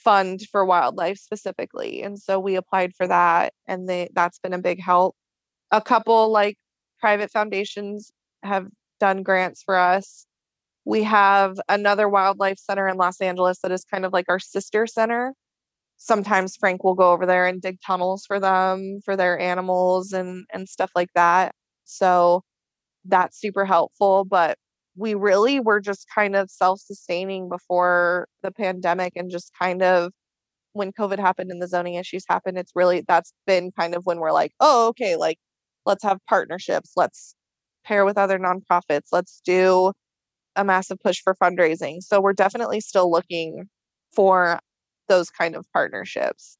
fund 0.03 0.41
for 0.51 0.65
wildlife 0.65 1.17
specifically. 1.17 2.01
And 2.03 2.19
so 2.19 2.39
we 2.39 2.55
applied 2.55 2.93
for 2.95 3.07
that 3.07 3.53
and 3.67 3.87
they 3.87 4.09
that's 4.13 4.39
been 4.39 4.53
a 4.53 4.59
big 4.59 4.81
help. 4.81 5.15
A 5.71 5.81
couple 5.81 6.31
like 6.31 6.57
private 6.99 7.31
foundations 7.31 8.11
have 8.43 8.67
done 8.99 9.23
grants 9.23 9.63
for 9.63 9.75
us. 9.75 10.25
We 10.85 11.03
have 11.03 11.59
another 11.69 12.09
wildlife 12.09 12.57
center 12.59 12.87
in 12.87 12.97
Los 12.97 13.21
Angeles 13.21 13.59
that 13.63 13.71
is 13.71 13.85
kind 13.85 14.05
of 14.05 14.13
like 14.13 14.25
our 14.29 14.39
sister 14.39 14.85
center. 14.87 15.33
Sometimes 15.97 16.57
Frank 16.57 16.83
will 16.83 16.95
go 16.95 17.11
over 17.11 17.25
there 17.25 17.47
and 17.47 17.61
dig 17.61 17.79
tunnels 17.85 18.25
for 18.25 18.39
them 18.39 18.99
for 19.05 19.15
their 19.15 19.39
animals 19.39 20.11
and 20.13 20.45
and 20.53 20.67
stuff 20.69 20.91
like 20.95 21.09
that. 21.15 21.55
So 21.85 22.43
that's 23.05 23.39
super 23.39 23.65
helpful, 23.65 24.25
but 24.25 24.57
we 24.95 25.13
really 25.15 25.59
were 25.59 25.79
just 25.79 26.07
kind 26.13 26.35
of 26.35 26.49
self 26.51 26.79
sustaining 26.79 27.49
before 27.49 28.27
the 28.41 28.51
pandemic 28.51 29.13
and 29.15 29.31
just 29.31 29.51
kind 29.59 29.81
of 29.81 30.11
when 30.73 30.91
COVID 30.91 31.19
happened 31.19 31.51
and 31.51 31.61
the 31.61 31.67
zoning 31.67 31.95
issues 31.95 32.25
happened, 32.27 32.57
it's 32.57 32.71
really 32.75 33.03
that's 33.07 33.33
been 33.45 33.71
kind 33.71 33.95
of 33.95 34.05
when 34.05 34.19
we're 34.19 34.31
like, 34.31 34.51
oh, 34.59 34.87
okay, 34.89 35.15
like 35.15 35.37
let's 35.85 36.03
have 36.03 36.19
partnerships, 36.27 36.91
let's 36.95 37.35
pair 37.85 38.05
with 38.05 38.17
other 38.17 38.39
nonprofits, 38.39 39.07
let's 39.11 39.41
do 39.45 39.93
a 40.55 40.63
massive 40.63 40.99
push 40.99 41.21
for 41.23 41.35
fundraising. 41.35 42.01
So 42.01 42.21
we're 42.21 42.33
definitely 42.33 42.79
still 42.79 43.09
looking 43.09 43.67
for 44.15 44.59
those 45.07 45.29
kind 45.29 45.55
of 45.55 45.65
partnerships. 45.73 46.57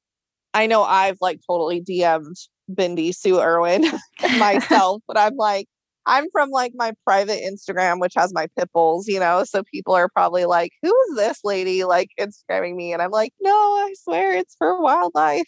I 0.53 0.67
know 0.67 0.84
I've 0.84 1.17
like 1.21 1.39
totally 1.47 1.81
DM'd 1.81 2.38
Bindi 2.71 3.15
Sue 3.15 3.39
Irwin 3.39 3.86
myself, 4.38 5.01
but 5.07 5.17
I'm 5.17 5.36
like, 5.36 5.67
I'm 6.05 6.29
from 6.31 6.49
like 6.49 6.73
my 6.75 6.93
private 7.05 7.41
Instagram, 7.41 7.99
which 7.99 8.13
has 8.15 8.33
my 8.33 8.47
pit 8.57 8.69
bulls, 8.73 9.07
you 9.07 9.19
know. 9.19 9.43
So 9.45 9.63
people 9.63 9.93
are 9.93 10.09
probably 10.09 10.45
like, 10.45 10.71
who 10.81 10.93
is 11.09 11.15
this 11.17 11.39
lady 11.43 11.83
like 11.85 12.09
Instagramming 12.19 12.75
me? 12.75 12.93
And 12.93 13.01
I'm 13.01 13.11
like, 13.11 13.33
no, 13.41 13.51
I 13.51 13.93
swear 14.03 14.35
it's 14.35 14.55
for 14.57 14.81
wildlife. 14.81 15.45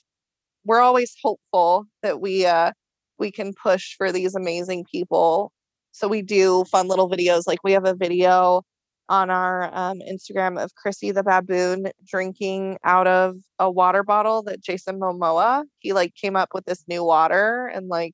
We're 0.65 0.81
always 0.81 1.13
hopeful 1.23 1.85
that 2.03 2.21
we 2.21 2.45
uh 2.45 2.71
we 3.19 3.31
can 3.31 3.53
push 3.61 3.95
for 3.97 4.11
these 4.11 4.35
amazing 4.35 4.85
people. 4.91 5.51
So 5.91 6.07
we 6.07 6.21
do 6.21 6.65
fun 6.65 6.87
little 6.87 7.09
videos. 7.09 7.43
Like 7.47 7.59
we 7.63 7.71
have 7.73 7.85
a 7.85 7.95
video 7.95 8.63
on 9.09 9.29
our 9.29 9.69
um, 9.73 9.99
Instagram 10.09 10.61
of 10.61 10.73
Chrissy 10.75 11.11
the 11.11 11.23
baboon 11.23 11.87
drinking 12.07 12.77
out 12.83 13.07
of 13.07 13.35
a 13.59 13.69
water 13.69 14.03
bottle 14.03 14.41
that 14.43 14.61
Jason 14.61 14.99
Momoa 14.99 15.63
he 15.79 15.93
like 15.93 16.15
came 16.15 16.35
up 16.35 16.49
with 16.53 16.65
this 16.65 16.83
new 16.87 17.03
water 17.03 17.67
and 17.67 17.87
like 17.87 18.13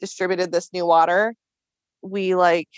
distributed 0.00 0.50
this 0.50 0.70
new 0.72 0.86
water 0.86 1.34
we 2.02 2.34
like 2.34 2.68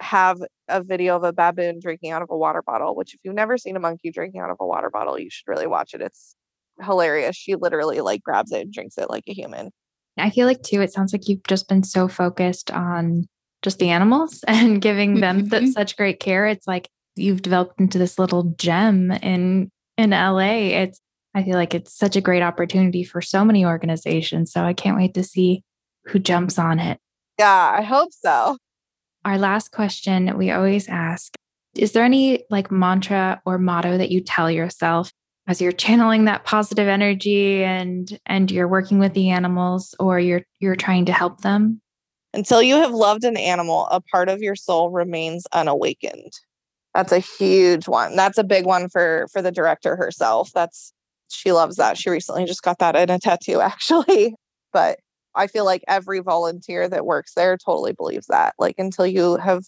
have 0.00 0.38
a 0.68 0.82
video 0.82 1.16
of 1.16 1.24
a 1.24 1.32
baboon 1.32 1.78
drinking 1.80 2.10
out 2.10 2.22
of 2.22 2.30
a 2.30 2.36
water 2.36 2.62
bottle, 2.62 2.94
which 2.94 3.14
if 3.14 3.20
you've 3.22 3.34
never 3.34 3.58
seen 3.58 3.76
a 3.76 3.80
monkey 3.80 4.10
drinking 4.10 4.40
out 4.40 4.50
of 4.50 4.56
a 4.60 4.66
water 4.66 4.90
bottle, 4.90 5.18
you 5.18 5.28
should 5.30 5.48
really 5.48 5.66
watch 5.66 5.94
it. 5.94 6.00
It's 6.00 6.34
hilarious. 6.82 7.36
She 7.36 7.54
literally 7.56 8.00
like 8.00 8.22
grabs 8.22 8.52
it 8.52 8.62
and 8.62 8.72
drinks 8.72 8.96
it 8.98 9.10
like 9.10 9.24
a 9.28 9.34
human. 9.34 9.70
I 10.16 10.30
feel 10.30 10.46
like 10.46 10.62
too, 10.62 10.80
it 10.80 10.92
sounds 10.92 11.12
like 11.12 11.28
you've 11.28 11.42
just 11.44 11.68
been 11.68 11.82
so 11.82 12.08
focused 12.08 12.70
on 12.70 13.28
just 13.62 13.78
the 13.78 13.90
animals 13.90 14.42
and 14.48 14.80
giving 14.80 15.20
them 15.20 15.48
Mhm. 15.48 15.72
such 15.72 15.96
great 15.96 16.20
care. 16.20 16.46
It's 16.46 16.66
like 16.66 16.88
you've 17.16 17.42
developed 17.42 17.80
into 17.80 17.98
this 17.98 18.18
little 18.18 18.54
gem 18.58 19.10
in 19.10 19.70
in 19.98 20.12
LA. 20.12 20.72
It's 20.82 21.00
I 21.34 21.44
feel 21.44 21.54
like 21.54 21.74
it's 21.74 21.94
such 21.94 22.16
a 22.16 22.20
great 22.20 22.42
opportunity 22.42 23.04
for 23.04 23.20
so 23.20 23.44
many 23.44 23.64
organizations. 23.64 24.50
So 24.52 24.62
I 24.64 24.72
can't 24.72 24.96
wait 24.96 25.14
to 25.14 25.22
see 25.22 25.62
who 26.06 26.18
jumps 26.18 26.58
on 26.58 26.78
it. 26.80 26.98
Yeah, 27.38 27.74
I 27.78 27.82
hope 27.82 28.10
so. 28.12 28.56
Our 29.24 29.38
last 29.38 29.72
question 29.72 30.36
we 30.38 30.50
always 30.50 30.88
ask 30.88 31.34
Is 31.74 31.92
there 31.92 32.04
any 32.04 32.44
like 32.50 32.70
mantra 32.70 33.40
or 33.44 33.58
motto 33.58 33.98
that 33.98 34.10
you 34.10 34.20
tell 34.20 34.50
yourself 34.50 35.12
as 35.46 35.60
you're 35.60 35.72
channeling 35.72 36.24
that 36.24 36.44
positive 36.44 36.88
energy 36.88 37.62
and 37.62 38.18
and 38.26 38.50
you're 38.50 38.68
working 38.68 38.98
with 38.98 39.14
the 39.14 39.30
animals 39.30 39.94
or 39.98 40.18
you're 40.18 40.42
you're 40.58 40.76
trying 40.76 41.04
to 41.06 41.12
help 41.12 41.42
them? 41.42 41.80
Until 42.32 42.62
you 42.62 42.76
have 42.76 42.92
loved 42.92 43.24
an 43.24 43.36
animal, 43.36 43.88
a 43.90 44.00
part 44.00 44.28
of 44.28 44.40
your 44.40 44.54
soul 44.54 44.90
remains 44.90 45.46
unawakened. 45.52 46.32
That's 46.94 47.12
a 47.12 47.18
huge 47.18 47.88
one. 47.88 48.14
That's 48.14 48.38
a 48.38 48.44
big 48.44 48.66
one 48.66 48.88
for 48.88 49.26
for 49.32 49.42
the 49.42 49.52
director 49.52 49.96
herself. 49.96 50.50
That's 50.54 50.92
she 51.28 51.52
loves 51.52 51.76
that. 51.76 51.98
She 51.98 52.10
recently 52.10 52.44
just 52.44 52.62
got 52.62 52.78
that 52.78 52.96
in 52.96 53.10
a 53.10 53.18
tattoo 53.18 53.60
actually. 53.60 54.34
But 54.72 54.98
I 55.34 55.46
feel 55.46 55.64
like 55.64 55.84
every 55.88 56.20
volunteer 56.20 56.88
that 56.88 57.06
works 57.06 57.34
there 57.34 57.56
totally 57.56 57.92
believes 57.92 58.26
that. 58.28 58.54
Like 58.58 58.76
until 58.78 59.06
you 59.06 59.36
have 59.36 59.64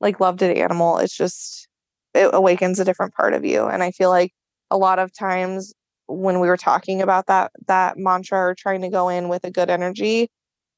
like 0.00 0.20
loved 0.20 0.42
an 0.42 0.56
animal, 0.56 0.98
it's 0.98 1.16
just 1.16 1.68
it 2.14 2.30
awakens 2.32 2.80
a 2.80 2.84
different 2.84 3.14
part 3.14 3.34
of 3.34 3.44
you. 3.44 3.66
And 3.66 3.82
I 3.82 3.90
feel 3.90 4.10
like 4.10 4.32
a 4.70 4.76
lot 4.76 4.98
of 4.98 5.16
times 5.16 5.72
when 6.06 6.40
we 6.40 6.48
were 6.48 6.56
talking 6.56 7.02
about 7.02 7.26
that 7.26 7.52
that 7.66 7.98
mantra 7.98 8.38
or 8.38 8.54
trying 8.54 8.82
to 8.82 8.90
go 8.90 9.08
in 9.08 9.28
with 9.28 9.44
a 9.44 9.50
good 9.50 9.70
energy, 9.70 10.28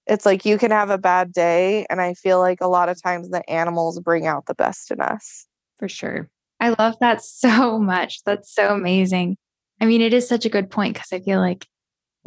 it's 0.07 0.25
like 0.25 0.45
you 0.45 0.59
can 0.59 0.71
have 0.71 0.91
a 0.91 0.99
bad 0.99 1.33
day 1.33 1.87
and 1.91 2.01
i 2.01 2.15
feel 2.15 2.39
like 2.41 2.61
a 2.61 2.67
lot 2.67 2.89
of 2.89 3.01
times 3.03 3.29
the 3.29 3.49
animals 3.49 4.01
bring 4.01 4.27
out 4.27 4.47
the 4.47 4.55
best 4.55 4.91
in 4.91 5.01
us 5.01 5.47
For 5.79 5.89
sure. 5.89 6.29
I 6.61 6.75
love 6.79 6.97
that 7.01 7.23
so 7.25 7.79
much. 7.79 8.23
That's 8.25 8.53
so 8.53 8.75
amazing. 8.75 9.37
I 9.81 9.87
mean, 9.87 10.01
it 10.01 10.13
is 10.13 10.29
such 10.29 10.45
a 10.45 10.49
good 10.49 10.71
point 10.71 10.95
because 10.95 11.13
I 11.13 11.21
feel 11.21 11.39
like 11.39 11.67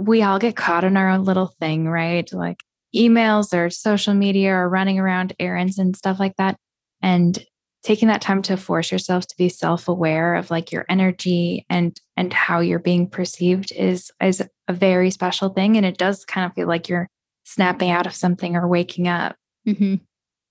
we 0.02 0.24
all 0.24 0.40
get 0.40 0.56
caught 0.56 0.84
in 0.84 0.98
our 0.98 1.10
own 1.10 1.24
little 1.24 1.54
thing, 1.60 1.88
right? 1.88 2.32
Like 2.34 2.64
emails 2.96 3.54
or 3.58 3.70
social 3.70 4.14
media 4.14 4.54
or 4.54 4.68
running 4.70 5.00
around 5.00 5.34
errands 5.40 5.78
and 5.78 5.96
stuff 5.96 6.20
like 6.20 6.36
that. 6.38 6.58
And 7.02 7.44
taking 7.84 8.08
that 8.10 8.22
time 8.22 8.42
to 8.44 8.58
force 8.58 8.92
yourself 8.92 9.26
to 9.28 9.36
be 9.38 9.50
self-aware 9.50 10.36
of 10.36 10.52
like 10.52 10.72
your 10.72 10.86
energy 10.88 11.66
and 11.70 12.00
and 12.16 12.32
how 12.32 12.60
you're 12.60 12.80
being 12.80 13.10
perceived 13.10 13.72
is 13.72 14.12
is 14.22 14.42
a 14.68 14.74
very 14.74 15.10
special 15.12 15.50
thing. 15.50 15.78
And 15.78 15.86
it 15.86 15.98
does 15.98 16.26
kind 16.26 16.46
of 16.46 16.54
feel 16.54 16.68
like 16.68 16.90
you're 16.90 17.10
snapping 17.44 17.90
out 17.90 18.06
of 18.06 18.16
something 18.16 18.56
or 18.56 18.68
waking 18.68 19.08
up. 19.08 19.36
hmm 19.66 19.96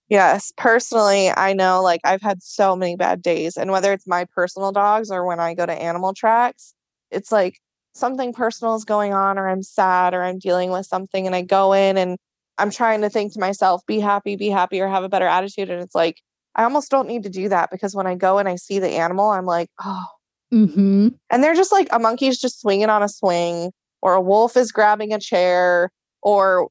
yes 0.09 0.53
personally 0.57 1.30
i 1.36 1.53
know 1.53 1.80
like 1.82 2.01
i've 2.05 2.20
had 2.20 2.42
so 2.42 2.74
many 2.74 2.96
bad 2.96 3.22
days 3.22 3.57
and 3.57 3.70
whether 3.70 3.92
it's 3.92 4.09
my 4.09 4.26
personal 4.34 4.72
dogs 4.72 5.09
or 5.11 5.24
when 5.24 5.38
i 5.38 5.55
go 5.55 5.64
to 5.64 5.72
animal 5.72 6.12
tracks 6.12 6.74
it's 7.12 7.30
like 7.30 7.61
something 7.93 8.32
personal 8.32 8.74
is 8.74 8.84
going 8.84 9.12
on 9.12 9.38
or 9.38 9.49
i'm 9.49 9.62
sad 9.62 10.14
or 10.14 10.22
i'm 10.22 10.38
dealing 10.38 10.70
with 10.70 10.86
something 10.86 11.26
and 11.26 11.34
i 11.34 11.43
go 11.43 11.72
in 11.72 11.97
and 11.97 12.18
i'm 12.59 12.70
trying 12.70 13.01
to 13.01 13.11
think 13.11 13.32
to 13.32 13.41
myself 13.41 13.82
be 13.86 14.01
happy 14.01 14.36
be 14.36 14.49
happy 14.49 14.80
or 14.80 14.88
have 14.88 15.05
a 15.05 15.09
better 15.09 15.26
attitude 15.26 15.70
and 15.70 15.82
it's 15.82 15.95
like 15.95 16.20
i 16.55 16.64
almost 16.64 16.91
don't 16.91 17.09
need 17.09 17.22
to 17.22 17.30
do 17.30 17.49
that 17.49 17.70
because 17.70 17.95
when 17.95 18.07
i 18.07 18.14
go 18.14 18.38
and 18.38 18.49
i 18.49 18.57
see 18.57 18.78
the 18.78 18.88
animal 18.88 19.30
i'm 19.30 19.47
like 19.47 19.68
oh 19.84 20.07
hmm 20.51 21.09
And 21.30 21.43
they're 21.43 21.55
just 21.55 21.72
like 21.72 21.88
a 21.93 21.99
monkey's 21.99 22.41
just 22.41 22.61
swinging 22.61 22.91
on 22.91 23.03
a 23.03 23.09
swing, 23.09 23.72
or 24.03 24.14
a 24.14 24.20
wolf 24.20 24.57
is 24.57 24.72
grabbing 24.72 25.12
a 25.12 25.20
chair, 25.20 25.91
or 26.22 26.68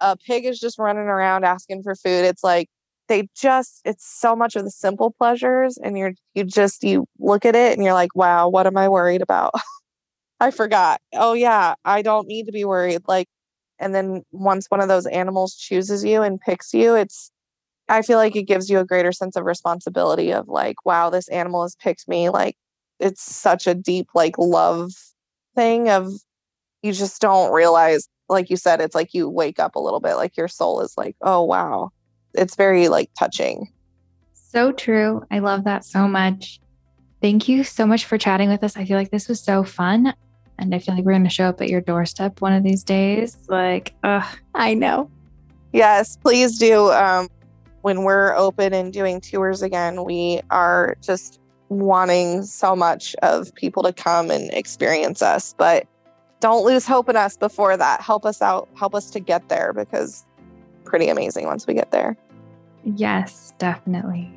a 0.00 0.16
pig 0.16 0.46
is 0.46 0.58
just 0.58 0.78
running 0.78 1.04
around 1.04 1.44
asking 1.44 1.82
for 1.82 1.94
food. 1.94 2.24
It's 2.24 2.42
like 2.44 2.68
they 3.08 3.28
just, 3.36 3.80
it's 3.84 4.06
so 4.06 4.36
much 4.36 4.56
of 4.56 4.64
the 4.64 4.70
simple 4.70 5.10
pleasures. 5.10 5.78
And 5.78 5.98
you're, 5.98 6.12
you 6.34 6.44
just, 6.44 6.84
you 6.84 7.06
look 7.18 7.44
at 7.44 7.56
it 7.56 7.74
and 7.74 7.84
you're 7.84 7.94
like, 7.94 8.14
wow, 8.14 8.48
what 8.48 8.66
am 8.66 8.76
I 8.76 8.88
worried 8.88 9.22
about? 9.22 9.52
I 10.40 10.50
forgot. 10.50 11.00
Oh, 11.14 11.32
yeah, 11.32 11.74
I 11.84 12.02
don't 12.02 12.28
need 12.28 12.46
to 12.46 12.52
be 12.52 12.64
worried. 12.64 13.02
Like, 13.08 13.28
and 13.78 13.94
then 13.94 14.22
once 14.32 14.66
one 14.68 14.80
of 14.80 14.88
those 14.88 15.06
animals 15.06 15.54
chooses 15.54 16.04
you 16.04 16.22
and 16.22 16.40
picks 16.40 16.72
you, 16.72 16.94
it's, 16.94 17.30
I 17.88 18.02
feel 18.02 18.18
like 18.18 18.36
it 18.36 18.44
gives 18.44 18.68
you 18.68 18.78
a 18.78 18.84
greater 18.84 19.12
sense 19.12 19.36
of 19.36 19.44
responsibility 19.44 20.32
of 20.32 20.48
like, 20.48 20.84
wow, 20.84 21.10
this 21.10 21.28
animal 21.28 21.62
has 21.62 21.76
picked 21.76 22.08
me. 22.08 22.28
Like, 22.28 22.56
it's 23.00 23.22
such 23.22 23.66
a 23.66 23.74
deep 23.74 24.08
like 24.14 24.36
love 24.38 24.92
thing 25.54 25.88
of 25.88 26.12
you 26.82 26.92
just 26.92 27.20
don't 27.20 27.52
realize 27.52 28.08
like 28.28 28.50
you 28.50 28.56
said 28.56 28.80
it's 28.80 28.94
like 28.94 29.14
you 29.14 29.28
wake 29.28 29.58
up 29.58 29.74
a 29.74 29.80
little 29.80 30.00
bit 30.00 30.14
like 30.14 30.36
your 30.36 30.48
soul 30.48 30.80
is 30.80 30.94
like 30.96 31.16
oh 31.22 31.42
wow 31.42 31.90
it's 32.34 32.56
very 32.56 32.88
like 32.88 33.10
touching 33.18 33.68
So 34.50 34.72
true. 34.72 35.22
I 35.30 35.40
love 35.40 35.64
that 35.64 35.84
so 35.84 36.08
much. 36.08 36.58
Thank 37.20 37.48
you 37.48 37.64
so 37.64 37.86
much 37.86 38.06
for 38.06 38.16
chatting 38.16 38.48
with 38.48 38.64
us. 38.64 38.76
I 38.78 38.86
feel 38.86 38.96
like 38.96 39.10
this 39.10 39.28
was 39.28 39.40
so 39.42 39.62
fun. 39.62 40.14
And 40.58 40.74
I 40.74 40.78
feel 40.78 40.94
like 40.96 41.04
we're 41.04 41.12
going 41.12 41.24
to 41.24 41.30
show 41.30 41.48
up 41.48 41.60
at 41.60 41.68
your 41.68 41.80
doorstep 41.80 42.40
one 42.40 42.52
of 42.52 42.62
these 42.64 42.82
days. 42.82 43.36
Like, 43.48 43.94
ugh. 44.02 44.24
I 44.54 44.74
know. 44.74 45.10
yes 45.72 46.16
please 46.16 46.58
do 46.58 46.90
um 46.92 47.28
when 47.82 48.02
we're 48.02 48.34
open 48.36 48.72
and 48.72 48.90
doing 48.92 49.20
tours 49.20 49.62
again 49.62 50.02
we 50.04 50.40
are 50.50 50.96
just 51.02 51.38
wanting 51.68 52.42
so 52.42 52.74
much 52.74 53.14
of 53.22 53.54
people 53.54 53.82
to 53.82 53.92
come 53.92 54.30
and 54.30 54.50
experience 54.54 55.20
us 55.20 55.54
but 55.58 55.86
don't 56.40 56.64
lose 56.64 56.86
hope 56.86 57.08
in 57.10 57.16
us 57.16 57.36
before 57.36 57.76
that 57.76 58.00
help 58.00 58.24
us 58.24 58.40
out 58.40 58.66
help 58.74 58.94
us 58.94 59.10
to 59.10 59.20
get 59.20 59.46
there 59.50 59.74
because 59.74 60.24
pretty 60.84 61.08
amazing 61.08 61.44
once 61.44 61.66
we 61.66 61.74
get 61.74 61.90
there 61.90 62.16
Yes, 62.96 63.52
definitely. 63.58 64.32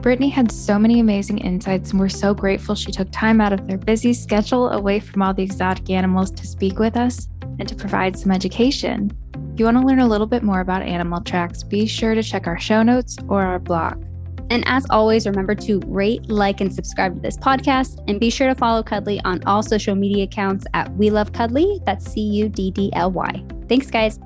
Brittany 0.00 0.28
had 0.28 0.52
so 0.52 0.78
many 0.78 1.00
amazing 1.00 1.38
insights, 1.38 1.90
and 1.90 1.98
we're 1.98 2.08
so 2.08 2.32
grateful 2.32 2.74
she 2.74 2.92
took 2.92 3.08
time 3.10 3.40
out 3.40 3.52
of 3.52 3.66
their 3.66 3.78
busy 3.78 4.12
schedule 4.14 4.68
away 4.70 5.00
from 5.00 5.22
all 5.22 5.34
the 5.34 5.42
exotic 5.42 5.90
animals 5.90 6.30
to 6.30 6.46
speak 6.46 6.78
with 6.78 6.96
us 6.96 7.28
and 7.58 7.68
to 7.68 7.74
provide 7.74 8.16
some 8.16 8.30
education. 8.30 9.10
If 9.52 9.58
you 9.58 9.64
want 9.64 9.76
to 9.78 9.84
learn 9.84 9.98
a 9.98 10.06
little 10.06 10.26
bit 10.26 10.44
more 10.44 10.60
about 10.60 10.82
animal 10.82 11.20
tracks, 11.20 11.64
be 11.64 11.86
sure 11.86 12.14
to 12.14 12.22
check 12.22 12.46
our 12.46 12.58
show 12.58 12.82
notes 12.82 13.16
or 13.28 13.42
our 13.42 13.58
blog. 13.58 14.04
And 14.50 14.62
as 14.66 14.86
always, 14.88 15.26
remember 15.26 15.54
to 15.56 15.80
rate, 15.86 16.30
like, 16.30 16.60
and 16.60 16.72
subscribe 16.72 17.16
to 17.16 17.20
this 17.20 17.36
podcast. 17.36 18.02
And 18.08 18.18
be 18.18 18.30
sure 18.30 18.46
to 18.46 18.54
follow 18.54 18.82
Cuddly 18.82 19.20
on 19.24 19.42
all 19.44 19.62
social 19.62 19.94
media 19.94 20.24
accounts 20.24 20.64
at 20.74 20.90
We 20.94 21.10
Love 21.10 21.32
Cuddly. 21.32 21.80
That's 21.84 22.10
C 22.10 22.20
U 22.20 22.48
D 22.48 22.70
D 22.70 22.90
L 22.94 23.10
Y. 23.10 23.44
Thanks, 23.68 23.90
guys. 23.90 24.18